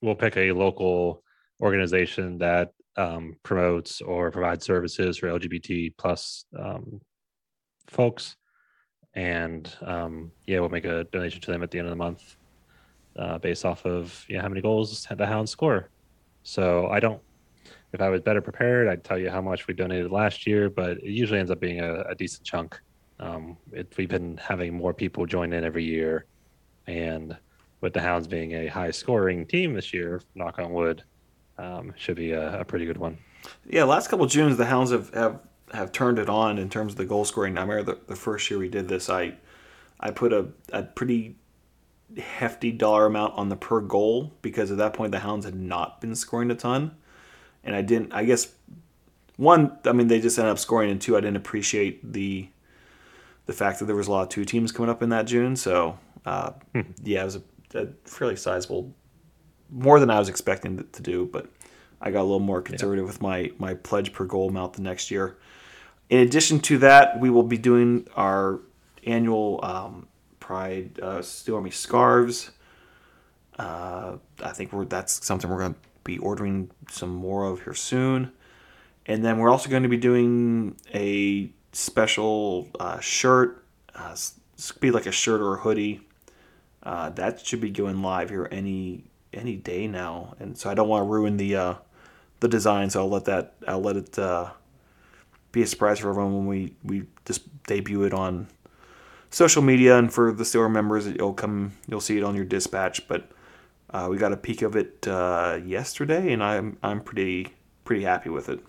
we'll 0.01 0.15
pick 0.15 0.37
a 0.37 0.53
local 0.53 1.21
organization 1.61 2.37
that 2.37 2.71
um, 2.95 3.35
promotes 3.43 3.99
or 3.99 4.31
provides 4.31 4.65
services 4.65 5.17
for 5.17 5.27
LGBT 5.27 5.95
plus 5.97 6.45
um, 6.57 7.01
folks, 7.87 8.37
and 9.13 9.69
um, 9.81 10.31
yeah, 10.45 10.61
we'll 10.61 10.69
make 10.69 10.85
a 10.85 11.03
donation 11.11 11.41
to 11.41 11.51
them 11.51 11.61
at 11.61 11.71
the 11.71 11.79
end 11.79 11.87
of 11.87 11.91
the 11.91 11.97
month, 11.97 12.37
uh, 13.19 13.37
based 13.37 13.65
off 13.65 13.85
of 13.85 14.25
yeah 14.29 14.41
how 14.41 14.49
many 14.49 14.61
goals 14.61 15.07
the 15.15 15.25
Hounds 15.25 15.51
score. 15.51 15.89
So 16.43 16.87
I 16.87 16.99
don't. 16.99 17.21
If 17.91 18.01
I 18.01 18.09
was 18.09 18.21
better 18.21 18.41
prepared, 18.41 18.87
I'd 18.87 19.03
tell 19.03 19.17
you 19.17 19.29
how 19.29 19.41
much 19.41 19.67
we 19.67 19.73
donated 19.73 20.11
last 20.11 20.45
year, 20.45 20.69
but 20.69 20.91
it 20.97 21.05
usually 21.05 21.39
ends 21.39 21.51
up 21.51 21.59
being 21.59 21.79
a, 21.81 22.01
a 22.01 22.15
decent 22.15 22.43
chunk. 22.43 22.79
Um, 23.19 23.57
it, 23.73 23.91
we've 23.97 24.09
been 24.09 24.37
having 24.37 24.75
more 24.75 24.93
people 24.93 25.25
join 25.25 25.53
in 25.53 25.63
every 25.63 25.83
year, 25.83 26.25
and 26.87 27.35
with 27.81 27.93
the 27.93 28.01
Hounds 28.01 28.27
being 28.27 28.53
a 28.53 28.67
high 28.67 28.91
scoring 28.91 29.45
team 29.45 29.73
this 29.73 29.93
year, 29.93 30.21
knock 30.35 30.59
on 30.59 30.71
wood, 30.71 31.03
um, 31.57 31.93
should 31.97 32.15
be 32.15 32.31
a, 32.31 32.61
a 32.61 32.65
pretty 32.65 32.85
good 32.85 32.97
one. 32.97 33.17
Yeah, 33.67 33.85
last 33.85 34.09
couple 34.09 34.25
of 34.25 34.31
Junes, 34.31 34.57
the 34.57 34.65
Hounds 34.65 34.91
have, 34.91 35.13
have, 35.13 35.39
have 35.73 35.91
turned 35.91 36.19
it 36.19 36.29
on 36.29 36.57
in 36.59 36.69
terms 36.69 36.93
of 36.93 36.97
the 36.97 37.05
goal 37.05 37.25
scoring. 37.25 37.57
I 37.57 37.61
remember 37.61 37.93
the, 37.93 37.99
the 38.07 38.15
first 38.15 38.49
year 38.49 38.59
we 38.59 38.69
did 38.69 38.87
this, 38.87 39.09
I 39.09 39.33
I 39.99 40.11
put 40.11 40.31
a, 40.31 40.47
a 40.71 40.83
pretty 40.83 41.35
hefty 42.17 42.71
dollar 42.71 43.05
amount 43.05 43.35
on 43.35 43.49
the 43.49 43.55
per 43.55 43.81
goal 43.81 44.33
because 44.41 44.71
at 44.71 44.77
that 44.77 44.93
point 44.93 45.11
the 45.11 45.19
Hounds 45.19 45.45
had 45.45 45.55
not 45.55 46.01
been 46.01 46.15
scoring 46.15 46.51
a 46.51 46.55
ton, 46.55 46.95
and 47.63 47.75
I 47.75 47.81
didn't. 47.81 48.13
I 48.13 48.25
guess 48.25 48.53
one, 49.37 49.77
I 49.85 49.91
mean, 49.91 50.07
they 50.07 50.19
just 50.19 50.37
ended 50.37 50.51
up 50.51 50.59
scoring, 50.59 50.89
and 50.89 51.01
two, 51.01 51.15
I 51.15 51.21
didn't 51.21 51.37
appreciate 51.37 52.13
the 52.13 52.49
the 53.45 53.53
fact 53.53 53.79
that 53.79 53.85
there 53.85 53.95
was 53.95 54.07
a 54.07 54.11
lot 54.11 54.23
of 54.23 54.29
two 54.29 54.45
teams 54.45 54.71
coming 54.71 54.89
up 54.89 55.01
in 55.01 55.09
that 55.09 55.23
June. 55.25 55.55
So 55.55 55.97
uh, 56.25 56.51
yeah, 57.03 57.21
it 57.21 57.25
was 57.25 57.35
a, 57.35 57.43
a 57.75 57.87
fairly 58.05 58.35
sizable, 58.35 58.93
more 59.69 59.99
than 59.99 60.09
I 60.09 60.19
was 60.19 60.29
expecting 60.29 60.77
to, 60.77 60.83
to 60.83 61.01
do, 61.01 61.25
but. 61.25 61.47
I 62.01 62.11
got 62.11 62.21
a 62.21 62.23
little 62.23 62.39
more 62.39 62.61
conservative 62.61 63.05
with 63.05 63.21
my 63.21 63.51
my 63.57 63.73
pledge 63.73 64.13
per 64.13 64.23
goal 64.23 64.47
amount 64.47 64.71
the 64.71 64.81
next 64.81 65.11
year. 65.11 65.37
In 66.09 66.19
addition 66.19 66.61
to 66.61 66.77
that, 66.79 67.19
we 67.19 67.29
will 67.29 67.43
be 67.43 67.57
doing 67.57 68.07
our 68.15 68.61
annual 69.05 69.59
um, 69.63 70.07
Pride 70.49 70.99
uh, 70.99 71.21
Steel 71.21 71.57
Army 71.57 71.69
scarves. 71.69 72.49
Uh, 73.59 74.17
I 74.43 74.49
think 74.49 74.73
we're 74.73 74.85
that's 74.85 75.23
something 75.23 75.47
we're 75.47 75.59
going 75.59 75.75
to 75.75 75.79
be 76.03 76.17
ordering 76.17 76.71
some 76.89 77.13
more 77.13 77.45
of 77.45 77.61
here 77.61 77.75
soon. 77.75 78.31
And 79.05 79.23
then 79.23 79.37
we're 79.37 79.51
also 79.51 79.69
going 79.69 79.83
to 79.83 79.89
be 79.89 79.97
doing 79.97 80.75
a 80.91 81.51
special 81.71 82.67
uh, 82.79 82.99
shirt. 82.99 83.63
Uh, 83.93 84.15
be 84.79 84.89
like 84.89 85.05
a 85.05 85.11
shirt 85.11 85.39
or 85.39 85.53
a 85.53 85.59
hoodie. 85.59 86.01
Uh, 86.81 87.11
that 87.11 87.45
should 87.45 87.61
be 87.61 87.69
going 87.69 88.01
live 88.01 88.31
here 88.31 88.49
any 88.51 89.03
any 89.31 89.55
day 89.55 89.85
now, 89.85 90.33
and 90.39 90.57
so 90.57 90.67
I 90.71 90.73
don't 90.73 90.87
want 90.87 91.03
to 91.03 91.09
ruin 91.11 91.37
the 91.37 91.55
uh, 91.55 91.73
the 92.39 92.47
design. 92.47 92.89
So 92.89 93.01
I'll 93.01 93.09
let 93.09 93.25
that 93.25 93.53
I'll 93.67 93.81
let 93.81 93.97
it 93.97 94.17
uh, 94.17 94.49
be 95.51 95.61
a 95.61 95.67
surprise 95.67 95.99
for 95.99 96.09
everyone 96.09 96.37
when 96.37 96.47
we 96.47 96.73
we 96.83 97.05
just 97.25 97.43
debut 97.67 98.01
it 98.01 98.15
on 98.15 98.47
social 99.29 99.61
media, 99.61 99.97
and 99.97 100.11
for 100.11 100.31
the 100.31 100.45
store 100.45 100.69
members, 100.69 101.07
it'll 101.07 101.33
come 101.33 101.73
you'll 101.87 102.01
see 102.01 102.17
it 102.17 102.23
on 102.23 102.35
your 102.35 102.45
dispatch. 102.45 103.07
But 103.07 103.31
uh, 103.91 104.07
we 104.09 104.17
got 104.17 104.31
a 104.31 104.37
peek 104.37 104.61
of 104.61 104.75
it 104.75 105.07
uh, 105.07 105.59
yesterday, 105.63 106.33
and 106.33 106.43
I'm 106.43 106.77
I'm 106.83 107.01
pretty 107.01 107.53
pretty 107.85 108.03
happy 108.03 108.29
with 108.29 108.49
it. 108.49 108.59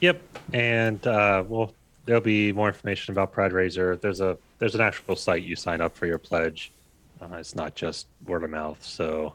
Yep, 0.00 0.22
and 0.52 1.04
uh, 1.06 1.44
well, 1.46 1.72
there'll 2.06 2.22
be 2.22 2.52
more 2.52 2.68
information 2.68 3.12
about 3.12 3.32
Pride 3.32 3.52
Raiser. 3.52 3.96
There's 3.96 4.20
a 4.20 4.38
there's 4.58 4.74
an 4.74 4.80
actual 4.80 5.16
site 5.16 5.42
you 5.42 5.56
sign 5.56 5.80
up 5.80 5.96
for 5.96 6.06
your 6.06 6.18
pledge. 6.18 6.72
Uh, 7.20 7.36
it's 7.36 7.54
not 7.54 7.74
just 7.74 8.06
word 8.26 8.44
of 8.44 8.50
mouth. 8.50 8.82
So 8.82 9.34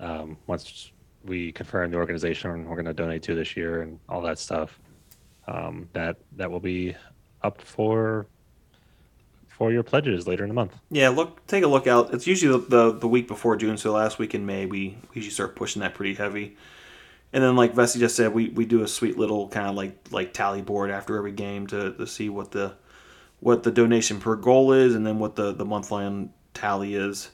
um, 0.00 0.36
once 0.46 0.92
we 1.24 1.50
confirm 1.52 1.90
the 1.90 1.96
organization 1.96 2.68
we're 2.68 2.76
going 2.76 2.84
to 2.84 2.94
donate 2.94 3.22
to 3.24 3.34
this 3.34 3.56
year 3.56 3.82
and 3.82 3.98
all 4.08 4.20
that 4.22 4.38
stuff, 4.38 4.78
um, 5.48 5.88
that 5.92 6.16
that 6.36 6.50
will 6.50 6.60
be 6.60 6.94
up 7.46 7.62
for 7.62 8.26
for 9.48 9.72
your 9.72 9.82
pledges 9.82 10.26
later 10.26 10.44
in 10.44 10.48
the 10.48 10.54
month. 10.54 10.74
Yeah, 10.90 11.08
look, 11.08 11.46
take 11.46 11.64
a 11.64 11.66
look 11.66 11.86
out. 11.86 12.12
It's 12.12 12.26
usually 12.26 12.58
the, 12.58 12.66
the, 12.68 12.98
the 12.98 13.08
week 13.08 13.26
before 13.26 13.56
June, 13.56 13.78
so 13.78 13.92
last 13.92 14.18
week 14.18 14.34
in 14.34 14.44
May 14.44 14.66
we, 14.66 14.98
we 15.08 15.14
usually 15.14 15.32
start 15.32 15.56
pushing 15.56 15.80
that 15.80 15.94
pretty 15.94 16.12
heavy. 16.14 16.58
And 17.32 17.42
then, 17.42 17.56
like 17.56 17.74
Vesty 17.74 17.98
just 17.98 18.16
said, 18.16 18.34
we, 18.34 18.50
we 18.50 18.66
do 18.66 18.82
a 18.82 18.88
sweet 18.88 19.18
little 19.18 19.48
kind 19.48 19.66
of 19.66 19.74
like 19.74 19.96
like 20.10 20.32
tally 20.34 20.62
board 20.62 20.90
after 20.90 21.16
every 21.16 21.32
game 21.32 21.66
to, 21.68 21.92
to 21.94 22.06
see 22.06 22.28
what 22.28 22.50
the 22.50 22.74
what 23.40 23.62
the 23.62 23.70
donation 23.70 24.20
per 24.20 24.36
goal 24.36 24.72
is, 24.72 24.94
and 24.94 25.06
then 25.06 25.18
what 25.18 25.36
the 25.36 25.52
the 25.52 25.64
month 25.64 25.90
line 25.90 26.32
tally 26.54 26.94
is. 26.94 27.30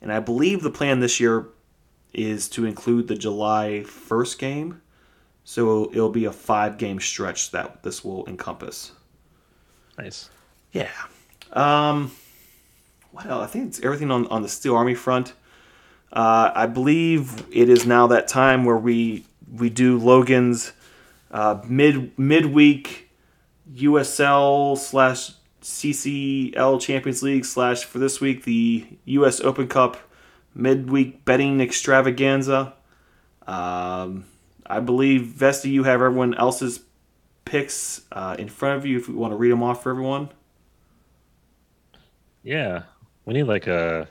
And 0.00 0.12
I 0.12 0.20
believe 0.20 0.62
the 0.62 0.70
plan 0.70 1.00
this 1.00 1.20
year 1.20 1.46
is 2.12 2.48
to 2.50 2.64
include 2.64 3.08
the 3.08 3.14
July 3.14 3.82
first 3.82 4.38
game, 4.38 4.82
so 5.44 5.90
it'll 5.90 6.10
be 6.10 6.24
a 6.24 6.32
five 6.32 6.76
game 6.76 7.00
stretch 7.00 7.50
that 7.52 7.82
this 7.82 8.04
will 8.04 8.26
encompass. 8.26 8.92
Nice. 9.98 10.30
Yeah. 10.72 10.90
Um, 11.52 12.12
else? 13.14 13.44
I 13.44 13.46
think 13.46 13.68
it's 13.68 13.80
everything 13.80 14.10
on, 14.10 14.26
on 14.28 14.42
the 14.42 14.48
Steel 14.48 14.76
Army 14.76 14.94
front. 14.94 15.32
Uh, 16.12 16.50
I 16.54 16.66
believe 16.66 17.46
it 17.50 17.68
is 17.68 17.86
now 17.86 18.06
that 18.08 18.28
time 18.28 18.64
where 18.64 18.76
we 18.76 19.24
we 19.52 19.70
do 19.70 19.98
Logan's 19.98 20.72
uh, 21.30 21.60
mid 21.66 22.16
midweek 22.18 23.10
USL 23.74 24.78
slash 24.78 25.32
CCL 25.62 26.80
Champions 26.80 27.22
League 27.22 27.44
slash 27.44 27.84
for 27.84 27.98
this 27.98 28.20
week 28.20 28.44
the 28.44 28.86
US 29.06 29.40
Open 29.40 29.66
Cup 29.66 29.96
midweek 30.54 31.24
betting 31.24 31.60
extravaganza. 31.60 32.74
Um, 33.46 34.24
I 34.64 34.80
believe 34.80 35.22
Vesty, 35.26 35.70
you 35.70 35.84
have 35.84 36.00
everyone 36.00 36.34
else's 36.34 36.80
picks 37.46 38.02
uh, 38.12 38.36
in 38.38 38.48
front 38.48 38.76
of 38.76 38.84
you. 38.84 38.98
If 38.98 39.08
we 39.08 39.14
want 39.14 39.32
to 39.32 39.36
read 39.36 39.50
them 39.50 39.62
off 39.62 39.82
for 39.82 39.90
everyone. 39.90 40.28
Yeah, 42.42 42.82
we 43.24 43.32
need 43.32 43.44
like 43.44 43.66
a 43.66 44.08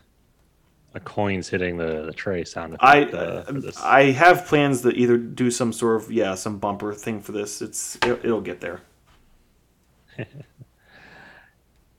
a 0.96 1.00
coins 1.00 1.50
hitting 1.50 1.78
the, 1.78 2.06
the 2.06 2.14
tray 2.14 2.44
sound 2.46 2.78
I 2.80 3.04
uh, 3.04 3.52
this. 3.52 3.78
I 3.82 4.12
have 4.12 4.46
plans 4.48 4.82
to 4.82 4.90
either 4.90 5.18
do 5.18 5.52
some 5.52 5.72
sort 5.72 6.02
of 6.02 6.12
yeah 6.12 6.34
some 6.34 6.58
bumper 6.58 6.94
thing 6.94 7.22
for 7.22 7.32
this. 7.32 7.62
It's 7.62 7.98
it, 7.98 8.22
it'll 8.24 8.42
get 8.42 8.62
there. 8.62 8.82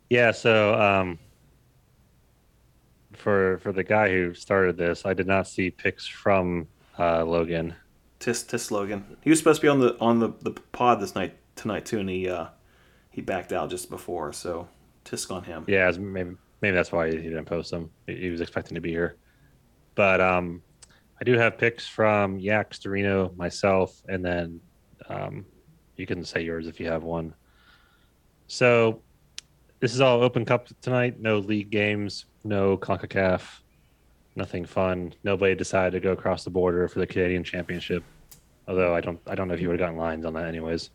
Yeah, 0.09 0.31
so 0.31 0.75
um, 0.81 1.19
for 3.13 3.59
for 3.59 3.73
the 3.73 3.83
guy 3.83 4.09
who 4.09 4.35
started 4.35 4.77
this, 4.77 5.05
I 5.05 5.15
did 5.15 5.27
not 5.27 5.49
see 5.49 5.71
picks 5.71 6.07
from 6.07 6.69
uh, 6.99 7.25
Logan. 7.25 7.75
Tis 8.19 8.43
Tis 8.43 8.71
Logan. 8.71 9.17
He 9.23 9.31
was 9.31 9.39
supposed 9.39 9.61
to 9.61 9.65
be 9.65 9.69
on 9.69 9.81
the 9.81 9.99
on 10.01 10.19
the, 10.21 10.33
the 10.41 10.51
pod 10.51 11.01
this 11.01 11.15
night 11.15 11.37
tonight 11.55 11.87
too, 11.87 12.01
and 12.01 12.09
he 12.09 12.29
uh 12.29 12.47
he 13.11 13.21
backed 13.21 13.53
out 13.53 13.71
just 13.71 13.91
before. 13.91 14.33
So 14.33 14.69
tisk 15.05 15.31
on 15.31 15.45
him. 15.45 15.65
Yeah, 15.67 15.91
maybe 15.99 16.37
maybe 16.61 16.75
that's 16.75 16.93
why 16.93 17.11
he 17.11 17.17
didn't 17.17 17.45
post 17.45 17.71
them. 17.71 17.91
He 18.07 18.31
was 18.31 18.41
expecting 18.41 18.75
to 18.75 18.81
be 18.81 18.91
here, 18.91 19.17
but 19.95 20.21
um, 20.21 20.63
I 21.21 21.25
do 21.25 21.39
have 21.39 21.59
picks 21.59 21.87
from 21.87 22.39
Yak, 22.39 22.73
Storino, 22.73 23.35
myself, 23.37 24.03
and 24.09 24.25
then 24.25 24.61
um, 25.09 25.47
you 25.97 26.07
can 26.07 26.25
say 26.25 26.43
yours 26.43 26.67
if 26.67 26.79
you 26.79 26.87
have 26.87 27.05
one. 27.05 27.35
So 28.49 29.03
this 29.81 29.95
is 29.95 30.01
all 30.01 30.23
Open 30.23 30.45
Cup 30.45 30.69
tonight. 30.81 31.21
No 31.21 31.39
league 31.39 31.71
games, 31.71 32.27
no 32.45 32.77
Concacaf, 32.77 33.43
nothing 34.37 34.65
fun. 34.65 35.15
Nobody 35.25 35.55
decided 35.55 35.93
to 35.93 36.01
go 36.01 36.13
across 36.13 36.45
the 36.45 36.51
border 36.51 36.89
for 36.89 36.99
the 36.99 37.07
Canadian 37.07 37.45
Championship. 37.45 38.05
Although 38.69 38.95
I 38.95 39.01
don't, 39.01 39.21
I 39.27 39.35
don't 39.35 39.49
know 39.49 39.55
if 39.55 39.61
you 39.61 39.69
would 39.69 39.81
have 39.81 39.89
gotten 39.89 39.99
lines 39.99 40.25
on 40.25 40.35
that 40.35 40.47
anyways. 40.47 40.91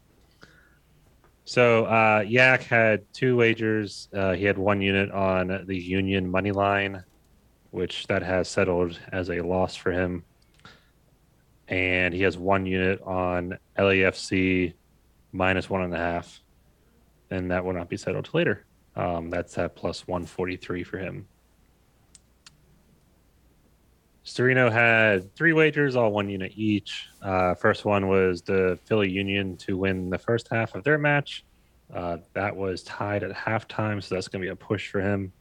So 1.46 1.86
uh, 1.86 2.24
Yak 2.28 2.64
had 2.64 3.04
two 3.14 3.36
wagers. 3.36 4.10
Uh, 4.14 4.34
he 4.34 4.46
had 4.46 4.58
one 4.58 4.82
unit 4.82 5.12
on 5.12 5.64
the 5.66 5.78
Union 5.78 6.30
money 6.30 6.52
line, 6.52 7.04
which 7.72 8.08
that 8.08 8.24
has 8.24 8.48
settled 8.48 9.00
as 9.12 9.30
a 9.30 9.42
loss 9.42 9.76
for 9.76 9.92
him. 9.92 10.24
And 11.68 12.14
he 12.14 12.22
has 12.24 12.38
one 12.38 12.66
unit 12.66 13.02
on 13.02 13.58
LAFC 13.78 14.74
minus 15.32 15.70
one 15.70 15.82
and 15.82 15.94
a 15.94 15.98
half, 15.98 16.42
and 17.30 17.50
that 17.52 17.64
will 17.64 17.74
not 17.74 17.90
be 17.90 17.98
settled 17.98 18.30
later. 18.34 18.66
Um, 18.96 19.30
that's 19.30 19.58
at 19.58 19.76
plus 19.76 20.08
143 20.08 20.84
for 20.84 20.98
him. 20.98 21.28
Storino 24.32 24.72
had 24.72 25.36
three 25.36 25.52
wagers, 25.52 25.98
all 25.98 26.10
one 26.10 26.30
unit 26.30 26.54
each. 26.56 27.10
Uh, 27.22 27.54
first 27.54 27.84
one 27.84 28.08
was 28.08 28.42
the 28.42 28.80
Philly 28.86 29.10
Union 29.10 29.58
to 29.58 29.76
win 29.76 30.10
the 30.10 30.18
first 30.18 30.48
half 30.50 30.74
of 30.74 30.86
their 30.86 30.98
match. 30.98 31.44
Uh, 31.94 32.16
that 32.32 32.56
was 32.56 32.82
tied 32.84 33.24
at 33.24 33.32
halftime, 33.32 34.02
so 34.02 34.16
that's 34.16 34.30
going 34.30 34.42
to 34.42 34.46
be 34.46 34.52
a 34.52 34.56
push 34.56 34.88
for 34.88 35.02
him. 35.02 35.34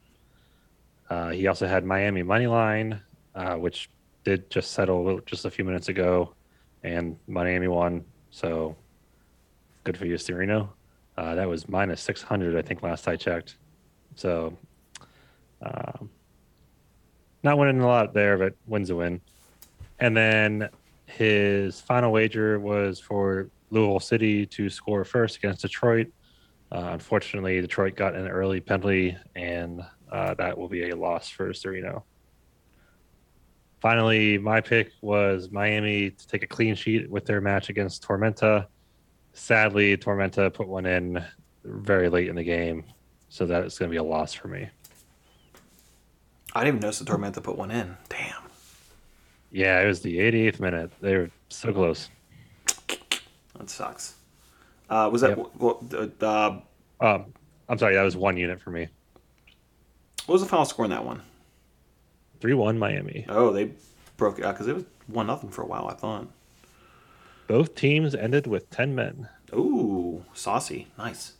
Uh, 1.09 1.29
he 1.29 1.47
also 1.47 1.67
had 1.67 1.85
Miami 1.85 2.21
money 2.21 2.47
line, 2.47 3.01
uh, 3.33 3.55
which 3.55 3.89
did 4.25 4.49
just 4.49 4.71
settle 4.71 5.21
just 5.21 5.45
a 5.45 5.49
few 5.49 5.63
minutes 5.63 5.87
ago, 5.87 6.33
and 6.83 7.17
Miami 7.29 7.69
won. 7.69 8.03
So 8.29 8.75
good 9.85 9.95
for 9.95 10.05
you, 10.05 10.15
Storino. 10.15 10.67
Uh, 11.17 11.35
that 11.35 11.47
was 11.47 11.69
minus 11.69 12.01
600, 12.01 12.57
I 12.57 12.61
think, 12.61 12.83
last 12.83 13.07
I 13.07 13.15
checked. 13.15 13.55
So, 14.15 14.57
um, 15.61 16.09
not 17.43 17.57
winning 17.57 17.81
a 17.81 17.87
lot 17.87 18.13
there, 18.13 18.37
but 18.37 18.53
wins 18.67 18.89
a 18.89 18.95
win. 18.95 19.21
And 19.99 20.15
then 20.15 20.69
his 21.05 21.81
final 21.81 22.11
wager 22.11 22.59
was 22.59 22.99
for 22.99 23.49
Louisville 23.69 23.99
City 23.99 24.45
to 24.47 24.69
score 24.69 25.03
first 25.03 25.37
against 25.37 25.61
Detroit. 25.61 26.07
Uh, 26.71 26.89
unfortunately, 26.93 27.59
Detroit 27.59 27.95
got 27.95 28.15
an 28.15 28.27
early 28.27 28.61
penalty, 28.61 29.17
and 29.35 29.81
uh, 30.11 30.33
that 30.35 30.57
will 30.57 30.69
be 30.69 30.89
a 30.89 30.95
loss 30.95 31.29
for 31.29 31.49
Storino. 31.49 32.03
Finally, 33.81 34.37
my 34.37 34.61
pick 34.61 34.91
was 35.01 35.49
Miami 35.51 36.11
to 36.11 36.27
take 36.27 36.43
a 36.43 36.47
clean 36.47 36.75
sheet 36.75 37.09
with 37.09 37.25
their 37.25 37.41
match 37.41 37.69
against 37.69 38.03
Tormenta. 38.03 38.67
Sadly, 39.33 39.97
Tormenta 39.97 40.53
put 40.53 40.67
one 40.67 40.85
in 40.85 41.23
very 41.63 42.07
late 42.07 42.27
in 42.27 42.35
the 42.35 42.43
game, 42.43 42.85
so 43.29 43.45
that 43.45 43.65
is 43.65 43.77
going 43.77 43.89
to 43.89 43.91
be 43.91 43.97
a 43.97 44.03
loss 44.03 44.33
for 44.33 44.47
me. 44.47 44.69
I 46.53 46.59
didn't 46.63 46.77
even 46.77 46.79
notice 46.81 46.99
the 46.99 47.05
Tormenta 47.05 47.41
put 47.41 47.57
one 47.57 47.71
in. 47.71 47.95
Damn. 48.09 48.41
Yeah, 49.51 49.81
it 49.81 49.87
was 49.87 50.01
the 50.01 50.17
88th 50.19 50.59
minute. 50.59 50.91
They 51.01 51.15
were 51.15 51.29
so 51.49 51.73
close. 51.73 52.09
That 53.57 53.69
sucks. 53.69 54.15
Uh, 54.89 55.09
was 55.11 55.21
that 55.21 55.37
Yep. 55.37 55.51
what, 55.57 56.23
uh, 56.23 56.59
Um, 56.99 57.25
I'm 57.69 57.77
sorry, 57.77 57.95
that 57.95 58.03
was 58.03 58.15
one 58.17 58.37
unit 58.37 58.61
for 58.61 58.71
me. 58.71 58.87
what 60.25 60.33
was 60.33 60.41
the 60.43 60.47
final 60.47 60.65
score 60.65 60.85
in 60.85 60.91
that 60.91 61.05
one? 61.05 61.21
3 62.41 62.53
1 62.53 62.77
Miami. 62.79 63.25
Oh, 63.29 63.51
they 63.51 63.71
broke 64.17 64.39
it 64.39 64.45
out 64.45 64.55
because 64.55 64.67
it 64.67 64.75
was 64.75 64.83
one 65.07 65.27
nothing 65.27 65.49
for 65.49 65.61
a 65.61 65.65
while. 65.65 65.87
I 65.87 65.93
thought. 65.93 66.27
Both 67.47 67.75
teams 67.75 68.15
ended 68.15 68.47
with 68.47 68.69
10 68.69 68.95
men. 68.95 69.29
Ooh, 69.53 70.23
saucy, 70.33 70.87
nice. 70.97 71.33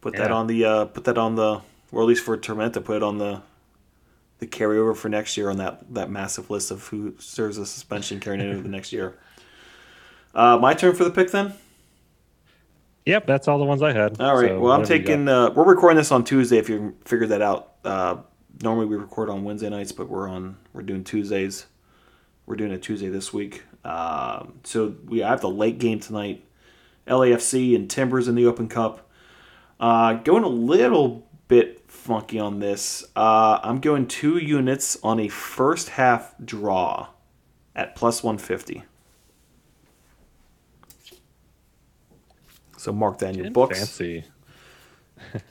Put 0.00 0.14
that 0.16 0.30
on 0.30 0.46
the 0.46 0.64
uh, 0.64 0.84
put 0.86 1.04
that 1.04 1.18
on 1.18 1.34
the 1.34 1.60
or 1.90 2.02
at 2.02 2.06
least 2.06 2.24
for 2.24 2.36
Tormenta, 2.38 2.84
put 2.84 2.96
it 2.96 3.02
on 3.02 3.18
the 3.18 3.42
the 4.38 4.46
carryover 4.46 4.96
for 4.96 5.08
next 5.08 5.36
year 5.36 5.50
on 5.50 5.56
that 5.58 5.92
that 5.94 6.10
massive 6.10 6.50
list 6.50 6.70
of 6.70 6.86
who 6.88 7.14
serves 7.18 7.58
as 7.58 7.70
suspension 7.70 8.20
carrying 8.20 8.48
into 8.48 8.62
the 8.62 8.68
next 8.68 8.92
year. 8.92 9.18
Uh, 10.34 10.58
my 10.58 10.74
turn 10.74 10.94
for 10.94 11.04
the 11.04 11.10
pick 11.10 11.30
then. 11.30 11.54
Yep, 13.06 13.26
that's 13.26 13.48
all 13.48 13.58
the 13.58 13.64
ones 13.64 13.82
I 13.82 13.92
had. 13.92 14.20
All 14.20 14.36
right. 14.36 14.50
So 14.50 14.60
well, 14.60 14.72
I'm 14.72 14.80
whatever 14.80 14.94
you 14.94 15.00
got. 15.00 15.06
taking. 15.06 15.28
Uh, 15.28 15.50
we're 15.50 15.64
recording 15.64 15.96
this 15.96 16.12
on 16.12 16.24
Tuesday. 16.24 16.58
If 16.58 16.68
you 16.68 16.96
figured 17.04 17.30
that 17.30 17.42
out. 17.42 17.74
Uh, 17.84 18.16
normally 18.62 18.86
we 18.86 18.96
record 18.96 19.30
on 19.30 19.44
Wednesday 19.44 19.70
nights, 19.70 19.92
but 19.92 20.08
we're 20.08 20.28
on. 20.28 20.56
We're 20.72 20.82
doing 20.82 21.04
Tuesdays. 21.04 21.66
We're 22.46 22.56
doing 22.56 22.72
a 22.72 22.78
Tuesday 22.78 23.08
this 23.08 23.32
week. 23.32 23.64
Um, 23.84 24.60
so 24.64 24.94
we 25.06 25.22
I 25.22 25.30
have 25.30 25.40
the 25.40 25.50
late 25.50 25.78
game 25.78 26.00
tonight. 26.00 26.44
LAFC 27.06 27.74
and 27.74 27.88
Timbers 27.88 28.28
in 28.28 28.34
the 28.34 28.46
Open 28.46 28.68
Cup. 28.68 29.10
Uh, 29.80 30.14
going 30.14 30.44
a 30.44 30.48
little 30.48 31.26
bit 31.48 31.77
funky 31.88 32.38
on 32.38 32.60
this. 32.60 33.04
Uh, 33.16 33.58
I'm 33.62 33.80
going 33.80 34.06
two 34.06 34.38
units 34.38 34.98
on 35.02 35.18
a 35.18 35.28
first 35.28 35.90
half 35.90 36.34
draw 36.44 37.08
at 37.74 37.96
plus 37.96 38.22
150. 38.22 38.84
So 42.76 42.92
mark 42.92 43.18
that 43.18 43.30
in 43.30 43.42
your 43.42 43.50
books. 43.50 43.78
Fancy. 43.78 44.24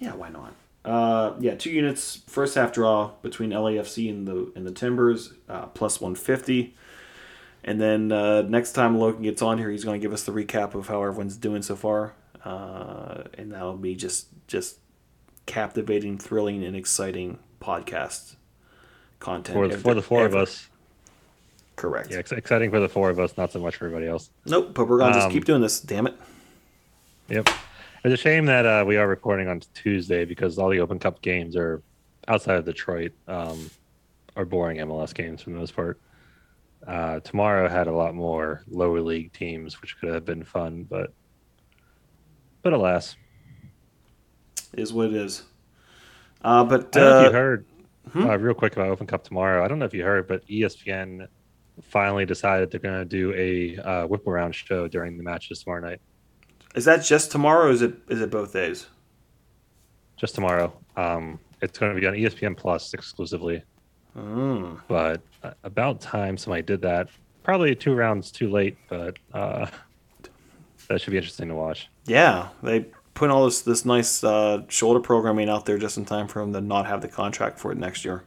Yeah, 0.00 0.14
why 0.14 0.30
not? 0.30 0.54
Uh, 0.82 1.34
yeah, 1.40 1.54
two 1.54 1.70
units, 1.70 2.22
first 2.26 2.54
half 2.54 2.72
draw 2.72 3.12
between 3.22 3.50
LAFC 3.50 4.08
and 4.08 4.26
the 4.26 4.50
and 4.56 4.66
the 4.66 4.72
Timbers, 4.72 5.34
uh, 5.48 5.66
plus 5.66 6.00
one 6.00 6.14
fifty. 6.14 6.74
And 7.62 7.78
then 7.78 8.10
uh, 8.10 8.42
next 8.42 8.72
time 8.72 8.98
Logan 8.98 9.22
gets 9.22 9.42
on 9.42 9.58
here, 9.58 9.70
he's 9.70 9.84
going 9.84 10.00
to 10.00 10.02
give 10.02 10.14
us 10.14 10.22
the 10.22 10.32
recap 10.32 10.74
of 10.74 10.88
how 10.88 11.02
everyone's 11.02 11.36
doing 11.36 11.60
so 11.60 11.76
far, 11.76 12.14
uh, 12.42 13.24
and 13.36 13.52
that'll 13.52 13.76
be 13.76 13.94
just 13.94 14.28
just 14.46 14.78
captivating, 15.46 16.18
thrilling, 16.18 16.62
and 16.64 16.76
exciting 16.76 17.38
podcast 17.60 18.36
content 19.18 19.56
For, 19.56 19.64
ev- 19.66 19.82
for 19.82 19.94
the 19.94 20.02
four 20.02 20.24
of 20.24 20.34
us. 20.34 20.68
Correct. 21.76 22.10
Yeah, 22.10 22.18
exciting 22.18 22.70
for 22.70 22.80
the 22.80 22.88
four 22.88 23.10
of 23.10 23.18
us, 23.18 23.36
not 23.38 23.52
so 23.52 23.58
much 23.60 23.76
for 23.76 23.86
everybody 23.86 24.06
else. 24.08 24.30
Nope, 24.46 24.74
but 24.74 24.86
we're 24.88 24.98
gonna 24.98 25.14
just 25.14 25.26
Um, 25.26 25.32
keep 25.32 25.44
doing 25.44 25.62
this. 25.62 25.80
Damn 25.80 26.06
it. 26.06 26.14
Yep. 27.28 27.48
It's 28.04 28.14
a 28.14 28.16
shame 28.16 28.46
that 28.46 28.66
uh, 28.66 28.84
we 28.86 28.96
are 28.96 29.06
recording 29.08 29.48
on 29.48 29.60
Tuesday 29.74 30.24
because 30.24 30.58
all 30.58 30.68
the 30.70 30.80
Open 30.80 30.98
Cup 30.98 31.20
games 31.22 31.56
are 31.56 31.82
outside 32.28 32.56
of 32.56 32.64
Detroit 32.64 33.12
um, 33.28 33.70
are 34.36 34.44
boring 34.44 34.78
MLS 34.78 35.14
games 35.14 35.42
for 35.42 35.50
the 35.50 35.56
most 35.56 35.74
part. 35.76 36.00
Uh, 36.86 37.20
tomorrow 37.20 37.68
had 37.68 37.86
a 37.88 37.92
lot 37.92 38.14
more 38.14 38.62
lower 38.68 39.00
league 39.00 39.32
teams, 39.32 39.80
which 39.82 39.98
could 40.00 40.12
have 40.14 40.24
been 40.24 40.42
fun, 40.44 40.84
but 40.84 41.12
but 42.62 42.72
alas, 42.72 43.16
Is 44.72 44.92
what 44.92 45.06
it 45.06 45.14
is. 45.14 45.42
Uh, 46.42 46.64
but 46.64 46.96
I 46.96 47.00
don't 47.00 47.02
know 47.02 47.18
if 47.18 47.24
uh, 47.24 47.26
you 47.26 47.32
heard 47.32 47.66
hmm? 48.12 48.30
uh, 48.30 48.36
real 48.36 48.54
quick 48.54 48.74
about 48.74 48.88
Open 48.88 49.06
Cup 49.06 49.24
tomorrow. 49.24 49.64
I 49.64 49.68
don't 49.68 49.78
know 49.78 49.84
if 49.84 49.94
you 49.94 50.04
heard, 50.04 50.26
but 50.26 50.46
ESPN 50.46 51.26
finally 51.82 52.24
decided 52.24 52.70
they're 52.70 52.80
going 52.80 52.98
to 52.98 53.04
do 53.04 53.32
a 53.34 53.76
uh, 53.82 54.06
whip 54.06 54.26
around 54.26 54.54
show 54.54 54.88
during 54.88 55.16
the 55.16 55.22
matches 55.22 55.62
tomorrow 55.62 55.80
night. 55.80 56.00
is 56.74 56.84
that 56.84 57.04
just 57.04 57.30
tomorrow? 57.30 57.66
Or 57.66 57.70
is 57.70 57.82
it 57.82 57.94
is 58.08 58.20
it 58.20 58.30
both 58.30 58.52
days? 58.52 58.86
Just 60.16 60.34
tomorrow. 60.34 60.72
Um, 60.96 61.40
it's 61.62 61.78
going 61.78 61.94
to 61.94 62.00
be 62.00 62.06
on 62.06 62.14
ESPN 62.14 62.56
Plus 62.56 62.94
exclusively. 62.94 63.62
Mm. 64.16 64.80
but 64.88 65.22
uh, 65.44 65.52
about 65.62 66.00
time 66.00 66.36
somebody 66.36 66.62
did 66.62 66.82
that. 66.82 67.08
Probably 67.44 67.74
two 67.76 67.94
rounds 67.94 68.32
too 68.32 68.50
late, 68.50 68.76
but 68.88 69.16
uh, 69.32 69.66
that 70.88 71.00
should 71.00 71.12
be 71.12 71.16
interesting 71.16 71.48
to 71.48 71.54
watch. 71.54 71.88
Yeah, 72.06 72.48
they 72.62 72.86
put 73.20 73.28
all 73.30 73.44
this 73.44 73.60
this 73.60 73.84
nice 73.84 74.24
uh, 74.24 74.62
shoulder 74.68 74.98
programming 74.98 75.50
out 75.50 75.66
there 75.66 75.76
just 75.76 75.98
in 75.98 76.06
time 76.06 76.26
for 76.26 76.40
him 76.40 76.54
to 76.54 76.60
not 76.62 76.86
have 76.86 77.02
the 77.02 77.08
contract 77.08 77.58
for 77.58 77.70
it 77.70 77.76
next 77.76 78.02
year. 78.04 78.24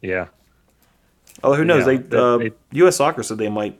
Yeah, 0.00 0.28
Oh, 1.42 1.54
who 1.54 1.64
knows? 1.64 1.80
Yeah, 1.80 1.84
they, 1.86 1.96
they- 1.98 2.16
uh, 2.16 2.38
they- 2.38 2.52
U.S. 2.72 2.96
Soccer 2.96 3.22
said 3.24 3.38
they 3.38 3.48
might 3.48 3.78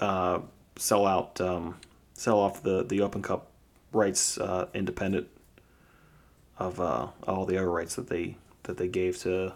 uh, 0.00 0.38
sell 0.76 1.06
out, 1.06 1.40
um, 1.42 1.76
sell 2.14 2.38
off 2.38 2.62
the 2.62 2.82
the 2.82 3.02
Open 3.02 3.20
Cup 3.22 3.48
rights, 3.92 4.38
uh, 4.38 4.66
independent 4.72 5.28
of 6.58 6.80
uh, 6.80 7.08
all 7.28 7.44
the 7.44 7.58
other 7.58 7.70
rights 7.70 7.96
that 7.96 8.08
they 8.08 8.36
that 8.62 8.78
they 8.78 8.88
gave 8.88 9.18
to 9.18 9.52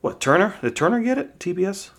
what 0.00 0.20
Turner? 0.20 0.56
Did 0.62 0.74
Turner 0.74 1.00
get 1.00 1.16
it? 1.16 1.38
TBS? 1.38 1.90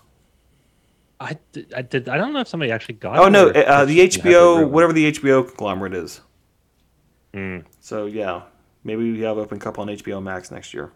I 1.20 1.38
I 1.76 1.82
did. 1.82 2.09
I 2.09 2.18
don't 2.18 2.34
know 2.34 2.41
if 2.41 2.47
somebody 2.47 2.72
actually 2.72 2.95
got. 2.95 3.18
Oh 3.18 3.26
it 3.26 3.30
no, 3.32 3.49
uh, 3.49 3.86
the 3.86 3.93
you 3.93 4.01
had 4.01 4.11
the 4.11 4.20
HBO, 4.20 4.70
whatever 4.70 4.93
the 4.93 5.11
HBO 5.11 5.47
conglomerate 5.47 5.93
is. 5.93 6.22
Mm. 7.34 7.65
So 7.80 8.05
yeah, 8.05 8.43
maybe 8.84 9.11
we 9.11 9.22
have 9.22 9.38
Open 9.38 9.59
Cup 9.59 9.80
on 9.80 9.88
HBO 9.88 10.22
Max 10.22 10.51
next 10.51 10.74
year. 10.74 10.91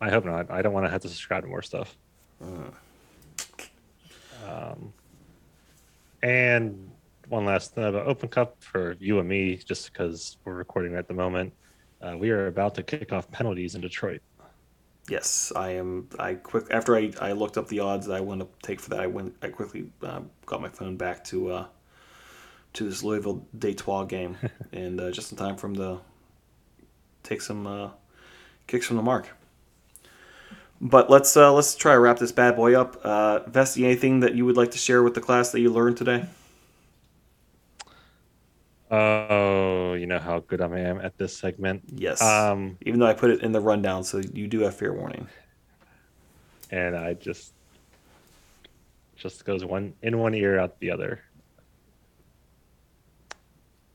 I 0.00 0.10
hope 0.10 0.24
not. 0.24 0.50
I 0.50 0.60
don't 0.60 0.72
want 0.72 0.86
to 0.86 0.90
have 0.90 1.02
to 1.02 1.08
subscribe 1.08 1.44
to 1.44 1.48
more 1.48 1.62
stuff. 1.62 1.96
Uh. 2.42 2.70
Um, 4.46 4.92
and 6.22 6.90
one 7.28 7.44
last 7.44 7.74
thing 7.74 7.84
about 7.84 8.06
Open 8.06 8.28
Cup 8.28 8.56
for 8.60 8.96
you 9.00 9.18
and 9.18 9.28
me, 9.28 9.56
just 9.56 9.92
because 9.92 10.36
we're 10.44 10.54
recording 10.54 10.94
at 10.94 11.08
the 11.08 11.14
moment. 11.14 11.52
Uh, 12.00 12.16
we 12.16 12.30
are 12.30 12.46
about 12.46 12.74
to 12.74 12.82
kick 12.82 13.12
off 13.12 13.30
penalties 13.30 13.74
in 13.74 13.80
Detroit. 13.80 14.20
Yes, 15.08 15.52
I 15.54 15.70
am. 15.70 16.08
I 16.18 16.34
quick 16.34 16.66
after 16.70 16.96
I, 16.96 17.12
I 17.20 17.32
looked 17.32 17.56
up 17.56 17.68
the 17.68 17.80
odds 17.80 18.06
that 18.06 18.16
I 18.16 18.20
want 18.20 18.40
to 18.40 18.48
take 18.66 18.80
for 18.80 18.90
that. 18.90 19.00
I 19.00 19.06
went. 19.06 19.36
I 19.40 19.48
quickly 19.48 19.90
uh, 20.02 20.20
got 20.46 20.60
my 20.60 20.68
phone 20.68 20.96
back 20.96 21.22
to 21.26 21.50
uh, 21.52 21.66
to 22.72 22.88
this 22.88 23.04
Louisville 23.04 23.46
Detroit 23.56 24.08
game, 24.08 24.36
and 24.72 25.00
uh, 25.00 25.12
just 25.12 25.30
in 25.30 25.38
time 25.38 25.56
for 25.56 25.68
him 25.68 25.76
to 25.76 26.00
take 27.22 27.40
some 27.40 27.66
uh, 27.66 27.90
kicks 28.66 28.86
from 28.86 28.96
the 28.96 29.02
mark. 29.02 29.28
But 30.80 31.08
let's 31.08 31.36
uh, 31.36 31.52
let's 31.52 31.76
try 31.76 31.92
to 31.92 32.00
wrap 32.00 32.18
this 32.18 32.32
bad 32.32 32.56
boy 32.56 32.74
up. 32.74 32.96
Uh, 33.04 33.40
Vesty, 33.48 33.84
anything 33.84 34.20
that 34.20 34.34
you 34.34 34.44
would 34.44 34.56
like 34.56 34.72
to 34.72 34.78
share 34.78 35.04
with 35.04 35.14
the 35.14 35.20
class 35.20 35.52
that 35.52 35.60
you 35.60 35.70
learned 35.70 35.96
today? 35.96 36.24
Oh, 38.90 39.94
you 39.94 40.06
know 40.06 40.18
how 40.18 40.40
good 40.40 40.60
I 40.60 40.78
am 40.78 41.00
at 41.00 41.18
this 41.18 41.36
segment. 41.36 41.82
Yes. 41.92 42.22
Um, 42.22 42.78
Even 42.82 43.00
though 43.00 43.06
I 43.06 43.14
put 43.14 43.30
it 43.30 43.42
in 43.42 43.50
the 43.52 43.60
rundown, 43.60 44.04
so 44.04 44.20
you 44.32 44.46
do 44.46 44.60
have 44.60 44.76
fair 44.76 44.92
warning. 44.92 45.26
and 46.70 46.96
I 46.96 47.14
just 47.14 47.52
just 49.16 49.44
goes 49.44 49.64
one 49.64 49.94
in 50.02 50.18
one 50.18 50.34
ear 50.34 50.58
out 50.58 50.78
the 50.78 50.90
other. 50.90 51.20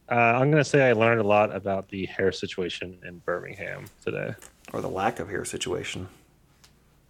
Uh, 0.09 0.15
I'm 0.15 0.51
gonna 0.51 0.63
say 0.63 0.89
I 0.89 0.93
learned 0.93 1.21
a 1.21 1.25
lot 1.27 1.55
about 1.55 1.87
the 1.87 2.05
hair 2.07 2.31
situation 2.33 2.97
in 3.05 3.19
Birmingham 3.19 3.85
today. 4.03 4.35
Or 4.73 4.81
the 4.81 4.89
lack 4.89 5.19
of 5.19 5.29
hair 5.29 5.45
situation. 5.45 6.09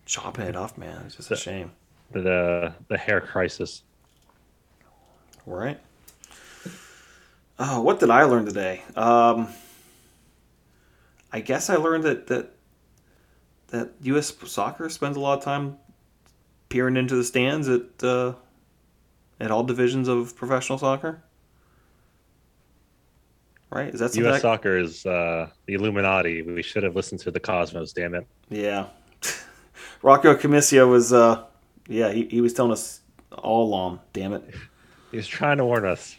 Chopping 0.05 0.45
it 0.45 0.55
off, 0.55 0.77
man. 0.77 1.03
It's 1.07 1.15
just 1.15 1.31
a 1.31 1.35
shame. 1.35 1.71
The 2.11 2.73
the 2.89 2.97
hair 2.97 3.21
crisis. 3.21 3.83
All 5.47 5.55
right. 5.55 5.79
Oh, 7.63 7.79
what 7.81 7.99
did 7.99 8.09
I 8.09 8.23
learn 8.23 8.43
today? 8.43 8.81
Um, 8.95 9.47
I 11.31 11.41
guess 11.41 11.69
I 11.69 11.75
learned 11.75 12.03
that 12.05 12.25
that 12.27 12.49
that 13.67 13.91
U.S. 14.01 14.33
soccer 14.47 14.89
spends 14.89 15.15
a 15.15 15.19
lot 15.19 15.37
of 15.37 15.43
time 15.43 15.77
peering 16.69 16.97
into 16.97 17.15
the 17.15 17.23
stands 17.23 17.69
at 17.69 18.03
uh, 18.03 18.33
at 19.39 19.51
all 19.51 19.63
divisions 19.63 20.07
of 20.07 20.35
professional 20.35 20.79
soccer. 20.79 21.21
Right? 23.69 23.93
Is 23.93 23.99
that? 23.99 24.15
U.S. 24.15 24.37
I- 24.37 24.39
soccer 24.39 24.79
is 24.79 25.05
uh, 25.05 25.47
the 25.67 25.75
Illuminati. 25.75 26.41
We 26.41 26.63
should 26.63 26.81
have 26.81 26.95
listened 26.95 27.21
to 27.21 27.31
the 27.31 27.39
Cosmos. 27.39 27.93
Damn 27.93 28.15
it! 28.15 28.25
Yeah. 28.49 28.87
Rocco 30.01 30.33
Commisso 30.33 30.89
was, 30.89 31.13
uh, 31.13 31.43
yeah, 31.87 32.11
he, 32.11 32.25
he 32.25 32.41
was 32.41 32.55
telling 32.55 32.71
us 32.71 33.01
all 33.31 33.65
along. 33.67 33.99
Damn 34.13 34.33
it. 34.33 34.43
He 35.11 35.17
was 35.17 35.27
trying 35.27 35.57
to 35.57 35.65
warn 35.65 35.85
us. 35.85 36.15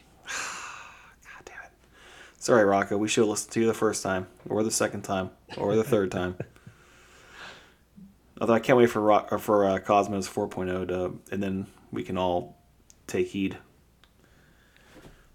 God 2.42 2.48
damn. 2.50 2.56
Sorry, 2.56 2.64
Rocco. 2.64 2.96
We 2.96 3.08
should 3.08 3.22
have 3.22 3.28
listened 3.28 3.52
to 3.52 3.60
you 3.60 3.66
the 3.66 3.74
first 3.74 4.02
time, 4.02 4.26
or 4.48 4.62
the 4.62 4.70
second 4.70 5.02
time, 5.02 5.30
or 5.56 5.76
the 5.76 5.84
third 5.84 6.10
time. 6.10 6.36
Although 8.40 8.54
I 8.54 8.60
can't 8.60 8.78
wait 8.78 8.90
for 8.90 9.00
Rock, 9.00 9.28
or 9.30 9.38
for 9.38 9.64
uh, 9.64 9.78
Cosmos 9.78 10.28
4.0 10.28 10.88
to, 10.88 11.20
and 11.30 11.42
then 11.42 11.66
we 11.92 12.02
can 12.02 12.18
all 12.18 12.56
take 13.06 13.28
heed. 13.28 13.56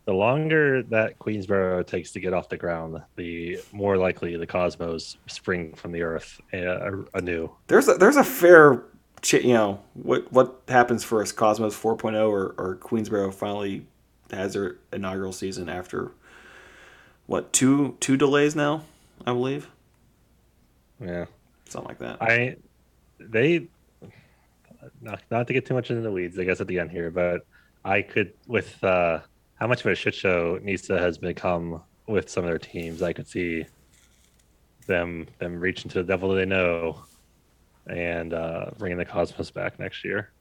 The 0.05 0.13
longer 0.13 0.83
that 0.83 1.19
Queensboro 1.19 1.87
takes 1.87 2.11
to 2.13 2.19
get 2.19 2.33
off 2.33 2.49
the 2.49 2.57
ground, 2.57 3.01
the 3.15 3.59
more 3.71 3.97
likely 3.97 4.37
the 4.37 4.47
Cosmos 4.47 5.17
spring 5.27 5.73
from 5.75 5.93
the 5.93 6.01
earth 6.01 6.41
uh, 6.53 7.03
anew. 7.13 7.49
There's 7.67 7.87
a, 7.87 7.93
there's 7.93 8.17
a 8.17 8.23
fair, 8.23 8.83
ch- 9.21 9.35
you 9.35 9.53
know, 9.53 9.81
what 9.93 10.31
what 10.31 10.61
happens 10.67 11.05
first, 11.05 11.37
Cosmos 11.37 11.73
4.0 11.73 12.29
or, 12.29 12.55
or 12.57 12.77
Queensboro 12.77 13.33
finally 13.33 13.85
has 14.31 14.53
their 14.53 14.77
inaugural 14.91 15.31
season 15.33 15.69
after 15.69 16.11
what 17.27 17.53
two 17.53 17.95
two 17.99 18.17
delays 18.17 18.55
now, 18.55 18.83
I 19.25 19.33
believe, 19.33 19.69
Yeah. 20.99 21.25
something 21.69 21.87
like 21.89 21.99
that. 21.99 22.21
I 22.21 22.55
they 23.19 23.67
not 25.01 25.21
not 25.29 25.47
to 25.47 25.53
get 25.53 25.65
too 25.65 25.73
much 25.73 25.89
into 25.89 26.01
the 26.01 26.11
weeds, 26.11 26.37
I 26.39 26.43
guess 26.45 26.61
at 26.61 26.67
the 26.67 26.79
end 26.79 26.91
here, 26.91 27.11
but 27.11 27.45
I 27.85 28.01
could 28.01 28.33
with 28.47 28.83
uh 28.83 29.19
how 29.55 29.67
much 29.67 29.81
of 29.81 29.91
a 29.91 29.95
shit 29.95 30.15
show 30.15 30.59
NISA 30.61 30.97
has 30.99 31.17
become 31.17 31.81
with 32.07 32.29
some 32.29 32.43
of 32.43 32.49
their 32.49 32.59
teams, 32.59 33.01
I 33.01 33.11
could 33.13 33.27
see 33.27 33.65
them 34.85 35.27
them 35.39 35.59
reaching 35.59 35.91
to 35.91 35.97
the 36.01 36.07
devil 36.07 36.29
they 36.33 36.45
know 36.45 37.01
and 37.87 38.33
uh 38.33 38.71
bringing 38.77 38.97
the 38.97 39.05
Cosmos 39.05 39.51
back 39.51 39.79
next 39.79 40.05
year. 40.05 40.31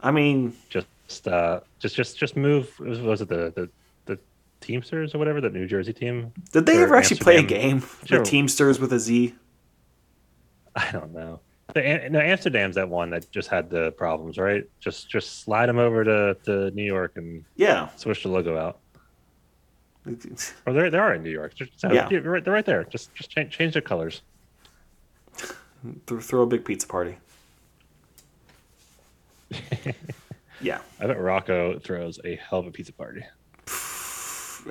I 0.00 0.10
mean, 0.10 0.54
Just 0.70 1.26
uh 1.26 1.60
just 1.80 1.96
just 1.96 2.16
just 2.18 2.36
move 2.36 2.78
was, 2.78 3.00
was 3.00 3.20
it 3.20 3.28
the, 3.28 3.52
the 3.56 3.62
the 3.62 3.70
Teamsters 4.60 5.14
or 5.14 5.18
whatever, 5.18 5.40
the 5.40 5.50
New 5.50 5.66
Jersey 5.66 5.92
team? 5.92 6.32
did 6.52 6.66
they 6.66 6.82
ever 6.82 6.96
actually 6.96 7.18
play 7.20 7.36
a 7.38 7.42
game? 7.42 7.80
The 8.02 8.06
Sure. 8.06 8.24
Teamsters 8.24 8.78
with 8.80 8.92
a 8.92 8.98
Z. 8.98 9.34
I 10.76 10.90
don't 10.92 11.12
know. 11.12 11.40
The, 11.74 12.08
no, 12.10 12.18
Amsterdam's 12.20 12.74
that 12.74 12.88
one 12.88 13.10
that 13.10 13.30
just 13.30 13.48
had 13.48 13.70
the 13.70 13.92
problems, 13.92 14.38
right? 14.38 14.64
Just 14.80 15.08
just 15.08 15.40
slide 15.42 15.66
them 15.66 15.78
over 15.78 16.02
to, 16.04 16.36
to 16.44 16.70
New 16.72 16.84
York 16.84 17.12
and 17.16 17.44
Yeah. 17.56 17.88
switch 17.96 18.22
the 18.24 18.28
logo 18.28 18.56
out. 18.58 18.78
Or 20.66 20.72
they 20.72 20.88
they 20.88 20.98
are 20.98 21.14
in 21.14 21.22
New 21.22 21.30
York. 21.30 21.54
Just, 21.54 21.72
Yeah. 21.84 22.08
they're 22.08 22.22
right, 22.22 22.42
they're 22.44 22.52
right 22.54 22.64
there. 22.64 22.84
Just 22.84 23.14
just 23.14 23.30
change 23.30 23.52
change 23.56 23.72
their 23.74 23.82
colors. 23.82 24.22
Throw 26.06 26.42
a 26.42 26.46
big 26.46 26.64
pizza 26.64 26.86
party. 26.86 27.16
yeah. 30.60 30.80
I 31.00 31.06
bet 31.06 31.20
Rocco 31.20 31.78
throws 31.78 32.18
a 32.24 32.36
hell 32.36 32.60
of 32.60 32.66
a 32.66 32.70
pizza 32.70 32.92
party. 32.92 33.24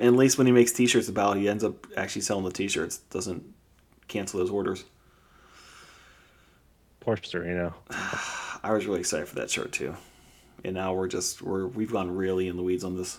At 0.00 0.12
least 0.14 0.38
when 0.38 0.46
he 0.46 0.52
makes 0.52 0.72
T-shirts 0.72 1.08
about, 1.08 1.36
it, 1.36 1.40
he 1.40 1.48
ends 1.48 1.64
up 1.64 1.86
actually 1.96 2.22
selling 2.22 2.44
the 2.44 2.52
T-shirts. 2.52 2.98
Doesn't 3.10 3.44
cancel 4.08 4.40
those 4.40 4.50
orders. 4.50 4.84
Porster, 7.04 7.46
you 7.46 7.54
know. 7.54 7.74
I 8.62 8.72
was 8.72 8.86
really 8.86 9.00
excited 9.00 9.26
for 9.28 9.36
that 9.36 9.50
shirt 9.50 9.72
too. 9.72 9.94
And 10.64 10.74
now 10.74 10.92
we're 10.92 11.08
just 11.08 11.40
we're 11.40 11.66
we've 11.66 11.90
gone 11.90 12.14
really 12.14 12.46
in 12.48 12.56
the 12.56 12.62
weeds 12.62 12.84
on 12.84 12.96
this. 12.96 13.18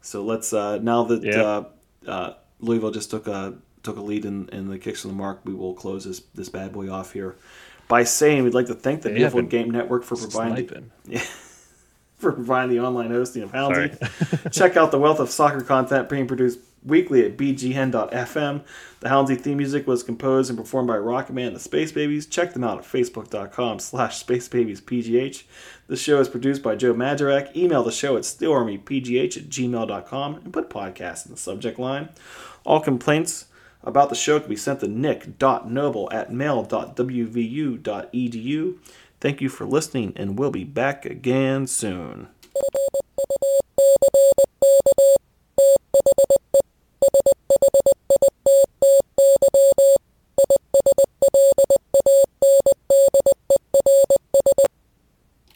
So 0.00 0.22
let's 0.22 0.52
uh, 0.52 0.78
now 0.78 1.04
that 1.04 1.24
Yeah. 1.24 1.42
uh, 1.42 1.64
uh, 2.06 2.34
Louisville 2.60 2.92
just 2.92 3.10
took 3.10 3.26
a 3.26 3.54
took 3.82 3.96
a 3.96 4.00
lead 4.00 4.24
in, 4.24 4.48
in 4.50 4.68
the 4.68 4.78
kicks 4.78 5.00
from 5.02 5.10
the 5.10 5.16
mark, 5.16 5.40
we 5.44 5.54
will 5.54 5.74
close 5.74 6.04
this 6.04 6.20
this 6.34 6.48
bad 6.48 6.72
boy 6.72 6.88
off 6.90 7.12
here 7.12 7.34
by 7.88 8.04
saying 8.04 8.44
we'd 8.44 8.54
like 8.54 8.66
to 8.66 8.74
thank 8.74 9.02
the 9.02 9.08
They 9.08 9.16
Beautiful 9.16 9.42
Game 9.42 9.70
Network 9.70 10.04
for 10.04 10.16
providing 10.16 10.68
Sniping. 10.68 10.90
for 12.22 12.32
providing 12.32 12.70
the 12.74 12.80
online 12.80 13.10
hosting 13.10 13.42
of 13.42 13.52
Houndsy. 13.52 14.50
Check 14.52 14.76
out 14.76 14.90
the 14.90 14.98
wealth 14.98 15.20
of 15.20 15.28
soccer 15.28 15.60
content 15.60 16.08
being 16.08 16.26
produced 16.26 16.60
weekly 16.84 17.24
at 17.24 17.36
bghen.fm. 17.36 18.62
The 19.00 19.08
Houndsy 19.08 19.40
theme 19.40 19.58
music 19.58 19.86
was 19.86 20.02
composed 20.02 20.50
and 20.50 20.58
performed 20.58 20.88
by 20.88 20.96
Rocketman 20.96 21.48
and 21.48 21.56
the 21.56 21.60
Space 21.60 21.92
Babies. 21.92 22.26
Check 22.26 22.54
them 22.54 22.64
out 22.64 22.78
at 22.78 22.84
facebook.com 22.84 23.78
slash 23.78 24.24
spacebabiespgh. 24.24 25.42
This 25.88 26.00
show 26.00 26.20
is 26.20 26.28
produced 26.28 26.62
by 26.62 26.76
Joe 26.76 26.94
Madurak. 26.94 27.54
Email 27.56 27.82
the 27.82 27.92
show 27.92 28.16
at 28.16 28.22
steelarmypgh 28.22 29.36
at 29.36 29.48
gmail.com 29.48 30.34
and 30.36 30.52
put 30.52 30.70
podcast 30.70 31.26
in 31.26 31.32
the 31.32 31.38
subject 31.38 31.78
line. 31.78 32.08
All 32.64 32.80
complaints 32.80 33.46
about 33.84 34.08
the 34.08 34.14
show 34.14 34.38
can 34.38 34.48
be 34.48 34.56
sent 34.56 34.80
to 34.80 34.88
nick.noble 34.88 36.08
at 36.12 36.32
mail.wvu.edu. 36.32 36.78
Thank 39.22 39.40
you 39.40 39.48
for 39.48 39.66
listening, 39.66 40.14
and 40.16 40.36
we'll 40.36 40.50
be 40.50 40.64
back 40.64 41.06
again 41.06 41.68
soon. 41.68 42.26